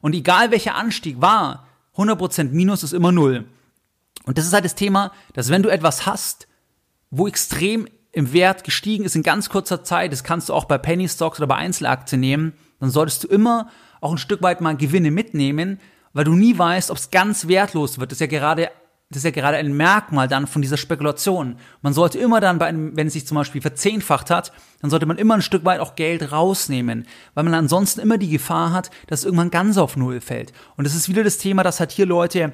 Und 0.00 0.14
egal 0.14 0.50
welcher 0.50 0.76
Anstieg 0.76 1.20
war, 1.20 1.66
100% 1.96 2.50
Minus 2.50 2.82
ist 2.82 2.92
immer 2.92 3.12
Null. 3.12 3.44
Und 4.24 4.38
das 4.38 4.46
ist 4.46 4.52
halt 4.52 4.64
das 4.64 4.74
Thema, 4.74 5.12
dass 5.34 5.50
wenn 5.50 5.62
du 5.62 5.68
etwas 5.68 6.06
hast, 6.06 6.48
wo 7.10 7.28
extrem 7.28 7.86
im 8.12 8.32
Wert 8.32 8.64
gestiegen 8.64 9.04
ist 9.04 9.16
in 9.16 9.22
ganz 9.22 9.48
kurzer 9.48 9.84
Zeit, 9.84 10.12
das 10.12 10.24
kannst 10.24 10.48
du 10.48 10.54
auch 10.54 10.64
bei 10.64 10.78
Penny 10.78 11.08
Stocks 11.08 11.38
oder 11.38 11.46
bei 11.46 11.56
Einzelaktien 11.56 12.20
nehmen, 12.20 12.52
dann 12.80 12.90
solltest 12.90 13.24
du 13.24 13.28
immer 13.28 13.70
auch 14.00 14.12
ein 14.12 14.18
Stück 14.18 14.42
weit 14.42 14.60
mal 14.60 14.76
Gewinne 14.76 15.10
mitnehmen, 15.10 15.80
weil 16.12 16.24
du 16.24 16.34
nie 16.34 16.56
weißt, 16.56 16.90
ob 16.90 16.96
es 16.96 17.10
ganz 17.10 17.48
wertlos 17.48 17.98
wird. 17.98 18.12
Das 18.12 18.16
ist 18.16 18.20
ja 18.20 18.26
gerade 18.26 18.70
das 19.10 19.18
ist 19.18 19.24
ja 19.24 19.30
gerade 19.30 19.58
ein 19.58 19.76
Merkmal 19.76 20.28
dann 20.28 20.46
von 20.46 20.62
dieser 20.62 20.76
Spekulation. 20.76 21.56
Man 21.82 21.92
sollte 21.92 22.18
immer 22.18 22.40
dann 22.40 22.58
bei 22.58 22.66
einem, 22.66 22.96
wenn 22.96 23.06
es 23.06 23.12
sich 23.12 23.26
zum 23.26 23.36
Beispiel 23.36 23.60
verzehnfacht 23.60 24.30
hat, 24.30 24.52
dann 24.80 24.90
sollte 24.90 25.06
man 25.06 25.18
immer 25.18 25.34
ein 25.34 25.42
Stück 25.42 25.64
weit 25.64 25.80
auch 25.80 25.94
Geld 25.94 26.32
rausnehmen, 26.32 27.06
weil 27.34 27.44
man 27.44 27.54
ansonsten 27.54 28.00
immer 28.00 28.18
die 28.18 28.30
Gefahr 28.30 28.72
hat, 28.72 28.90
dass 29.06 29.20
es 29.20 29.24
irgendwann 29.24 29.50
ganz 29.50 29.78
auf 29.78 29.96
Null 29.96 30.20
fällt. 30.20 30.52
Und 30.76 30.84
das 30.84 30.94
ist 30.94 31.08
wieder 31.08 31.22
das 31.22 31.38
Thema, 31.38 31.62
dass 31.62 31.80
halt 31.80 31.92
hier 31.92 32.06
Leute 32.06 32.52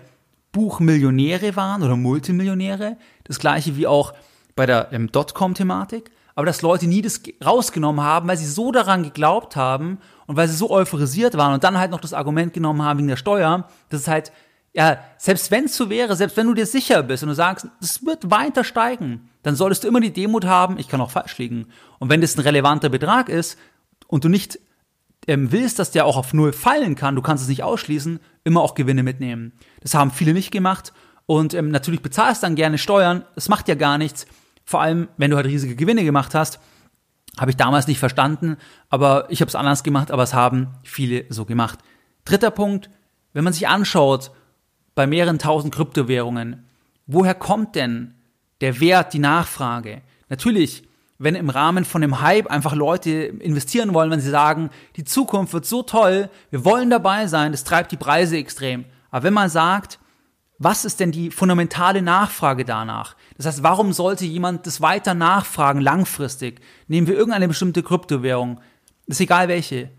Buchmillionäre 0.53 1.57
waren 1.57 1.83
oder 1.83 1.97
Multimillionäre. 1.97 2.97
Das 3.25 3.39
gleiche 3.39 3.77
wie 3.77 3.87
auch 3.87 4.13
bei 4.57 4.67
der 4.67 4.93
ähm, 4.93 5.11
Dotcom-Thematik. 5.11 6.11
Aber 6.35 6.47
dass 6.47 6.63
Leute 6.63 6.87
nie 6.87 7.03
das 7.03 7.23
rausgenommen 7.45 8.05
haben, 8.05 8.29
weil 8.29 8.37
sie 8.37 8.47
so 8.47 8.73
daran 8.73 9.03
geglaubt 9.03 9.57
haben 9.57 9.99
und 10.27 10.37
weil 10.37 10.49
sie 10.49 10.57
so 10.57 10.71
euphorisiert 10.71 11.37
waren 11.37 11.55
und 11.55 11.65
dann 11.65 11.79
halt 11.79 11.91
noch 11.91 12.01
das 12.01 12.15
Argument 12.15 12.53
genommen 12.53 12.83
haben 12.83 12.99
wegen 12.99 13.09
der 13.09 13.17
Steuer, 13.17 13.69
dass 13.89 14.03
es 14.03 14.09
halt 14.09 14.33
ja, 14.73 14.99
selbst 15.19 15.51
wenn 15.51 15.65
es 15.65 15.77
so 15.77 15.91
wäre, 15.91 16.15
selbst 16.15 16.37
wenn 16.37 16.47
du 16.47 16.55
dir 16.55 16.67
sicher 16.67 17.03
bist 17.03 17.23
und 17.23 17.31
du 17.31 17.35
sagst, 17.35 17.67
es 17.81 18.05
wird 18.05 18.31
weiter 18.31 18.63
steigen, 18.63 19.29
dann 19.43 19.57
solltest 19.57 19.83
du 19.83 19.89
immer 19.89 20.01
die 20.01 20.13
Demut 20.13 20.45
haben, 20.45 20.79
ich 20.79 20.89
kann 20.89 21.01
auch 21.01 21.11
falsch 21.11 21.39
liegen. 21.39 21.67
Und 21.99 22.09
wenn 22.09 22.21
das 22.21 22.37
ein 22.37 22.43
relevanter 22.43 22.89
Betrag 22.89 23.29
ist 23.29 23.59
und 24.07 24.25
du 24.25 24.29
nicht 24.29 24.61
ähm, 25.27 25.51
willst, 25.51 25.79
dass 25.79 25.91
der 25.91 26.07
auch 26.07 26.17
auf 26.17 26.33
Null 26.33 26.53
fallen 26.53 26.95
kann, 26.95 27.17
du 27.17 27.23
kannst 27.23 27.43
es 27.43 27.49
nicht 27.49 27.65
ausschließen, 27.65 28.21
immer 28.45 28.61
auch 28.61 28.75
Gewinne 28.75 29.03
mitnehmen. 29.03 29.53
Das 29.81 29.95
haben 29.95 30.13
viele 30.13 30.35
nicht 30.35 30.53
gemacht 30.53 30.93
und 31.27 31.53
ähm, 31.55 31.71
natürlich 31.71 32.03
bezahlst 32.03 32.43
dann 32.43 32.55
gerne 32.55 32.79
Steuern, 32.79 33.25
es 33.35 33.49
macht 33.49 33.69
ja 33.69 33.75
gar 33.75 33.99
nichts, 33.99 34.27
vor 34.65 34.81
allem 34.81 35.09
wenn 35.17 35.33
du 35.33 35.37
halt 35.37 35.47
riesige 35.47 35.75
Gewinne 35.75 36.05
gemacht 36.05 36.35
hast. 36.35 36.61
Habe 37.39 37.51
ich 37.51 37.57
damals 37.57 37.87
nicht 37.87 37.99
verstanden, 37.99 38.57
aber 38.89 39.27
ich 39.31 39.41
habe 39.41 39.49
es 39.49 39.55
anders 39.55 39.83
gemacht, 39.83 40.11
aber 40.11 40.25
es 40.25 40.35
haben 40.35 40.75
viele 40.85 41.27
so 41.29 41.45
gemacht. 41.45 41.79
Dritter 42.25 42.51
Punkt, 42.51 42.91
wenn 43.33 43.45
man 43.45 43.53
sich 43.53 43.69
anschaut, 43.69 44.33
bei 44.95 45.07
mehreren 45.07 45.39
tausend 45.39 45.75
Kryptowährungen. 45.75 46.65
Woher 47.07 47.35
kommt 47.35 47.75
denn 47.75 48.15
der 48.61 48.81
Wert, 48.81 49.13
die 49.13 49.19
Nachfrage? 49.19 50.03
Natürlich, 50.29 50.85
wenn 51.19 51.35
im 51.35 51.51
Rahmen 51.51 51.85
von 51.85 52.01
dem 52.01 52.21
Hype 52.21 52.47
einfach 52.47 52.75
Leute 52.75 53.11
investieren 53.11 53.93
wollen, 53.93 54.11
wenn 54.11 54.21
sie 54.21 54.31
sagen, 54.31 54.71
die 54.97 55.05
Zukunft 55.05 55.53
wird 55.53 55.67
so 55.67 55.83
toll, 55.83 56.31
wir 56.51 56.65
wollen 56.65 56.89
dabei 56.89 57.27
sein, 57.27 57.53
das 57.53 57.65
treibt 57.65 57.93
die 57.93 57.97
Preise 57.97 58.37
extrem. 58.37 58.85
Aber 59.11 59.25
wenn 59.25 59.35
man 59.35 59.51
sagt, 59.51 59.99
was 60.59 60.85
ist 60.85 61.01
denn 61.01 61.11
die 61.11 61.31
fundamentale 61.31 62.03
Nachfrage 62.03 62.65
danach? 62.65 63.17
Das 63.37 63.47
heißt, 63.47 63.63
warum 63.63 63.93
sollte 63.93 64.27
jemand 64.27 64.67
das 64.67 64.81
weiter 64.81 65.15
nachfragen 65.15 65.81
langfristig? 65.81 66.61
Nehmen 66.87 67.07
wir 67.07 67.17
irgendeine 67.17 67.49
bestimmte 67.49 67.83
Kryptowährung, 67.83 68.61
ist 69.07 69.21
egal 69.21 69.49
welche, 69.49 69.91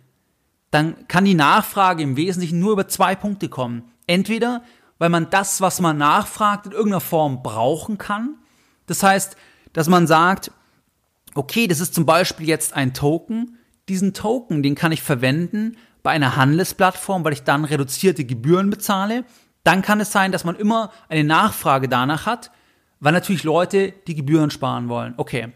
dann 0.70 1.08
kann 1.08 1.26
die 1.26 1.34
Nachfrage 1.34 2.02
im 2.02 2.16
Wesentlichen 2.16 2.60
nur 2.60 2.74
über 2.74 2.88
zwei 2.88 3.16
Punkte 3.16 3.50
kommen. 3.50 3.92
Entweder 4.08 4.64
weil 5.02 5.10
man 5.10 5.32
das, 5.32 5.62
was 5.62 5.82
man 5.82 5.98
nachfragt, 5.98 6.68
in 6.68 6.74
irgendeiner 6.74 7.02
Form 7.02 7.42
brauchen 7.42 7.98
kann. 7.98 8.36
Das 8.86 9.02
heißt, 9.02 9.36
dass 9.74 9.90
man 9.90 10.06
sagt, 10.06 10.52
okay, 11.34 11.66
das 11.66 11.80
ist 11.80 11.96
zum 11.96 12.06
Beispiel 12.06 12.48
jetzt 12.48 12.76
ein 12.76 12.94
Token. 12.94 13.58
Diesen 13.90 14.14
Token, 14.14 14.62
den 14.62 14.76
kann 14.76 14.92
ich 14.92 15.02
verwenden 15.02 15.76
bei 16.04 16.12
einer 16.12 16.36
Handelsplattform, 16.36 17.24
weil 17.24 17.34
ich 17.34 17.42
dann 17.42 17.66
reduzierte 17.66 18.26
Gebühren 18.26 18.70
bezahle. 18.70 19.26
Dann 19.64 19.82
kann 19.82 20.00
es 20.02 20.12
sein, 20.12 20.32
dass 20.32 20.44
man 20.44 20.56
immer 20.56 20.92
eine 21.10 21.24
Nachfrage 21.24 21.90
danach 21.90 22.28
hat, 22.28 22.52
weil 23.00 23.14
natürlich 23.14 23.44
Leute 23.44 23.96
die 24.06 24.14
Gebühren 24.14 24.52
sparen 24.52 24.88
wollen. 24.88 25.16
Okay. 25.18 25.52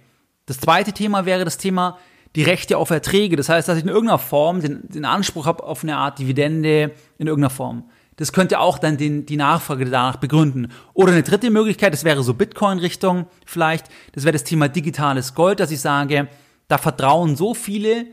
Das 0.47 0.59
zweite 0.59 0.91
Thema 0.91 1.27
wäre 1.27 1.45
das 1.45 1.59
Thema 1.59 1.99
die 2.35 2.41
Rechte 2.41 2.79
auf 2.79 2.89
Erträge. 2.89 3.35
Das 3.35 3.49
heißt, 3.49 3.67
dass 3.67 3.77
ich 3.77 3.83
in 3.83 3.89
irgendeiner 3.89 4.17
Form 4.17 4.61
den, 4.61 4.89
den 4.89 5.05
Anspruch 5.05 5.45
habe 5.45 5.63
auf 5.63 5.83
eine 5.83 5.97
Art 5.97 6.17
Dividende 6.17 6.95
in 7.19 7.27
irgendeiner 7.27 7.51
Form. 7.51 7.83
Das 8.17 8.31
könnte 8.31 8.59
auch 8.59 8.79
dann 8.79 8.97
den, 8.97 9.25
die 9.25 9.35
Nachfrage 9.37 9.85
danach 9.85 10.17
begründen. 10.17 10.71
Oder 10.93 11.11
eine 11.11 11.23
dritte 11.23 11.49
Möglichkeit, 11.49 11.93
das 11.93 12.03
wäre 12.03 12.23
so 12.23 12.33
Bitcoin-Richtung 12.33 13.27
vielleicht, 13.45 13.87
das 14.13 14.23
wäre 14.23 14.33
das 14.33 14.45
Thema 14.45 14.69
digitales 14.69 15.35
Gold, 15.35 15.59
dass 15.59 15.71
ich 15.71 15.81
sage, 15.81 16.29
da 16.67 16.77
vertrauen 16.77 17.35
so 17.35 17.53
viele, 17.53 18.05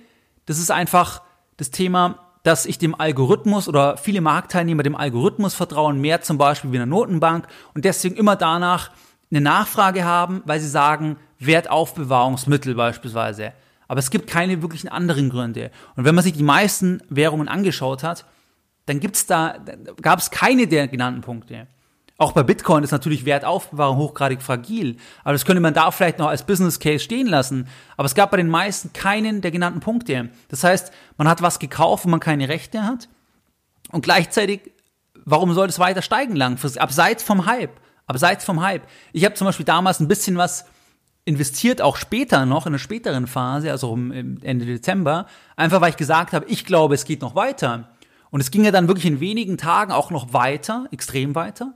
das 0.47 0.59
ist 0.59 0.71
einfach 0.71 1.23
das 1.57 1.71
Thema, 1.71 2.19
dass 2.43 2.67
ich 2.67 2.79
dem 2.79 2.99
Algorithmus 2.99 3.69
oder 3.69 3.97
viele 3.97 4.21
Marktteilnehmer 4.21 4.83
dem 4.83 4.97
Algorithmus 4.97 5.55
vertrauen, 5.55 6.01
mehr 6.01 6.23
zum 6.23 6.39
Beispiel 6.39 6.73
wie 6.73 6.77
einer 6.77 6.87
Notenbank 6.87 7.47
und 7.75 7.85
deswegen 7.85 8.17
immer 8.17 8.35
danach 8.35 8.91
eine 9.31 9.41
Nachfrage 9.41 10.05
haben, 10.05 10.43
weil 10.45 10.61
sie 10.61 10.69
sagen, 10.69 11.17
Wertaufbewahrungsmittel 11.39 12.75
beispielsweise. 12.75 13.53
Aber 13.89 13.99
es 13.99 14.11
gibt 14.11 14.27
keine 14.27 14.63
wirklichen 14.63 14.89
anderen 14.89 15.31
Gründe. 15.31 15.71
Und 15.97 16.05
wenn 16.05 16.15
man 16.15 16.25
sich 16.25 16.33
die 16.33 16.43
meisten 16.43 17.03
Währungen 17.09 17.49
angeschaut 17.49 18.03
hat, 18.03 18.25
dann 18.87 19.01
gibt's 19.01 19.27
da, 19.27 19.57
gab 20.01 20.19
es 20.19 20.31
keine 20.31 20.67
der 20.67 20.89
genannten 20.89 21.21
Punkte. 21.21 21.67
Auch 22.19 22.33
bei 22.33 22.43
Bitcoin 22.43 22.85
ist 22.85 22.93
natürlich 22.93 23.25
Wertaufbewahrung 23.25 23.97
hochgradig 23.97 24.43
fragil, 24.43 24.97
aber 25.25 25.33
das 25.33 25.45
könnte 25.45 25.61
man 25.61 25.75
da 25.75 25.91
vielleicht 25.91 26.19
noch 26.19 26.29
als 26.29 26.45
Business 26.45 26.79
Case 26.79 27.01
stehen 27.01 27.27
lassen. 27.27 27.67
Aber 27.97 28.07
es 28.07 28.15
gab 28.15 28.31
bei 28.31 28.37
den 28.37 28.49
meisten 28.49 28.93
keinen 28.93 29.41
der 29.41 29.51
genannten 29.51 29.81
Punkte. 29.81 30.29
Das 30.49 30.63
heißt, 30.63 30.93
man 31.17 31.29
hat 31.29 31.43
was 31.43 31.59
gekauft, 31.59 32.05
wo 32.05 32.09
man 32.09 32.21
keine 32.21 32.49
Rechte 32.49 32.85
hat 32.85 33.09
und 33.91 34.03
gleichzeitig, 34.03 34.73
warum 35.25 35.53
soll 35.55 35.69
es 35.69 35.79
weiter 35.79 36.03
steigen 36.03 36.37
langfristig? 36.37 36.81
Abseits 36.81 37.23
vom 37.23 37.47
Hype. 37.47 37.81
Abseits 38.07 38.45
vom 38.45 38.61
Hype. 38.61 38.87
Ich 39.13 39.25
habe 39.25 39.35
zum 39.35 39.47
Beispiel 39.47 39.67
damals 39.67 40.01
ein 40.01 40.09
bisschen 40.09 40.37
was 40.37 40.65
investiert, 41.25 41.81
auch 41.81 41.97
später 41.97 42.47
noch, 42.47 42.67
in 42.67 42.73
einer 42.73 42.79
späteren 42.79 43.27
Phase, 43.27 43.71
also 43.71 43.95
Ende 43.95 44.67
Dezember, 44.67 45.27
einfach 45.57 45.81
weil 45.81 45.91
ich 45.91 45.97
gesagt 45.97 46.33
habe, 46.33 46.47
ich 46.47 46.65
glaube, 46.65 46.95
es 46.95 47.05
geht 47.05 47.23
noch 47.23 47.35
weiter. 47.35 47.92
Und 48.33 48.41
es 48.41 48.51
ging 48.51 48.65
ja 48.65 48.71
dann 48.71 48.89
wirklich 48.89 49.05
in 49.05 49.21
wenigen 49.21 49.59
Tagen 49.59 49.93
auch 49.93 50.11
noch 50.11 50.33
weiter, 50.33 50.89
extrem 50.91 51.35
weiter. 51.35 51.75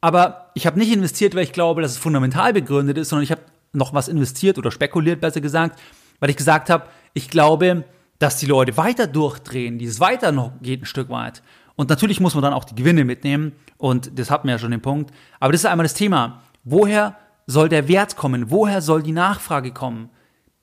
Aber 0.00 0.50
ich 0.54 0.66
habe 0.66 0.78
nicht 0.78 0.90
investiert, 0.90 1.34
weil 1.34 1.44
ich 1.44 1.52
glaube, 1.52 1.82
dass 1.82 1.92
es 1.92 1.98
fundamental 1.98 2.54
begründet 2.54 2.96
ist, 2.96 3.10
sondern 3.10 3.24
ich 3.24 3.30
habe 3.30 3.42
noch 3.74 3.92
was 3.92 4.08
investiert 4.08 4.56
oder 4.56 4.70
spekuliert, 4.70 5.20
besser 5.20 5.42
gesagt, 5.42 5.78
weil 6.18 6.30
ich 6.30 6.36
gesagt 6.36 6.70
habe, 6.70 6.86
ich 7.12 7.28
glaube, 7.28 7.84
dass 8.18 8.38
die 8.38 8.46
Leute 8.46 8.76
weiter 8.78 9.06
durchdrehen, 9.06 9.78
dieses 9.78 10.00
weiter 10.00 10.32
noch 10.32 10.52
geht 10.62 10.82
ein 10.82 10.86
Stück 10.86 11.10
weit. 11.10 11.42
Und 11.76 11.90
natürlich 11.90 12.20
muss 12.20 12.34
man 12.34 12.42
dann 12.42 12.54
auch 12.54 12.64
die 12.64 12.74
Gewinne 12.74 13.04
mitnehmen 13.04 13.52
und 13.76 14.18
das 14.18 14.30
hatten 14.30 14.48
wir 14.48 14.52
ja 14.52 14.58
schon 14.58 14.70
den 14.70 14.80
Punkt. 14.80 15.12
Aber 15.40 15.52
das 15.52 15.60
ist 15.60 15.66
einmal 15.66 15.84
das 15.84 15.94
Thema. 15.94 16.42
Woher 16.64 17.16
soll 17.46 17.68
der 17.68 17.86
Wert 17.86 18.16
kommen? 18.16 18.50
Woher 18.50 18.80
soll 18.80 19.02
die 19.02 19.12
Nachfrage 19.12 19.72
kommen? 19.72 20.08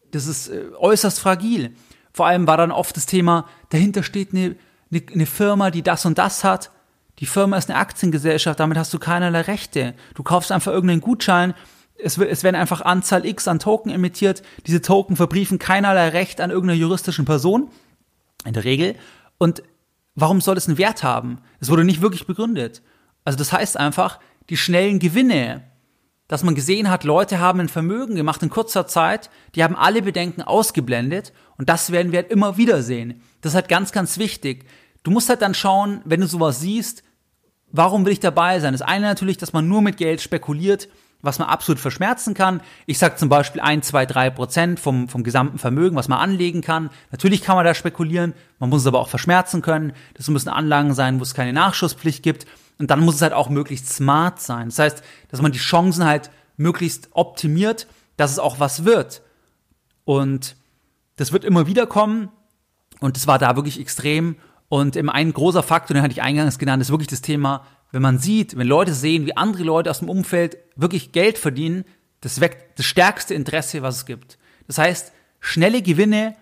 Das 0.09 0.25
ist 0.25 0.47
äh, 0.47 0.63
äußerst 0.80 1.19
fragil. 1.19 1.75
Vor 2.13 2.25
allem 2.25 2.47
war 2.47 2.57
dann 2.57 2.71
oft 2.71 2.97
das 2.97 3.05
Thema, 3.05 3.45
dahinter 3.69 4.01
steht 4.01 4.34
eine 4.34 4.55
eine, 4.91 5.01
eine 5.13 5.25
Firma, 5.25 5.71
die 5.71 5.81
das 5.81 6.05
und 6.05 6.17
das 6.17 6.43
hat. 6.43 6.71
Die 7.19 7.25
Firma 7.25 7.57
ist 7.57 7.69
eine 7.69 7.79
Aktiengesellschaft, 7.79 8.59
damit 8.59 8.77
hast 8.77 8.93
du 8.93 8.99
keinerlei 8.99 9.41
Rechte. 9.41 9.93
Du 10.15 10.23
kaufst 10.23 10.51
einfach 10.51 10.71
irgendeinen 10.71 11.01
Gutschein, 11.01 11.53
es, 12.01 12.17
es 12.17 12.43
werden 12.43 12.55
einfach 12.55 12.81
Anzahl 12.81 13.25
X 13.25 13.47
an 13.47 13.59
Token 13.59 13.91
emittiert. 13.91 14.41
Diese 14.65 14.81
Token 14.81 15.15
verbriefen 15.15 15.59
keinerlei 15.59 16.09
Recht 16.09 16.41
an 16.41 16.49
irgendeiner 16.49 16.79
juristischen 16.79 17.25
Person, 17.25 17.69
in 18.45 18.53
der 18.53 18.63
Regel. 18.63 18.95
Und 19.37 19.63
warum 20.15 20.41
soll 20.41 20.57
es 20.57 20.67
einen 20.67 20.77
Wert 20.77 21.03
haben? 21.03 21.39
Es 21.59 21.69
wurde 21.69 21.83
nicht 21.83 22.01
wirklich 22.01 22.25
begründet. 22.25 22.81
Also 23.25 23.37
das 23.37 23.51
heißt 23.51 23.77
einfach, 23.77 24.19
die 24.49 24.57
schnellen 24.57 24.99
Gewinne, 24.99 25.63
dass 26.30 26.43
man 26.43 26.55
gesehen 26.55 26.89
hat, 26.89 27.03
Leute 27.03 27.39
haben 27.39 27.59
ein 27.59 27.67
Vermögen 27.67 28.15
gemacht 28.15 28.41
in 28.41 28.49
kurzer 28.49 28.88
Zeit, 28.88 29.30
die 29.55 29.63
haben 29.63 29.75
alle 29.75 30.03
Bedenken 30.03 30.43
ausgeblendet 30.43 31.34
und 31.57 31.67
das 31.67 31.91
werden 31.91 32.13
wir 32.13 32.19
halt 32.19 32.32
immer 32.32 32.55
wieder 32.55 32.82
sehen. 32.82 33.21
Das 33.41 33.51
ist 33.51 33.55
halt 33.55 33.67
ganz, 33.67 33.91
ganz 33.91 34.17
wichtig. 34.17 34.65
Du 35.03 35.11
musst 35.11 35.27
halt 35.27 35.41
dann 35.41 35.55
schauen, 35.55 36.01
wenn 36.05 36.21
du 36.21 36.27
sowas 36.27 36.61
siehst, 36.61 37.03
warum 37.71 38.05
will 38.05 38.13
ich 38.13 38.19
dabei 38.19 38.59
sein? 38.59 38.73
Das 38.73 38.84
eine 38.84 39.07
natürlich, 39.07 39.38
dass 39.38 39.53
man 39.53 39.67
nur 39.67 39.82
mit 39.82 39.97
Geld 39.97 40.21
spekuliert, 40.21 40.88
was 41.21 41.39
man 41.39 41.49
absolut 41.49 41.80
verschmerzen 41.80 42.36
kann. 42.36 42.61
Ich 42.86 42.99
sage 42.99 43.15
zum 43.15 43.27
Beispiel 43.27 43.59
ein, 43.59 43.82
zwei, 43.82 44.05
drei 44.05 44.30
Prozent 44.30 44.80
vom, 44.80 45.09
vom 45.09 45.23
gesamten 45.23 45.57
Vermögen, 45.57 45.95
was 45.95 46.09
man 46.09 46.19
anlegen 46.19 46.61
kann. 46.61 46.91
Natürlich 47.11 47.41
kann 47.41 47.55
man 47.55 47.65
da 47.65 47.73
spekulieren, 47.73 48.34
man 48.59 48.69
muss 48.69 48.82
es 48.82 48.88
aber 48.88 48.99
auch 48.99 49.09
verschmerzen 49.09 49.63
können. 49.63 49.93
Das 50.13 50.27
müssen 50.30 50.49
Anlagen 50.49 50.93
sein, 50.93 51.19
wo 51.19 51.23
es 51.23 51.34
keine 51.34 51.53
Nachschusspflicht 51.53 52.21
gibt. 52.21 52.45
Und 52.80 52.89
dann 52.89 53.01
muss 53.01 53.15
es 53.15 53.21
halt 53.21 53.34
auch 53.34 53.49
möglichst 53.49 53.89
smart 53.89 54.41
sein. 54.41 54.69
Das 54.69 54.80
heißt, 54.80 55.03
dass 55.30 55.41
man 55.41 55.51
die 55.51 55.59
Chancen 55.59 56.05
halt 56.05 56.32
möglichst 56.57 57.09
optimiert, 57.11 57.88
dass 58.17 58.32
es 58.32 58.39
auch 58.39 58.59
was 58.59 58.86
wird. 58.86 59.21
Und 60.05 60.55
das 61.17 61.32
wird 61.32 61.43
immer 61.43 61.67
wieder 61.67 61.88
kommen. 61.88 62.30
Und 63.01 63.15
das 63.15 63.27
war 63.27 63.38
da 63.38 63.55
wirklich 63.55 63.80
extrem. 63.80 64.38
Und 64.69 64.95
im 64.95 65.09
ein 65.09 65.34
großer 65.34 65.63
Faktor, 65.63 65.93
den 65.93 66.03
hatte 66.03 66.13
ich 66.13 66.21
eingangs 66.21 66.57
genannt, 66.57 66.82
ist 66.82 66.91
wirklich 66.91 67.07
das 67.07 67.21
Thema 67.21 67.65
wenn 67.91 68.01
man 68.01 68.19
sieht, 68.19 68.57
wenn 68.57 68.67
Leute 68.67 68.93
sehen, 68.93 69.25
wie 69.25 69.36
andere 69.36 69.63
Leute 69.63 69.89
aus 69.89 69.99
dem 69.99 70.09
Umfeld 70.09 70.57
wirklich 70.75 71.11
Geld 71.11 71.38
verdienen, 71.38 71.86
das 72.21 72.39
weckt 72.39 72.77
das 72.77 72.86
stärkste 72.86 73.34
Interesse, 73.34 73.82
was 73.82 73.97
es 73.97 74.05
gibt. 74.05 74.38
Das 74.67 74.77
heißt, 74.77 75.11
schnelle 75.39 75.82
Gewinne, 75.82 76.36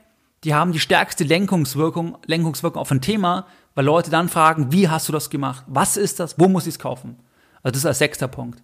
die 0.44 0.54
haben 0.54 0.72
die 0.72 0.80
stärkste 0.80 1.24
Lenkungswirkung, 1.24 2.18
Lenkungswirkung 2.26 2.82
auf 2.82 2.92
ein 2.92 3.02
Thema, 3.02 3.48
weil 3.78 3.86
Leute 3.86 4.10
dann 4.10 4.28
fragen, 4.28 4.72
wie 4.72 4.90
hast 4.90 5.08
du 5.08 5.14
das 5.14 5.30
gemacht? 5.30 5.64
Was 5.68 5.98
ist 5.98 6.20
das? 6.20 6.40
Wo 6.40 6.48
muss 6.48 6.64
ich 6.64 6.74
es 6.74 6.80
kaufen? 6.80 7.16
Also 7.62 7.74
das 7.74 7.78
ist 7.82 7.86
als 7.86 8.00
sechster 8.00 8.28
Punkt. 8.28 8.60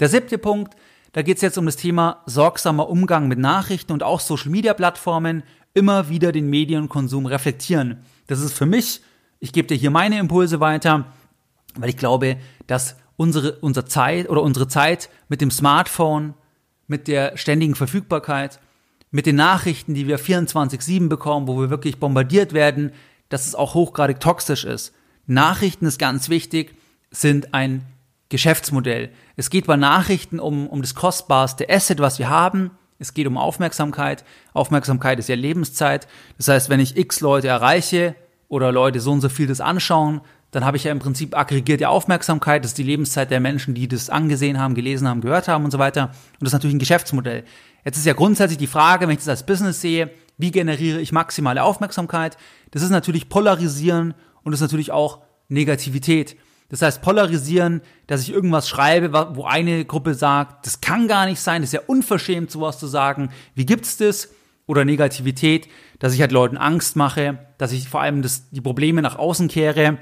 Der 0.00 0.08
siebte 0.08 0.36
Punkt, 0.36 0.74
da 1.12 1.22
geht 1.22 1.36
es 1.36 1.42
jetzt 1.42 1.58
um 1.58 1.66
das 1.66 1.76
Thema 1.76 2.24
sorgsamer 2.26 2.88
Umgang 2.88 3.28
mit 3.28 3.38
Nachrichten 3.38 3.92
und 3.92 4.02
auch 4.02 4.18
Social-Media-Plattformen, 4.18 5.44
immer 5.74 6.08
wieder 6.08 6.32
den 6.32 6.50
Medienkonsum 6.50 7.26
reflektieren. 7.26 7.98
Das 8.26 8.40
ist 8.40 8.52
für 8.52 8.66
mich, 8.66 9.00
ich 9.38 9.52
gebe 9.52 9.68
dir 9.68 9.76
hier 9.76 9.92
meine 9.92 10.18
Impulse 10.18 10.58
weiter, 10.58 11.04
weil 11.76 11.90
ich 11.90 11.96
glaube, 11.96 12.36
dass 12.66 12.96
unsere, 13.16 13.60
unsere 13.60 13.86
Zeit 13.86 14.28
oder 14.28 14.42
unsere 14.42 14.66
Zeit 14.66 15.08
mit 15.28 15.40
dem 15.40 15.52
Smartphone, 15.52 16.34
mit 16.88 17.06
der 17.06 17.36
ständigen 17.36 17.76
Verfügbarkeit, 17.76 18.58
mit 19.12 19.26
den 19.26 19.36
Nachrichten, 19.36 19.94
die 19.94 20.08
wir 20.08 20.18
24-7 20.18 21.08
bekommen, 21.08 21.46
wo 21.46 21.60
wir 21.60 21.70
wirklich 21.70 22.00
bombardiert 22.00 22.54
werden, 22.54 22.90
dass 23.28 23.46
es 23.46 23.54
auch 23.54 23.74
hochgradig 23.74 24.20
toxisch 24.20 24.64
ist. 24.64 24.92
Nachrichten 25.26 25.86
ist 25.86 25.98
ganz 25.98 26.28
wichtig, 26.28 26.74
sind 27.10 27.54
ein 27.54 27.84
Geschäftsmodell. 28.28 29.10
Es 29.36 29.50
geht 29.50 29.66
bei 29.66 29.76
Nachrichten 29.76 30.40
um, 30.40 30.66
um 30.66 30.82
das 30.82 30.94
kostbarste 30.94 31.68
Asset, 31.68 32.00
was 32.00 32.18
wir 32.18 32.28
haben. 32.28 32.70
Es 32.98 33.14
geht 33.14 33.26
um 33.26 33.36
Aufmerksamkeit. 33.36 34.24
Aufmerksamkeit 34.52 35.18
ist 35.18 35.28
ja 35.28 35.36
Lebenszeit. 35.36 36.08
Das 36.36 36.48
heißt, 36.48 36.68
wenn 36.68 36.80
ich 36.80 36.96
x 36.96 37.20
Leute 37.20 37.48
erreiche 37.48 38.14
oder 38.48 38.72
Leute 38.72 39.00
so 39.00 39.12
und 39.12 39.20
so 39.20 39.28
viel 39.28 39.46
das 39.46 39.60
anschauen, 39.60 40.20
dann 40.50 40.64
habe 40.64 40.78
ich 40.78 40.84
ja 40.84 40.92
im 40.92 40.98
Prinzip 40.98 41.36
aggregierte 41.36 41.90
Aufmerksamkeit, 41.90 42.64
das 42.64 42.70
ist 42.70 42.78
die 42.78 42.82
Lebenszeit 42.82 43.30
der 43.30 43.40
Menschen, 43.40 43.74
die 43.74 43.86
das 43.86 44.08
angesehen 44.08 44.58
haben, 44.58 44.74
gelesen 44.74 45.06
haben, 45.06 45.20
gehört 45.20 45.46
haben 45.46 45.64
und 45.64 45.70
so 45.70 45.78
weiter. 45.78 46.04
Und 46.04 46.40
das 46.40 46.48
ist 46.48 46.52
natürlich 46.54 46.76
ein 46.76 46.80
Geschäftsmodell. 46.80 47.44
Jetzt 47.84 47.98
ist 47.98 48.06
ja 48.06 48.14
grundsätzlich 48.14 48.58
die 48.58 48.66
Frage, 48.66 49.06
wenn 49.06 49.12
ich 49.12 49.18
das 49.18 49.28
als 49.28 49.44
Business 49.44 49.80
sehe, 49.80 50.10
wie 50.38 50.50
generiere 50.50 51.00
ich 51.00 51.12
maximale 51.12 51.62
Aufmerksamkeit? 51.62 52.36
Das 52.70 52.82
ist 52.82 52.90
natürlich 52.90 53.28
Polarisieren 53.28 54.14
und 54.42 54.52
das 54.52 54.60
ist 54.60 54.66
natürlich 54.66 54.92
auch 54.92 55.20
Negativität. 55.48 56.36
Das 56.68 56.82
heißt, 56.82 57.00
polarisieren, 57.00 57.80
dass 58.06 58.22
ich 58.22 58.30
irgendwas 58.30 58.68
schreibe, 58.68 59.12
wo 59.34 59.44
eine 59.44 59.84
Gruppe 59.84 60.14
sagt, 60.14 60.66
das 60.66 60.80
kann 60.80 61.08
gar 61.08 61.26
nicht 61.26 61.40
sein, 61.40 61.62
das 61.62 61.70
ist 61.70 61.74
ja 61.74 61.86
unverschämt, 61.86 62.50
sowas 62.50 62.78
zu 62.78 62.86
sagen. 62.86 63.30
Wie 63.54 63.66
gibt's 63.66 63.96
das? 63.96 64.30
Oder 64.66 64.84
Negativität, 64.84 65.66
dass 65.98 66.12
ich 66.12 66.20
halt 66.20 66.30
Leuten 66.30 66.58
Angst 66.58 66.94
mache, 66.94 67.38
dass 67.56 67.72
ich 67.72 67.88
vor 67.88 68.02
allem 68.02 68.20
das, 68.20 68.50
die 68.50 68.60
Probleme 68.60 69.00
nach 69.00 69.16
außen 69.16 69.48
kehre 69.48 69.96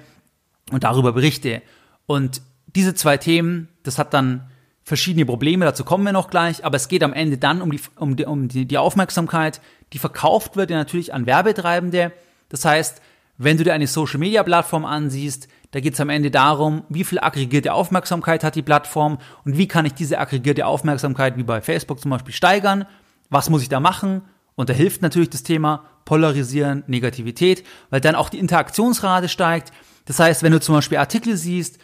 und 0.72 0.82
darüber 0.82 1.12
berichte. 1.12 1.62
Und 2.06 2.42
diese 2.66 2.94
zwei 2.94 3.16
Themen, 3.16 3.68
das 3.84 3.96
hat 3.98 4.12
dann 4.12 4.50
verschiedene 4.82 5.24
Probleme, 5.24 5.64
dazu 5.64 5.84
kommen 5.84 6.04
wir 6.04 6.12
noch 6.12 6.30
gleich, 6.30 6.64
aber 6.64 6.76
es 6.76 6.88
geht 6.88 7.04
am 7.04 7.12
Ende 7.12 7.38
dann 7.38 7.62
um 7.62 7.70
die, 7.70 7.80
um 7.94 8.16
die, 8.16 8.24
um 8.24 8.48
die, 8.48 8.66
die 8.66 8.78
Aufmerksamkeit, 8.78 9.60
die 9.92 9.98
verkauft 9.98 10.56
wird 10.56 10.70
ja 10.70 10.76
natürlich 10.76 11.14
an 11.14 11.26
Werbetreibende. 11.26 12.12
Das 12.48 12.64
heißt, 12.64 13.00
wenn 13.38 13.56
du 13.56 13.64
dir 13.64 13.74
eine 13.74 13.86
Social 13.86 14.18
Media 14.18 14.42
Plattform 14.42 14.84
ansiehst, 14.84 15.48
da 15.72 15.80
geht 15.80 15.94
es 15.94 16.00
am 16.00 16.08
Ende 16.08 16.30
darum, 16.30 16.84
wie 16.88 17.04
viel 17.04 17.18
aggregierte 17.18 17.72
Aufmerksamkeit 17.72 18.44
hat 18.44 18.54
die 18.54 18.62
Plattform 18.62 19.18
und 19.44 19.58
wie 19.58 19.68
kann 19.68 19.84
ich 19.84 19.94
diese 19.94 20.18
aggregierte 20.18 20.66
Aufmerksamkeit 20.66 21.36
wie 21.36 21.42
bei 21.42 21.60
Facebook 21.60 22.00
zum 22.00 22.10
Beispiel 22.10 22.32
steigern. 22.32 22.86
Was 23.28 23.50
muss 23.50 23.62
ich 23.62 23.68
da 23.68 23.80
machen? 23.80 24.22
Und 24.54 24.70
da 24.70 24.72
hilft 24.72 25.02
natürlich 25.02 25.30
das 25.30 25.42
Thema 25.42 25.84
Polarisieren, 26.04 26.84
Negativität, 26.86 27.64
weil 27.90 28.00
dann 28.00 28.14
auch 28.14 28.30
die 28.30 28.38
Interaktionsrate 28.38 29.28
steigt. 29.28 29.72
Das 30.06 30.18
heißt, 30.18 30.42
wenn 30.42 30.52
du 30.52 30.60
zum 30.60 30.76
Beispiel 30.76 30.98
Artikel 30.98 31.36
siehst, 31.36 31.78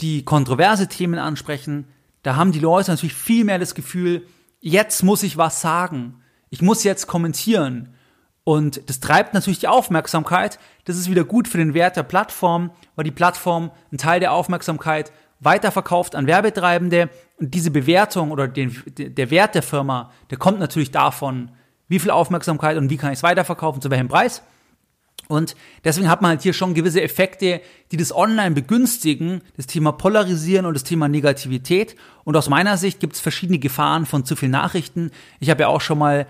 die 0.00 0.24
kontroverse 0.24 0.88
Themen 0.88 1.18
ansprechen, 1.18 1.88
da 2.22 2.36
haben 2.36 2.52
die 2.52 2.60
Leute 2.60 2.90
natürlich 2.90 3.14
viel 3.14 3.44
mehr 3.44 3.58
das 3.58 3.74
Gefühl, 3.74 4.26
jetzt 4.60 5.02
muss 5.02 5.22
ich 5.22 5.36
was 5.36 5.60
sagen. 5.60 6.22
Ich 6.50 6.62
muss 6.62 6.84
jetzt 6.84 7.06
kommentieren. 7.06 7.94
Und 8.44 8.88
das 8.88 9.00
treibt 9.00 9.34
natürlich 9.34 9.58
die 9.58 9.68
Aufmerksamkeit. 9.68 10.58
Das 10.84 10.96
ist 10.96 11.10
wieder 11.10 11.24
gut 11.24 11.48
für 11.48 11.58
den 11.58 11.74
Wert 11.74 11.96
der 11.96 12.04
Plattform, 12.04 12.70
weil 12.94 13.04
die 13.04 13.10
Plattform 13.10 13.72
einen 13.90 13.98
Teil 13.98 14.20
der 14.20 14.32
Aufmerksamkeit 14.32 15.10
weiterverkauft 15.40 16.14
an 16.14 16.26
Werbetreibende. 16.26 17.10
Und 17.38 17.52
diese 17.54 17.70
Bewertung 17.70 18.30
oder 18.30 18.46
den, 18.46 18.80
der 18.96 19.30
Wert 19.30 19.54
der 19.54 19.62
Firma, 19.62 20.12
der 20.30 20.38
kommt 20.38 20.60
natürlich 20.60 20.92
davon, 20.92 21.50
wie 21.88 21.98
viel 21.98 22.10
Aufmerksamkeit 22.10 22.76
und 22.76 22.90
wie 22.90 22.96
kann 22.96 23.12
ich 23.12 23.18
es 23.18 23.22
weiterverkaufen, 23.22 23.82
zu 23.82 23.90
welchem 23.90 24.08
Preis. 24.08 24.42
Und 25.28 25.56
deswegen 25.84 26.08
hat 26.08 26.22
man 26.22 26.30
halt 26.30 26.42
hier 26.42 26.52
schon 26.52 26.74
gewisse 26.74 27.02
Effekte, 27.02 27.60
die 27.90 27.96
das 27.96 28.14
Online 28.14 28.54
begünstigen, 28.54 29.42
das 29.56 29.66
Thema 29.66 29.92
Polarisieren 29.92 30.66
und 30.66 30.74
das 30.74 30.84
Thema 30.84 31.08
Negativität. 31.08 31.96
Und 32.24 32.36
aus 32.36 32.48
meiner 32.48 32.76
Sicht 32.76 33.00
gibt 33.00 33.14
es 33.14 33.20
verschiedene 33.20 33.58
Gefahren 33.58 34.06
von 34.06 34.24
zu 34.24 34.36
viel 34.36 34.48
Nachrichten. 34.48 35.10
Ich 35.40 35.50
habe 35.50 35.62
ja 35.62 35.68
auch 35.68 35.80
schon 35.80 35.98
mal 35.98 36.26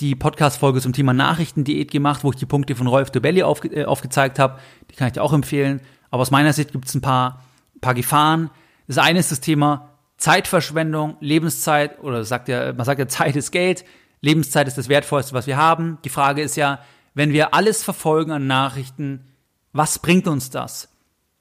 die 0.00 0.14
Podcast-Folge 0.14 0.80
zum 0.80 0.92
Thema 0.92 1.14
Nachrichtendiät 1.14 1.90
gemacht, 1.90 2.22
wo 2.22 2.30
ich 2.30 2.36
die 2.36 2.46
Punkte 2.46 2.74
von 2.74 2.86
Rolf 2.86 3.10
Dobelli 3.10 3.42
aufge 3.42 3.68
äh, 3.68 3.84
aufgezeigt 3.84 4.38
habe. 4.38 4.58
Die 4.90 4.94
kann 4.96 5.06
ich 5.06 5.14
dir 5.14 5.22
auch 5.22 5.32
empfehlen. 5.32 5.80
Aber 6.10 6.22
aus 6.22 6.30
meiner 6.30 6.52
Sicht 6.52 6.72
gibt 6.72 6.86
es 6.86 6.94
ein 6.94 7.00
paar, 7.00 7.42
paar 7.80 7.94
Gefahren. 7.94 8.50
Das 8.86 8.98
eine 8.98 9.18
ist 9.18 9.32
das 9.32 9.40
Thema 9.40 9.90
Zeitverschwendung, 10.18 11.16
Lebenszeit, 11.20 12.00
oder 12.00 12.24
sagt 12.24 12.48
ja, 12.48 12.72
man 12.72 12.84
sagt 12.84 12.98
ja, 12.98 13.08
Zeit 13.08 13.36
ist 13.36 13.50
Geld. 13.50 13.84
Lebenszeit 14.20 14.66
ist 14.68 14.78
das 14.78 14.88
Wertvollste, 14.88 15.34
was 15.34 15.46
wir 15.46 15.56
haben. 15.56 15.98
Die 16.04 16.08
Frage 16.08 16.42
ist 16.42 16.56
ja, 16.56 16.80
wenn 17.16 17.32
wir 17.32 17.54
alles 17.54 17.82
verfolgen 17.82 18.30
an 18.30 18.46
Nachrichten, 18.46 19.24
was 19.72 19.98
bringt 19.98 20.28
uns 20.28 20.50
das? 20.50 20.90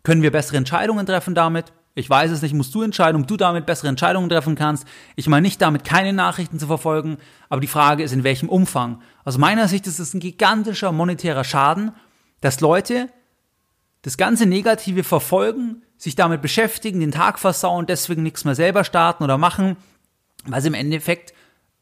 Können 0.03 0.21
wir 0.21 0.31
bessere 0.31 0.55
Entscheidungen 0.55 1.05
treffen 1.05 1.35
damit? 1.35 1.73
Ich 1.95 2.09
weiß 2.09 2.31
es 2.31 2.41
nicht, 2.41 2.53
musst 2.53 2.73
du 2.73 2.81
entscheiden, 2.81 3.21
ob 3.21 3.27
du 3.27 3.35
damit 3.35 3.65
bessere 3.65 3.89
Entscheidungen 3.89 4.29
treffen 4.29 4.55
kannst. 4.55 4.87
Ich 5.17 5.27
meine 5.27 5.41
nicht 5.41 5.61
damit, 5.61 5.83
keine 5.83 6.13
Nachrichten 6.13 6.59
zu 6.59 6.67
verfolgen, 6.67 7.17
aber 7.49 7.59
die 7.59 7.67
Frage 7.67 8.03
ist, 8.03 8.13
in 8.13 8.23
welchem 8.23 8.47
Umfang. 8.47 9.01
Aus 9.25 9.37
meiner 9.37 9.67
Sicht 9.67 9.85
ist 9.85 9.99
es 9.99 10.13
ein 10.13 10.21
gigantischer 10.21 10.93
monetärer 10.93 11.43
Schaden, 11.43 11.91
dass 12.39 12.61
Leute 12.61 13.09
das 14.01 14.15
ganze 14.15 14.45
Negative 14.45 15.03
verfolgen, 15.03 15.81
sich 15.97 16.15
damit 16.15 16.41
beschäftigen, 16.41 17.01
den 17.01 17.11
Tag 17.11 17.37
versauen, 17.37 17.85
deswegen 17.85 18.23
nichts 18.23 18.45
mehr 18.45 18.55
selber 18.55 18.85
starten 18.85 19.25
oder 19.25 19.37
machen, 19.37 19.75
weil 20.45 20.61
sie 20.61 20.69
im 20.69 20.73
Endeffekt 20.73 21.33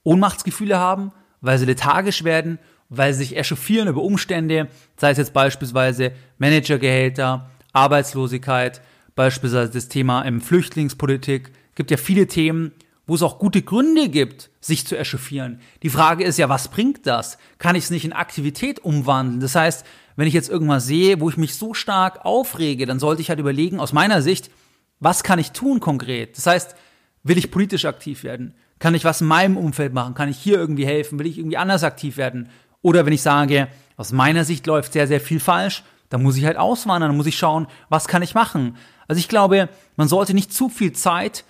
Ohnmachtsgefühle 0.01 0.79
haben, 0.79 1.11
weil 1.41 1.59
sie 1.59 1.65
lethargisch 1.65 2.23
werden 2.23 2.57
weil 2.97 3.13
sie 3.13 3.19
sich 3.19 3.37
echauffieren 3.37 3.87
über 3.87 4.01
Umstände, 4.01 4.67
sei 4.97 5.11
es 5.11 5.17
jetzt 5.17 5.33
beispielsweise 5.33 6.11
Managergehälter, 6.37 7.49
Arbeitslosigkeit, 7.73 8.81
beispielsweise 9.15 9.71
das 9.71 9.89
Thema 9.89 10.21
im 10.23 10.41
Flüchtlingspolitik. 10.41 11.51
Gibt 11.75 11.91
ja 11.91 11.97
viele 11.97 12.27
Themen, 12.27 12.71
wo 13.05 13.15
es 13.15 13.23
auch 13.23 13.39
gute 13.39 13.61
Gründe 13.61 14.09
gibt, 14.09 14.49
sich 14.61 14.87
zu 14.87 14.97
echauffieren. 14.97 15.59
Die 15.81 15.89
Frage 15.89 16.23
ist 16.23 16.37
ja, 16.37 16.49
was 16.49 16.69
bringt 16.69 17.05
das? 17.05 17.37
Kann 17.57 17.75
ich 17.75 17.85
es 17.85 17.89
nicht 17.89 18.05
in 18.05 18.13
Aktivität 18.13 18.79
umwandeln? 18.79 19.41
Das 19.41 19.55
heißt, 19.55 19.85
wenn 20.15 20.27
ich 20.27 20.33
jetzt 20.33 20.49
irgendwas 20.49 20.85
sehe, 20.85 21.19
wo 21.19 21.29
ich 21.29 21.37
mich 21.37 21.55
so 21.55 21.73
stark 21.73 22.23
aufrege, 22.23 22.85
dann 22.85 22.99
sollte 22.99 23.21
ich 23.21 23.29
halt 23.29 23.39
überlegen, 23.39 23.79
aus 23.79 23.93
meiner 23.93 24.21
Sicht, 24.21 24.51
was 24.99 25.23
kann 25.23 25.39
ich 25.39 25.51
tun 25.51 25.79
konkret? 25.79 26.37
Das 26.37 26.47
heißt, 26.47 26.75
will 27.23 27.37
ich 27.37 27.51
politisch 27.51 27.85
aktiv 27.85 28.23
werden? 28.23 28.53
Kann 28.79 28.95
ich 28.95 29.05
was 29.05 29.21
in 29.21 29.27
meinem 29.27 29.57
Umfeld 29.57 29.93
machen? 29.93 30.13
Kann 30.13 30.29
ich 30.29 30.37
hier 30.37 30.57
irgendwie 30.57 30.85
helfen? 30.85 31.19
Will 31.19 31.27
ich 31.27 31.37
irgendwie 31.37 31.57
anders 31.57 31.83
aktiv 31.83 32.17
werden? 32.17 32.49
Oder 32.83 33.07
wenn 33.07 33.13
ich 33.13 33.23
sage, 33.23 33.67
aus 33.97 34.11
meiner 34.11 34.45
Sicht 34.45 34.67
läuft 34.67 34.93
sehr, 34.93 35.07
sehr 35.07 35.19
viel 35.19 35.39
falsch, 35.39 35.83
dann 36.09 36.21
muss 36.21 36.37
ich 36.37 36.45
halt 36.45 36.57
auswandern, 36.57 37.09
dann 37.09 37.17
muss 37.17 37.25
ich 37.25 37.37
schauen, 37.37 37.65
was 37.89 38.07
kann 38.07 38.21
ich 38.21 38.35
machen. 38.35 38.77
Also 39.07 39.17
ich 39.17 39.27
glaube, 39.27 39.69
man 39.95 40.07
sollte 40.07 40.35
nicht 40.35 40.53
zu 40.53 40.69
viel 40.69 40.93
Zeit 40.93 41.43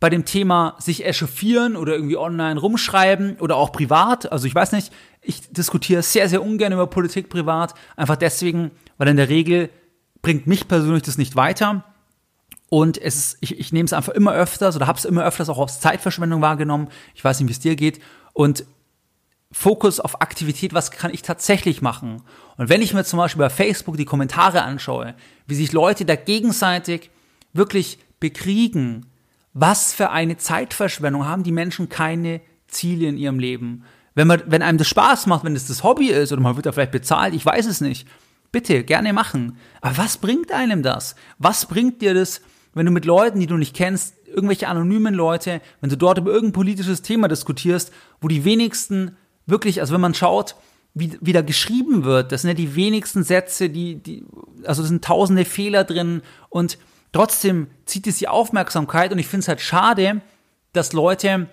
bei 0.00 0.10
dem 0.10 0.26
Thema 0.26 0.74
sich 0.78 1.06
echauffieren 1.06 1.76
oder 1.76 1.94
irgendwie 1.94 2.18
online 2.18 2.60
rumschreiben 2.60 3.38
oder 3.38 3.56
auch 3.56 3.72
privat. 3.72 4.30
Also 4.30 4.46
ich 4.46 4.54
weiß 4.54 4.72
nicht, 4.72 4.92
ich 5.22 5.50
diskutiere 5.52 6.02
sehr, 6.02 6.28
sehr 6.28 6.42
ungern 6.42 6.72
über 6.72 6.86
Politik 6.86 7.30
privat, 7.30 7.72
einfach 7.96 8.16
deswegen, 8.16 8.70
weil 8.98 9.08
in 9.08 9.16
der 9.16 9.30
Regel 9.30 9.70
bringt 10.20 10.46
mich 10.46 10.68
persönlich 10.68 11.04
das 11.04 11.16
nicht 11.16 11.36
weiter. 11.36 11.84
Und 12.68 12.98
es 12.98 13.16
ist, 13.16 13.36
ich, 13.40 13.58
ich 13.58 13.72
nehme 13.72 13.86
es 13.86 13.92
einfach 13.92 14.12
immer 14.12 14.32
öfters 14.32 14.76
oder 14.76 14.86
habe 14.86 14.98
es 14.98 15.04
immer 15.04 15.24
öfters 15.24 15.48
auch 15.48 15.60
als 15.60 15.80
Zeitverschwendung 15.80 16.42
wahrgenommen. 16.42 16.88
Ich 17.14 17.24
weiß 17.24 17.38
nicht, 17.38 17.48
wie 17.48 17.52
es 17.52 17.60
dir 17.60 17.76
geht. 17.76 18.00
Und 18.32 18.66
Fokus 19.56 20.00
auf 20.00 20.20
Aktivität, 20.20 20.74
was 20.74 20.90
kann 20.90 21.14
ich 21.14 21.22
tatsächlich 21.22 21.80
machen? 21.80 22.22
Und 22.56 22.68
wenn 22.68 22.82
ich 22.82 22.92
mir 22.92 23.04
zum 23.04 23.20
Beispiel 23.20 23.38
bei 23.38 23.50
Facebook 23.50 23.96
die 23.96 24.04
Kommentare 24.04 24.62
anschaue, 24.62 25.14
wie 25.46 25.54
sich 25.54 25.70
Leute 25.70 26.04
da 26.04 26.16
gegenseitig 26.16 27.10
wirklich 27.52 28.00
bekriegen, 28.18 29.06
was 29.52 29.94
für 29.94 30.10
eine 30.10 30.38
Zeitverschwendung 30.38 31.24
haben 31.24 31.44
die 31.44 31.52
Menschen 31.52 31.88
keine 31.88 32.40
Ziele 32.66 33.06
in 33.06 33.16
ihrem 33.16 33.38
Leben. 33.38 33.84
Wenn 34.16 34.26
man, 34.26 34.42
wenn 34.46 34.60
einem 34.60 34.76
das 34.76 34.88
Spaß 34.88 35.26
macht, 35.26 35.44
wenn 35.44 35.54
es 35.54 35.68
das 35.68 35.84
Hobby 35.84 36.08
ist 36.08 36.32
oder 36.32 36.42
man 36.42 36.56
wird 36.56 36.66
da 36.66 36.72
vielleicht 36.72 36.90
bezahlt, 36.90 37.32
ich 37.32 37.46
weiß 37.46 37.66
es 37.66 37.80
nicht. 37.80 38.08
Bitte, 38.50 38.82
gerne 38.82 39.12
machen. 39.12 39.56
Aber 39.80 39.98
was 39.98 40.16
bringt 40.16 40.50
einem 40.50 40.82
das? 40.82 41.14
Was 41.38 41.66
bringt 41.66 42.02
dir 42.02 42.12
das, 42.12 42.40
wenn 42.74 42.86
du 42.86 42.92
mit 42.92 43.04
Leuten, 43.04 43.38
die 43.38 43.46
du 43.46 43.56
nicht 43.56 43.76
kennst, 43.76 44.16
irgendwelche 44.26 44.66
anonymen 44.66 45.14
Leute, 45.14 45.60
wenn 45.80 45.90
du 45.90 45.96
dort 45.96 46.18
über 46.18 46.32
irgendein 46.32 46.54
politisches 46.54 47.02
Thema 47.02 47.28
diskutierst, 47.28 47.92
wo 48.20 48.26
die 48.26 48.44
wenigsten 48.44 49.16
wirklich, 49.46 49.80
also 49.80 49.94
wenn 49.94 50.00
man 50.00 50.14
schaut, 50.14 50.56
wie, 50.94 51.18
wie 51.20 51.32
da 51.32 51.42
geschrieben 51.42 52.04
wird, 52.04 52.32
das 52.32 52.42
sind 52.42 52.48
ja 52.48 52.54
die 52.54 52.76
wenigsten 52.76 53.24
Sätze, 53.24 53.68
die, 53.68 53.96
die, 53.96 54.24
also 54.64 54.82
es 54.82 54.88
sind 54.88 55.04
tausende 55.04 55.44
Fehler 55.44 55.84
drin 55.84 56.22
und 56.48 56.78
trotzdem 57.12 57.66
zieht 57.84 58.06
es 58.06 58.18
die 58.18 58.28
Aufmerksamkeit 58.28 59.12
und 59.12 59.18
ich 59.18 59.26
finde 59.26 59.42
es 59.42 59.48
halt 59.48 59.60
schade, 59.60 60.22
dass 60.72 60.92
Leute 60.92 61.48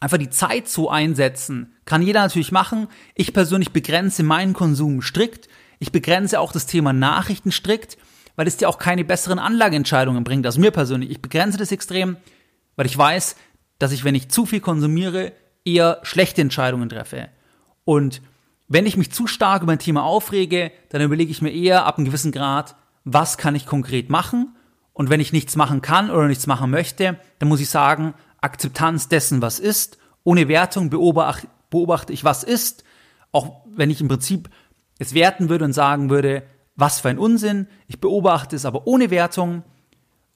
einfach 0.00 0.18
die 0.18 0.30
Zeit 0.30 0.68
so 0.68 0.90
einsetzen. 0.90 1.74
Kann 1.84 2.02
jeder 2.02 2.22
natürlich 2.22 2.50
machen. 2.50 2.88
Ich 3.14 3.32
persönlich 3.32 3.72
begrenze 3.72 4.22
meinen 4.22 4.52
Konsum 4.52 5.02
strikt. 5.02 5.48
Ich 5.78 5.92
begrenze 5.92 6.40
auch 6.40 6.52
das 6.52 6.66
Thema 6.66 6.92
Nachrichten 6.92 7.52
strikt, 7.52 7.98
weil 8.36 8.46
es 8.46 8.56
dir 8.56 8.68
auch 8.68 8.78
keine 8.78 9.04
besseren 9.04 9.38
Anlageentscheidungen 9.38 10.24
bringt. 10.24 10.46
Also 10.46 10.60
mir 10.60 10.70
persönlich. 10.70 11.10
Ich 11.10 11.22
begrenze 11.22 11.58
das 11.58 11.72
extrem, 11.72 12.16
weil 12.76 12.86
ich 12.86 12.96
weiß, 12.96 13.36
dass 13.78 13.92
ich, 13.92 14.04
wenn 14.04 14.14
ich 14.14 14.28
zu 14.28 14.46
viel 14.46 14.60
konsumiere, 14.60 15.32
eher 15.64 16.00
schlechte 16.02 16.40
Entscheidungen 16.40 16.88
treffe. 16.88 17.28
Und 17.84 18.22
wenn 18.68 18.86
ich 18.86 18.96
mich 18.96 19.12
zu 19.12 19.26
stark 19.26 19.62
über 19.62 19.72
ein 19.72 19.78
Thema 19.78 20.02
aufrege, 20.02 20.72
dann 20.88 21.02
überlege 21.02 21.30
ich 21.30 21.42
mir 21.42 21.52
eher 21.52 21.84
ab 21.86 21.98
einem 21.98 22.06
gewissen 22.06 22.32
Grad, 22.32 22.74
was 23.04 23.36
kann 23.36 23.54
ich 23.54 23.66
konkret 23.66 24.08
machen? 24.10 24.56
Und 24.92 25.10
wenn 25.10 25.20
ich 25.20 25.32
nichts 25.32 25.56
machen 25.56 25.82
kann 25.82 26.10
oder 26.10 26.26
nichts 26.28 26.46
machen 26.46 26.70
möchte, 26.70 27.18
dann 27.38 27.48
muss 27.48 27.60
ich 27.60 27.68
sagen, 27.68 28.14
Akzeptanz 28.40 29.08
dessen, 29.08 29.42
was 29.42 29.58
ist. 29.58 29.98
Ohne 30.24 30.48
Wertung 30.48 30.90
beobachte, 30.90 32.12
ich, 32.12 32.24
was 32.24 32.44
ist. 32.44 32.84
Auch 33.30 33.62
wenn 33.66 33.90
ich 33.90 34.00
im 34.00 34.08
Prinzip 34.08 34.50
es 34.98 35.14
werten 35.14 35.48
würde 35.48 35.64
und 35.64 35.72
sagen 35.72 36.10
würde, 36.10 36.44
was 36.76 37.00
für 37.00 37.08
ein 37.08 37.18
Unsinn. 37.18 37.66
Ich 37.88 38.00
beobachte 38.00 38.56
es 38.56 38.64
aber 38.64 38.86
ohne 38.86 39.10
Wertung 39.10 39.64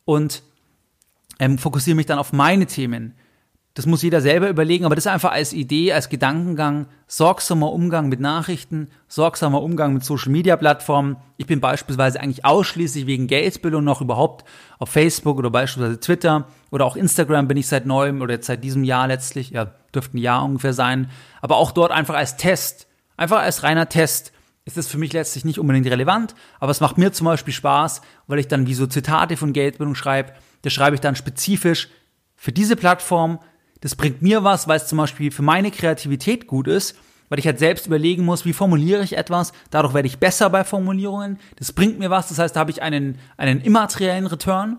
und 0.04 0.42
ähm, 1.38 1.58
fokussiere 1.58 1.96
mich 1.96 2.06
dann 2.06 2.18
auf 2.18 2.32
meine 2.32 2.66
Themen. 2.66 3.14
Das 3.76 3.84
muss 3.84 4.00
jeder 4.00 4.22
selber 4.22 4.48
überlegen, 4.48 4.86
aber 4.86 4.94
das 4.94 5.06
einfach 5.06 5.32
als 5.32 5.52
Idee, 5.52 5.92
als 5.92 6.08
Gedankengang, 6.08 6.86
sorgsamer 7.08 7.70
Umgang 7.70 8.08
mit 8.08 8.20
Nachrichten, 8.20 8.88
sorgsamer 9.06 9.60
Umgang 9.60 9.92
mit 9.92 10.02
Social 10.02 10.32
Media 10.32 10.56
Plattformen. 10.56 11.18
Ich 11.36 11.44
bin 11.44 11.60
beispielsweise 11.60 12.18
eigentlich 12.18 12.46
ausschließlich 12.46 13.06
wegen 13.06 13.26
Geldbildung 13.26 13.84
noch 13.84 14.00
überhaupt 14.00 14.46
auf 14.78 14.88
Facebook 14.88 15.36
oder 15.36 15.50
beispielsweise 15.50 16.00
Twitter 16.00 16.46
oder 16.70 16.86
auch 16.86 16.96
Instagram 16.96 17.48
bin 17.48 17.58
ich 17.58 17.66
seit 17.66 17.84
neuem 17.84 18.22
oder 18.22 18.32
jetzt 18.32 18.46
seit 18.46 18.64
diesem 18.64 18.82
Jahr 18.82 19.08
letztlich, 19.08 19.50
ja, 19.50 19.66
dürfte 19.94 20.16
ein 20.16 20.22
Jahr 20.22 20.42
ungefähr 20.42 20.72
sein, 20.72 21.10
aber 21.42 21.58
auch 21.58 21.70
dort 21.70 21.92
einfach 21.92 22.14
als 22.14 22.38
Test, 22.38 22.86
einfach 23.18 23.40
als 23.40 23.62
reiner 23.62 23.90
Test. 23.90 24.32
Ist 24.64 24.78
das 24.78 24.86
für 24.86 24.96
mich 24.96 25.12
letztlich 25.12 25.44
nicht 25.44 25.58
unbedingt 25.58 25.86
relevant, 25.86 26.34
aber 26.60 26.70
es 26.70 26.80
macht 26.80 26.96
mir 26.96 27.12
zum 27.12 27.26
Beispiel 27.26 27.52
Spaß, 27.52 28.00
weil 28.26 28.38
ich 28.38 28.48
dann 28.48 28.66
wie 28.66 28.74
so 28.74 28.86
Zitate 28.86 29.36
von 29.36 29.52
Geldbildung 29.52 29.94
schreibe, 29.94 30.32
das 30.62 30.72
schreibe 30.72 30.94
ich 30.94 31.02
dann 31.02 31.14
spezifisch 31.14 31.90
für 32.36 32.52
diese 32.52 32.76
Plattform, 32.76 33.38
das 33.86 33.94
bringt 33.94 34.20
mir 34.20 34.42
was, 34.42 34.66
weil 34.66 34.78
es 34.78 34.88
zum 34.88 34.98
Beispiel 34.98 35.30
für 35.30 35.42
meine 35.42 35.70
Kreativität 35.70 36.48
gut 36.48 36.66
ist, 36.66 36.96
weil 37.28 37.38
ich 37.38 37.46
halt 37.46 37.60
selbst 37.60 37.86
überlegen 37.86 38.24
muss, 38.24 38.44
wie 38.44 38.52
formuliere 38.52 39.04
ich 39.04 39.16
etwas. 39.16 39.52
Dadurch 39.70 39.94
werde 39.94 40.08
ich 40.08 40.18
besser 40.18 40.50
bei 40.50 40.64
Formulierungen. 40.64 41.38
Das 41.54 41.70
bringt 41.70 42.00
mir 42.00 42.10
was. 42.10 42.28
Das 42.28 42.40
heißt, 42.40 42.56
da 42.56 42.58
habe 42.58 42.72
ich 42.72 42.82
einen, 42.82 43.20
einen 43.36 43.60
immateriellen 43.60 44.26
Return. 44.26 44.78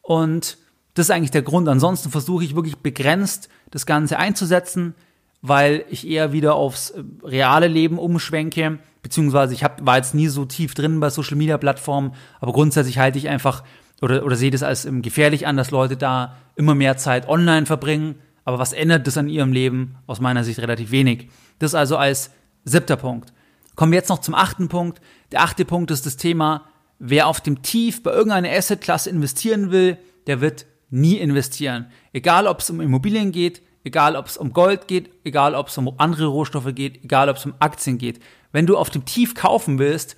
Und 0.00 0.56
das 0.94 1.08
ist 1.08 1.10
eigentlich 1.10 1.30
der 1.30 1.42
Grund. 1.42 1.68
Ansonsten 1.68 2.08
versuche 2.08 2.42
ich 2.42 2.54
wirklich 2.54 2.78
begrenzt 2.78 3.50
das 3.70 3.84
Ganze 3.84 4.18
einzusetzen, 4.18 4.94
weil 5.42 5.84
ich 5.90 6.08
eher 6.08 6.32
wieder 6.32 6.54
aufs 6.54 6.88
äh, 6.88 7.02
reale 7.24 7.66
Leben 7.66 7.98
umschwenke. 7.98 8.78
Beziehungsweise 9.02 9.52
ich 9.52 9.62
hab, 9.62 9.84
war 9.84 9.98
jetzt 9.98 10.14
nie 10.14 10.28
so 10.28 10.46
tief 10.46 10.72
drin 10.72 11.00
bei 11.00 11.10
Social 11.10 11.36
Media 11.36 11.58
Plattformen, 11.58 12.14
aber 12.40 12.54
grundsätzlich 12.54 12.96
halte 12.96 13.18
ich 13.18 13.28
einfach 13.28 13.62
oder, 14.00 14.24
oder 14.24 14.36
sehe 14.36 14.50
das 14.50 14.62
als 14.62 14.86
ähm, 14.86 15.02
gefährlich 15.02 15.46
an, 15.46 15.58
dass 15.58 15.70
Leute 15.70 15.98
da 15.98 16.36
immer 16.56 16.74
mehr 16.74 16.96
Zeit 16.96 17.28
online 17.28 17.66
verbringen 17.66 18.14
aber 18.48 18.58
was 18.58 18.72
ändert 18.72 19.06
das 19.06 19.18
an 19.18 19.28
ihrem 19.28 19.52
Leben? 19.52 19.96
Aus 20.06 20.20
meiner 20.20 20.42
Sicht 20.42 20.58
relativ 20.58 20.90
wenig. 20.90 21.28
Das 21.58 21.74
also 21.74 21.98
als 21.98 22.30
siebter 22.64 22.96
Punkt. 22.96 23.34
Kommen 23.74 23.92
wir 23.92 23.98
jetzt 23.98 24.08
noch 24.08 24.22
zum 24.22 24.34
achten 24.34 24.70
Punkt. 24.70 25.02
Der 25.32 25.42
achte 25.42 25.66
Punkt 25.66 25.90
ist 25.90 26.06
das 26.06 26.16
Thema, 26.16 26.64
wer 26.98 27.26
auf 27.26 27.42
dem 27.42 27.60
Tief 27.60 28.02
bei 28.02 28.10
irgendeiner 28.10 28.48
Assetklasse 28.48 29.10
investieren 29.10 29.70
will, 29.70 29.98
der 30.26 30.40
wird 30.40 30.64
nie 30.88 31.16
investieren. 31.16 31.88
Egal, 32.14 32.46
ob 32.46 32.60
es 32.60 32.70
um 32.70 32.80
Immobilien 32.80 33.32
geht, 33.32 33.60
egal, 33.84 34.16
ob 34.16 34.28
es 34.28 34.38
um 34.38 34.54
Gold 34.54 34.88
geht, 34.88 35.10
egal, 35.24 35.54
ob 35.54 35.68
es 35.68 35.76
um 35.76 35.92
andere 35.98 36.28
Rohstoffe 36.28 36.74
geht, 36.74 37.04
egal, 37.04 37.28
ob 37.28 37.36
es 37.36 37.44
um 37.44 37.52
Aktien 37.58 37.98
geht. 37.98 38.18
Wenn 38.50 38.64
du 38.64 38.78
auf 38.78 38.88
dem 38.88 39.04
Tief 39.04 39.34
kaufen 39.34 39.78
willst, 39.78 40.16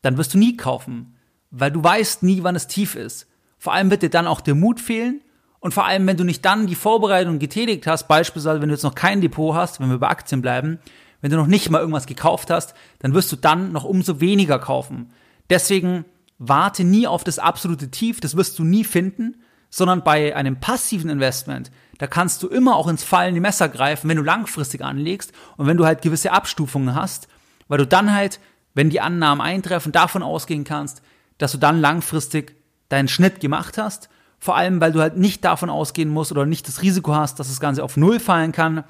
dann 0.00 0.16
wirst 0.16 0.32
du 0.32 0.38
nie 0.38 0.56
kaufen, 0.56 1.18
weil 1.50 1.70
du 1.70 1.84
weißt 1.84 2.22
nie, 2.22 2.42
wann 2.44 2.56
es 2.56 2.66
tief 2.66 2.94
ist. 2.94 3.26
Vor 3.58 3.74
allem 3.74 3.90
wird 3.90 4.00
dir 4.00 4.08
dann 4.08 4.26
auch 4.26 4.40
der 4.40 4.54
Mut 4.54 4.80
fehlen 4.80 5.20
und 5.60 5.74
vor 5.74 5.86
allem, 5.86 6.06
wenn 6.06 6.16
du 6.16 6.24
nicht 6.24 6.44
dann 6.44 6.66
die 6.66 6.74
Vorbereitung 6.74 7.38
getätigt 7.38 7.86
hast, 7.86 8.06
beispielsweise 8.06 8.60
wenn 8.60 8.68
du 8.68 8.74
jetzt 8.74 8.84
noch 8.84 8.94
kein 8.94 9.20
Depot 9.20 9.54
hast, 9.54 9.80
wenn 9.80 9.90
wir 9.90 9.98
bei 9.98 10.08
Aktien 10.08 10.42
bleiben, 10.42 10.78
wenn 11.20 11.30
du 11.30 11.36
noch 11.36 11.48
nicht 11.48 11.68
mal 11.70 11.80
irgendwas 11.80 12.06
gekauft 12.06 12.50
hast, 12.50 12.74
dann 13.00 13.12
wirst 13.12 13.32
du 13.32 13.36
dann 13.36 13.72
noch 13.72 13.84
umso 13.84 14.20
weniger 14.20 14.58
kaufen. 14.58 15.12
Deswegen 15.50 16.04
warte 16.38 16.84
nie 16.84 17.08
auf 17.08 17.24
das 17.24 17.40
absolute 17.40 17.90
Tief, 17.90 18.20
das 18.20 18.36
wirst 18.36 18.58
du 18.58 18.64
nie 18.64 18.84
finden, 18.84 19.42
sondern 19.70 20.04
bei 20.04 20.34
einem 20.36 20.60
passiven 20.60 21.10
Investment, 21.10 21.70
da 21.98 22.06
kannst 22.06 22.42
du 22.42 22.48
immer 22.48 22.76
auch 22.76 22.86
ins 22.86 23.02
fallende 23.02 23.40
Messer 23.40 23.68
greifen, 23.68 24.08
wenn 24.08 24.16
du 24.16 24.22
langfristig 24.22 24.82
anlegst 24.82 25.32
und 25.56 25.66
wenn 25.66 25.76
du 25.76 25.84
halt 25.84 26.02
gewisse 26.02 26.30
Abstufungen 26.30 26.94
hast, 26.94 27.26
weil 27.66 27.78
du 27.78 27.86
dann 27.86 28.14
halt, 28.14 28.38
wenn 28.74 28.88
die 28.88 29.00
Annahmen 29.00 29.40
eintreffen, 29.40 29.90
davon 29.90 30.22
ausgehen 30.22 30.62
kannst, 30.62 31.02
dass 31.38 31.52
du 31.52 31.58
dann 31.58 31.80
langfristig 31.80 32.54
deinen 32.88 33.08
Schnitt 33.08 33.40
gemacht 33.40 33.76
hast 33.76 34.08
vor 34.38 34.56
allem, 34.56 34.80
weil 34.80 34.92
du 34.92 35.00
halt 35.00 35.16
nicht 35.16 35.44
davon 35.44 35.70
ausgehen 35.70 36.08
musst 36.08 36.32
oder 36.32 36.46
nicht 36.46 36.68
das 36.68 36.82
Risiko 36.82 37.14
hast, 37.14 37.38
dass 37.38 37.48
das 37.48 37.60
Ganze 37.60 37.82
auf 37.82 37.96
Null 37.96 38.20
fallen 38.20 38.52
kann, 38.52 38.84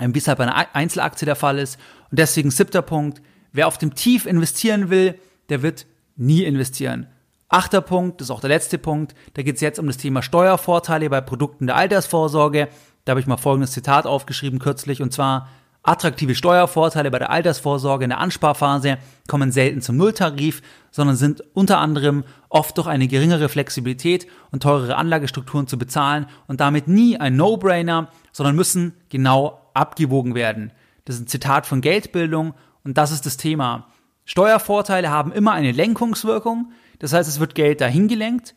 ähm, 0.00 0.14
wie 0.14 0.18
es 0.18 0.28
halt 0.28 0.38
bei 0.38 0.44
einer 0.44 0.74
Einzelaktie 0.74 1.26
der 1.26 1.36
Fall 1.36 1.58
ist. 1.58 1.78
Und 2.10 2.18
deswegen 2.18 2.50
siebter 2.50 2.82
Punkt, 2.82 3.22
wer 3.52 3.68
auf 3.68 3.78
dem 3.78 3.94
Tief 3.94 4.26
investieren 4.26 4.90
will, 4.90 5.18
der 5.48 5.62
wird 5.62 5.86
nie 6.16 6.44
investieren. 6.44 7.06
Achter 7.48 7.80
Punkt, 7.80 8.20
das 8.20 8.26
ist 8.26 8.30
auch 8.30 8.40
der 8.40 8.48
letzte 8.48 8.78
Punkt, 8.78 9.14
da 9.34 9.42
geht 9.42 9.56
es 9.56 9.60
jetzt 9.60 9.78
um 9.78 9.86
das 9.86 9.96
Thema 9.96 10.22
Steuervorteile 10.22 11.08
bei 11.08 11.20
Produkten 11.20 11.66
der 11.66 11.76
Altersvorsorge. 11.76 12.68
Da 13.04 13.10
habe 13.10 13.20
ich 13.20 13.26
mal 13.26 13.36
folgendes 13.36 13.72
Zitat 13.72 14.06
aufgeschrieben 14.06 14.58
kürzlich, 14.58 15.02
und 15.02 15.12
zwar, 15.12 15.48
Attraktive 15.86 16.34
Steuervorteile 16.34 17.10
bei 17.10 17.18
der 17.18 17.28
Altersvorsorge 17.30 18.04
in 18.04 18.10
der 18.10 18.18
Ansparphase 18.18 18.96
kommen 19.28 19.52
selten 19.52 19.82
zum 19.82 19.98
Nulltarif, 19.98 20.62
sondern 20.90 21.14
sind 21.14 21.44
unter 21.52 21.78
anderem 21.78 22.24
oft 22.48 22.78
durch 22.78 22.86
eine 22.86 23.06
geringere 23.06 23.50
Flexibilität 23.50 24.26
und 24.50 24.62
teurere 24.62 24.96
Anlagestrukturen 24.96 25.66
zu 25.66 25.76
bezahlen 25.76 26.26
und 26.46 26.60
damit 26.60 26.88
nie 26.88 27.18
ein 27.18 27.36
No-Brainer, 27.36 28.08
sondern 28.32 28.56
müssen 28.56 28.94
genau 29.10 29.60
abgewogen 29.74 30.34
werden. 30.34 30.72
Das 31.04 31.16
ist 31.16 31.22
ein 31.22 31.28
Zitat 31.28 31.66
von 31.66 31.82
Geldbildung 31.82 32.54
und 32.82 32.96
das 32.96 33.12
ist 33.12 33.26
das 33.26 33.36
Thema. 33.36 33.88
Steuervorteile 34.24 35.10
haben 35.10 35.32
immer 35.32 35.52
eine 35.52 35.72
Lenkungswirkung, 35.72 36.72
das 36.98 37.12
heißt, 37.12 37.28
es 37.28 37.40
wird 37.40 37.54
Geld 37.54 37.82
dahin 37.82 38.08
gelenkt 38.08 38.54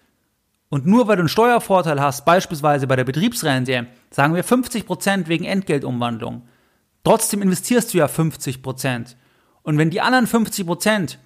und 0.70 0.86
nur 0.86 1.10
weil 1.10 1.18
du 1.18 1.24
einen 1.24 1.30
Steuervorteil 1.30 2.00
hast, 2.00 2.24
beispielsweise 2.24 2.88
bei 2.88 2.96
der 2.96 3.04
Betriebsrente, 3.04 3.88
sagen 4.12 4.34
wir 4.34 4.46
50% 4.46 5.28
wegen 5.28 5.44
Entgeltumwandlung, 5.44 6.44
Trotzdem 7.08 7.42
investierst 7.42 7.94
du 7.94 8.00
ja 8.00 8.10
50 8.10 8.62
Prozent. 8.62 9.16
Und 9.64 9.78
wenn 9.78 9.90
die 9.90 10.02
anderen 10.02 10.28
50 10.28 10.66
Prozent, 10.66 11.20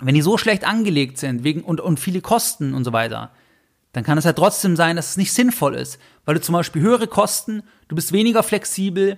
wenn 0.00 0.16
die 0.16 0.20
so 0.20 0.36
schlecht 0.36 0.66
angelegt 0.66 1.18
sind 1.18 1.44
wegen 1.44 1.62
und, 1.62 1.80
und 1.80 2.00
viele 2.00 2.20
Kosten 2.20 2.74
und 2.74 2.82
so 2.82 2.92
weiter, 2.92 3.30
dann 3.92 4.02
kann 4.02 4.18
es 4.18 4.24
ja 4.24 4.32
trotzdem 4.32 4.74
sein, 4.74 4.96
dass 4.96 5.10
es 5.10 5.16
nicht 5.16 5.32
sinnvoll 5.32 5.76
ist, 5.76 6.00
weil 6.24 6.34
du 6.34 6.40
zum 6.40 6.54
Beispiel 6.54 6.82
höhere 6.82 7.06
Kosten, 7.06 7.62
du 7.86 7.94
bist 7.94 8.10
weniger 8.10 8.42
flexibel 8.42 9.16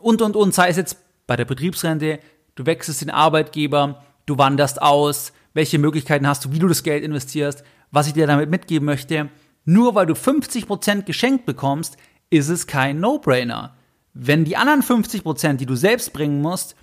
und 0.00 0.22
und 0.22 0.34
und, 0.34 0.52
sei 0.52 0.70
es 0.70 0.76
jetzt 0.76 0.96
bei 1.28 1.36
der 1.36 1.44
Betriebsrente, 1.44 2.18
du 2.56 2.66
wechselst 2.66 3.00
den 3.00 3.10
Arbeitgeber, 3.10 4.02
du 4.26 4.38
wanderst 4.38 4.82
aus, 4.82 5.32
welche 5.54 5.78
Möglichkeiten 5.78 6.26
hast 6.26 6.44
du, 6.44 6.50
wie 6.50 6.58
du 6.58 6.66
das 6.66 6.82
Geld 6.82 7.04
investierst, 7.04 7.62
was 7.92 8.08
ich 8.08 8.14
dir 8.14 8.26
damit 8.26 8.50
mitgeben 8.50 8.86
möchte. 8.86 9.30
Nur 9.64 9.94
weil 9.94 10.06
du 10.06 10.14
50% 10.14 11.02
geschenkt 11.02 11.46
bekommst, 11.46 11.96
ist 12.28 12.48
es 12.48 12.66
kein 12.66 12.98
No-Brainer. 12.98 13.76
Wenn 14.18 14.44
die 14.44 14.56
anderen 14.56 14.82
50%, 14.82 15.54
die 15.54 15.66
du 15.66 15.76
selbst 15.76 16.14
bringen 16.14 16.40
musst, 16.40 16.74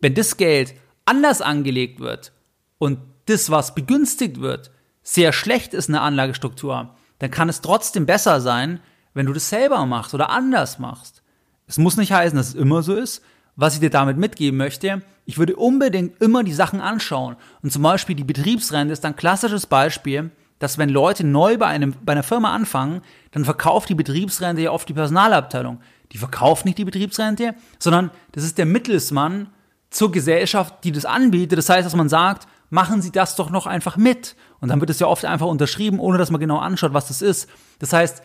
wenn 0.00 0.14
das 0.14 0.36
Geld 0.36 0.74
anders 1.04 1.42
angelegt 1.42 1.98
wird 1.98 2.32
und 2.78 2.98
das, 3.26 3.50
was 3.50 3.74
begünstigt 3.74 4.40
wird, 4.40 4.70
sehr 5.02 5.32
schlecht 5.32 5.74
ist 5.74 5.88
eine 5.88 6.00
Anlagestruktur, 6.00 6.94
dann 7.18 7.30
kann 7.32 7.48
es 7.48 7.60
trotzdem 7.60 8.06
besser 8.06 8.40
sein, 8.40 8.80
wenn 9.14 9.26
du 9.26 9.32
das 9.32 9.48
selber 9.48 9.84
machst 9.84 10.14
oder 10.14 10.30
anders 10.30 10.78
machst. 10.78 11.22
Es 11.66 11.78
muss 11.78 11.96
nicht 11.96 12.12
heißen, 12.12 12.36
dass 12.36 12.48
es 12.48 12.54
immer 12.54 12.82
so 12.82 12.94
ist. 12.94 13.22
Was 13.56 13.74
ich 13.74 13.80
dir 13.80 13.90
damit 13.90 14.16
mitgeben 14.16 14.56
möchte, 14.56 15.02
ich 15.24 15.38
würde 15.38 15.56
unbedingt 15.56 16.20
immer 16.20 16.44
die 16.44 16.52
Sachen 16.52 16.80
anschauen. 16.80 17.36
Und 17.62 17.72
zum 17.72 17.82
Beispiel 17.82 18.16
die 18.16 18.24
Betriebsrente 18.24 18.92
ist 18.92 19.04
ein 19.04 19.16
klassisches 19.16 19.66
Beispiel, 19.66 20.30
dass 20.58 20.78
wenn 20.78 20.88
Leute 20.88 21.24
neu 21.24 21.56
bei, 21.56 21.66
einem, 21.66 21.94
bei 22.04 22.12
einer 22.12 22.22
Firma 22.22 22.54
anfangen, 22.54 23.02
dann 23.30 23.44
verkauft 23.44 23.88
die 23.88 23.94
Betriebsrente 23.94 24.62
ja 24.62 24.70
oft 24.70 24.88
die 24.88 24.94
Personalabteilung. 24.94 25.80
Die 26.12 26.18
verkauft 26.18 26.64
nicht 26.64 26.78
die 26.78 26.84
Betriebsrente, 26.84 27.54
sondern 27.78 28.10
das 28.32 28.44
ist 28.44 28.58
der 28.58 28.66
Mittelsmann 28.66 29.48
zur 29.90 30.12
Gesellschaft, 30.12 30.84
die 30.84 30.92
das 30.92 31.04
anbietet. 31.04 31.58
Das 31.58 31.68
heißt, 31.68 31.86
dass 31.86 31.96
man 31.96 32.08
sagt, 32.08 32.48
machen 32.70 33.02
Sie 33.02 33.12
das 33.12 33.36
doch 33.36 33.50
noch 33.50 33.66
einfach 33.66 33.96
mit. 33.96 34.36
Und 34.60 34.68
dann 34.68 34.80
wird 34.80 34.90
es 34.90 34.98
ja 34.98 35.06
oft 35.06 35.24
einfach 35.24 35.46
unterschrieben, 35.46 36.00
ohne 36.00 36.18
dass 36.18 36.30
man 36.30 36.40
genau 36.40 36.58
anschaut, 36.58 36.94
was 36.94 37.08
das 37.08 37.22
ist. 37.22 37.48
Das 37.78 37.92
heißt, 37.92 38.22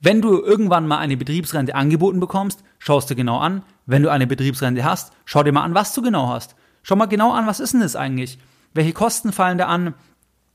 wenn 0.00 0.20
du 0.20 0.42
irgendwann 0.42 0.88
mal 0.88 0.98
eine 0.98 1.16
Betriebsrente 1.16 1.76
angeboten 1.76 2.18
bekommst, 2.18 2.64
schaust 2.80 3.08
du 3.08 3.14
genau 3.14 3.38
an. 3.38 3.62
Wenn 3.86 4.02
du 4.02 4.10
eine 4.10 4.26
Betriebsrente 4.26 4.84
hast, 4.84 5.12
schau 5.24 5.44
dir 5.44 5.52
mal 5.52 5.62
an, 5.62 5.74
was 5.74 5.94
du 5.94 6.02
genau 6.02 6.28
hast. 6.28 6.56
Schau 6.82 6.96
mal 6.96 7.06
genau 7.06 7.32
an, 7.32 7.46
was 7.46 7.60
ist 7.60 7.72
denn 7.72 7.80
das 7.80 7.94
eigentlich? 7.94 8.38
Welche 8.74 8.92
Kosten 8.92 9.32
fallen 9.32 9.58
da 9.58 9.66
an? 9.66 9.94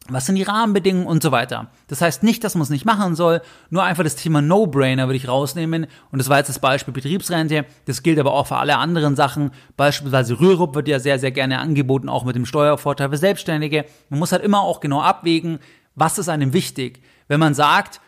Was 0.10 0.26
sind 0.26 0.36
die 0.36 0.44
Rahmenbedingungen 0.44 1.08
und 1.08 1.22
so 1.22 1.32
weiter? 1.32 1.70
Das 1.88 2.02
heißt 2.02 2.24
nicht, 2.24 2.44
dass 2.44 2.56
man 2.56 2.64
es 2.64 2.70
nicht 2.70 2.86
machen 2.86 3.16
soll, 3.16 3.42
nur 3.70 3.84
einfach 3.84 4.04
das 4.04 4.16
Thema 4.16 4.42
No-Brainer 4.42 5.08
würde 5.08 5.18
ich 5.18 5.28
rausnehmen. 5.28 5.88
Und 6.12 6.20
das 6.20 6.30
war 6.30 6.38
jetzt 6.38 6.48
das 6.48 6.60
Beispiel 6.60 6.94
Betriebsrente. 6.94 7.66
Das 7.86 8.04
gilt 8.04 8.20
aber 8.20 8.34
auch 8.34 8.48
für 8.48 8.58
alle 8.58 8.78
anderen 8.78 9.16
Sachen. 9.16 9.52
Beispielsweise 9.76 10.40
Rürup 10.40 10.76
wird 10.76 10.88
ja 10.88 11.00
sehr, 11.00 11.20
sehr 11.20 11.32
gerne 11.32 11.60
angeboten, 11.60 12.10
auch 12.10 12.24
mit 12.24 12.36
dem 12.36 12.46
Steuervorteil 12.46 13.10
für 13.10 13.18
Selbstständige. 13.18 13.86
Man 14.10 14.20
muss 14.20 14.32
halt 14.32 14.44
immer 14.44 14.62
auch 14.62 14.80
genau 14.80 15.02
abwägen, 15.02 15.60
was 15.96 16.18
ist 16.18 16.30
einem 16.30 16.54
wichtig. 16.54 17.02
Wenn 17.28 17.40
man 17.40 17.54
sagt, 17.54 18.00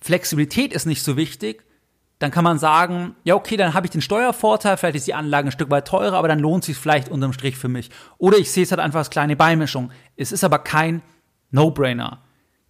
Flexibilität 0.00 0.72
ist 0.72 0.86
nicht 0.86 1.02
so 1.02 1.16
wichtig, 1.16 1.64
dann 2.18 2.30
kann 2.32 2.44
man 2.44 2.58
sagen, 2.58 3.14
ja, 3.22 3.34
okay, 3.34 3.56
dann 3.56 3.74
habe 3.74 3.86
ich 3.86 3.90
den 3.92 4.00
Steuervorteil, 4.00 4.76
vielleicht 4.76 4.96
ist 4.96 5.06
die 5.06 5.14
Anlage 5.14 5.48
ein 5.48 5.52
Stück 5.52 5.70
weit 5.70 5.86
teurer, 5.86 6.16
aber 6.16 6.26
dann 6.26 6.40
lohnt 6.40 6.64
sich 6.64 6.76
vielleicht 6.76 7.08
unterm 7.08 7.32
Strich 7.32 7.56
für 7.56 7.68
mich. 7.68 7.90
Oder 8.18 8.38
ich 8.38 8.50
sehe 8.50 8.64
es 8.64 8.70
halt 8.70 8.80
einfach 8.80 8.98
als 8.98 9.10
kleine 9.10 9.36
Beimischung. 9.36 9.92
Es 10.16 10.32
ist 10.32 10.42
aber 10.42 10.58
kein 10.58 11.02
No-Brainer. 11.50 12.18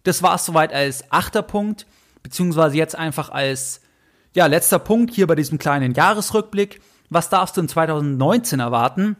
Das 0.03 0.21
war 0.21 0.35
es 0.35 0.45
soweit 0.45 0.71
als 0.71 1.11
achter 1.11 1.41
Punkt, 1.41 1.87
beziehungsweise 2.21 2.77
jetzt 2.77 2.95
einfach 2.95 3.29
als 3.29 3.81
ja, 4.35 4.45
letzter 4.45 4.79
Punkt 4.79 5.13
hier 5.13 5.25
bei 5.25 5.35
diesem 5.35 5.57
kleinen 5.57 5.93
Jahresrückblick. 5.93 6.79
Was 7.09 7.29
darfst 7.29 7.57
du 7.57 7.61
in 7.61 7.67
2019 7.67 8.59
erwarten? 8.59 9.17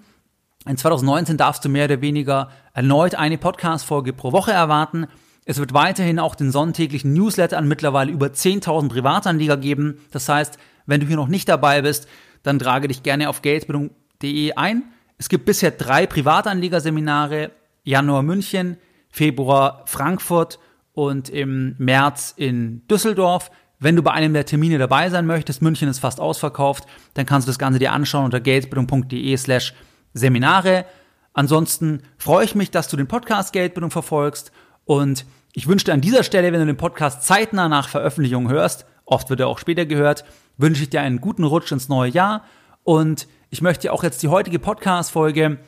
In 0.68 0.78
2019 0.78 1.38
darfst 1.38 1.66
du 1.66 1.70
mehr 1.70 1.86
oder 1.86 2.02
weniger 2.02 2.52
erneut 2.74 3.16
eine 3.16 3.40
Podcast-Folge 3.40 4.14
pro 4.14 4.32
Woche 4.32 4.52
erwarten. 4.52 5.08
Es 5.46 5.58
wird 5.58 5.74
weiterhin 5.74 6.20
auch 6.20 6.36
den 6.36 6.52
sonntäglichen 6.52 7.14
Newsletter 7.14 7.58
an 7.58 7.68
mittlerweile 7.68 8.12
über 8.12 8.28
10.000 8.28 8.90
Privatanleger 8.90 9.58
geben. 9.58 10.00
Das 10.12 10.30
heißt, 10.30 10.58
wenn 10.86 11.02
du 11.02 11.08
hier 11.08 11.16
noch 11.16 11.28
nicht 11.28 11.50
dabei 11.50 11.82
bist, 11.82 12.08
dann 12.44 12.60
trage 12.60 12.88
dich 12.88 13.04
gerne 13.04 13.30
auf 13.30 13.42
geldbildung.de 13.42 14.54
ein. 14.54 14.84
Es 15.18 15.30
gibt 15.30 15.46
bisher 15.46 15.72
drei 15.72 16.08
Privatanlegerseminare, 16.08 17.52
Januar 17.84 18.24
München, 18.24 18.78
Februar 19.10 19.84
Frankfurt 19.86 20.60
und 20.94 21.30
im 21.30 21.76
März 21.78 22.34
in 22.38 22.86
Düsseldorf. 22.88 23.52
Wenn 23.80 23.96
du 23.96 24.04
bei 24.04 24.12
einem 24.12 24.34
der 24.34 24.46
Termine 24.46 24.78
dabei 24.78 25.10
sein 25.10 25.26
möchtest, 25.26 25.62
München 25.62 25.88
ist 25.90 26.00
fast 26.00 26.20
ausverkauft, 26.20 26.86
dann 27.14 27.26
kannst 27.26 27.48
du 27.48 27.50
das 27.50 27.60
Ganze 27.60 27.80
dir 27.80 27.94
anschauen 27.94 28.26
unter 28.26 28.40
geldbildung.de 28.40 29.38
slash 29.38 29.74
Seminare. 30.14 30.86
Ansonsten 31.34 32.02
freue 32.18 32.46
ich 32.46 32.56
mich, 32.56 32.72
dass 32.72 32.88
du 32.88 32.98
den 32.98 33.08
Podcast 33.08 33.54
Geldbildung 33.54 33.92
verfolgst 33.92 34.52
und 34.90 35.28
ich 35.54 35.68
wünsche 35.68 35.86
dir 35.86 35.94
an 35.94 36.02
dieser 36.02 36.24
Stelle, 36.24 36.52
wenn 36.52 36.62
du 36.62 36.66
den 36.66 36.76
Podcast 36.76 37.22
zeitnah 37.22 37.70
nach 37.70 37.90
Veröffentlichung 37.90 38.50
hörst, 38.50 38.88
oft 39.06 39.30
wird 39.30 39.40
er 39.40 39.48
auch 39.48 39.60
später 39.60 39.86
gehört, 39.86 40.26
wünsche 40.58 40.82
ich 40.82 40.90
dir 40.90 41.02
einen 41.02 41.22
guten 41.22 41.44
Rutsch 41.44 41.72
ins 41.72 41.90
neue 41.90 42.10
Jahr. 42.10 42.44
Und 42.84 43.28
ich 43.52 43.62
möchte 43.62 43.94
auch 43.94 44.04
jetzt 44.04 44.24
die 44.24 44.30
heutige 44.30 44.58
Podcast-Folge, 44.58 45.60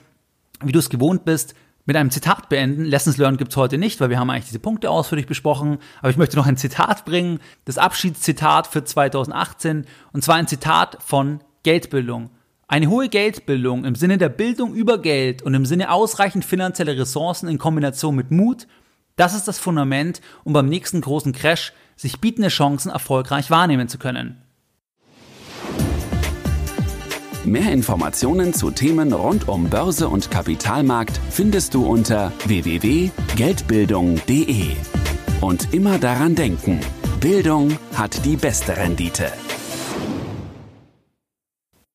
wie 0.63 0.71
du 0.71 0.79
es 0.79 0.89
gewohnt 0.89 1.23
bist, 1.23 1.53
mit 1.85 1.97
einem 1.97 2.09
Zitat 2.09 2.49
beenden. 2.49 2.83
Lessons 2.83 3.17
Learned 3.17 3.37
gibt's 3.37 3.55
heute 3.57 3.77
nicht, 3.77 4.01
weil 4.01 4.09
wir 4.09 4.17
haben 4.17 4.31
eigentlich 4.31 4.47
diese 4.47 4.57
Punkte 4.57 4.89
ausführlich 4.89 5.27
besprochen. 5.27 5.77
Aber 5.99 6.09
ich 6.09 6.17
möchte 6.17 6.35
noch 6.35 6.47
ein 6.47 6.57
Zitat 6.57 7.05
bringen, 7.05 7.41
das 7.65 7.77
Abschiedszitat 7.77 8.65
für 8.65 8.83
2018. 8.83 9.85
Und 10.13 10.23
zwar 10.23 10.37
ein 10.37 10.47
Zitat 10.47 10.97
von 10.99 11.41
Geldbildung. 11.61 12.31
Eine 12.67 12.87
hohe 12.87 13.07
Geldbildung 13.07 13.85
im 13.85 13.93
Sinne 13.93 14.17
der 14.17 14.29
Bildung 14.29 14.73
über 14.73 14.99
Geld 14.99 15.43
und 15.43 15.53
im 15.53 15.67
Sinne 15.67 15.91
ausreichend 15.91 16.43
finanzieller 16.43 16.97
Ressourcen 16.97 17.47
in 17.47 17.59
Kombination 17.59 18.15
mit 18.15 18.31
Mut, 18.31 18.65
das 19.15 19.33
ist 19.33 19.47
das 19.47 19.59
Fundament, 19.59 20.19
um 20.43 20.51
beim 20.53 20.67
nächsten 20.67 21.01
großen 21.01 21.33
Crash 21.33 21.73
sich 21.95 22.19
bietende 22.19 22.49
Chancen 22.49 22.91
erfolgreich 22.91 23.51
wahrnehmen 23.51 23.87
zu 23.87 23.97
können. 23.97 24.41
Mehr 27.43 27.71
Informationen 27.71 28.53
zu 28.53 28.69
Themen 28.69 29.11
rund 29.13 29.47
um 29.47 29.67
Börse 29.69 30.09
und 30.09 30.29
Kapitalmarkt 30.29 31.19
findest 31.31 31.73
du 31.73 31.83
unter 31.85 32.31
www.geldbildung.de. 32.45 34.75
Und 35.41 35.73
immer 35.73 35.97
daran 35.97 36.35
denken, 36.35 36.81
Bildung 37.19 37.79
hat 37.95 38.25
die 38.25 38.35
beste 38.35 38.77
Rendite. 38.77 39.31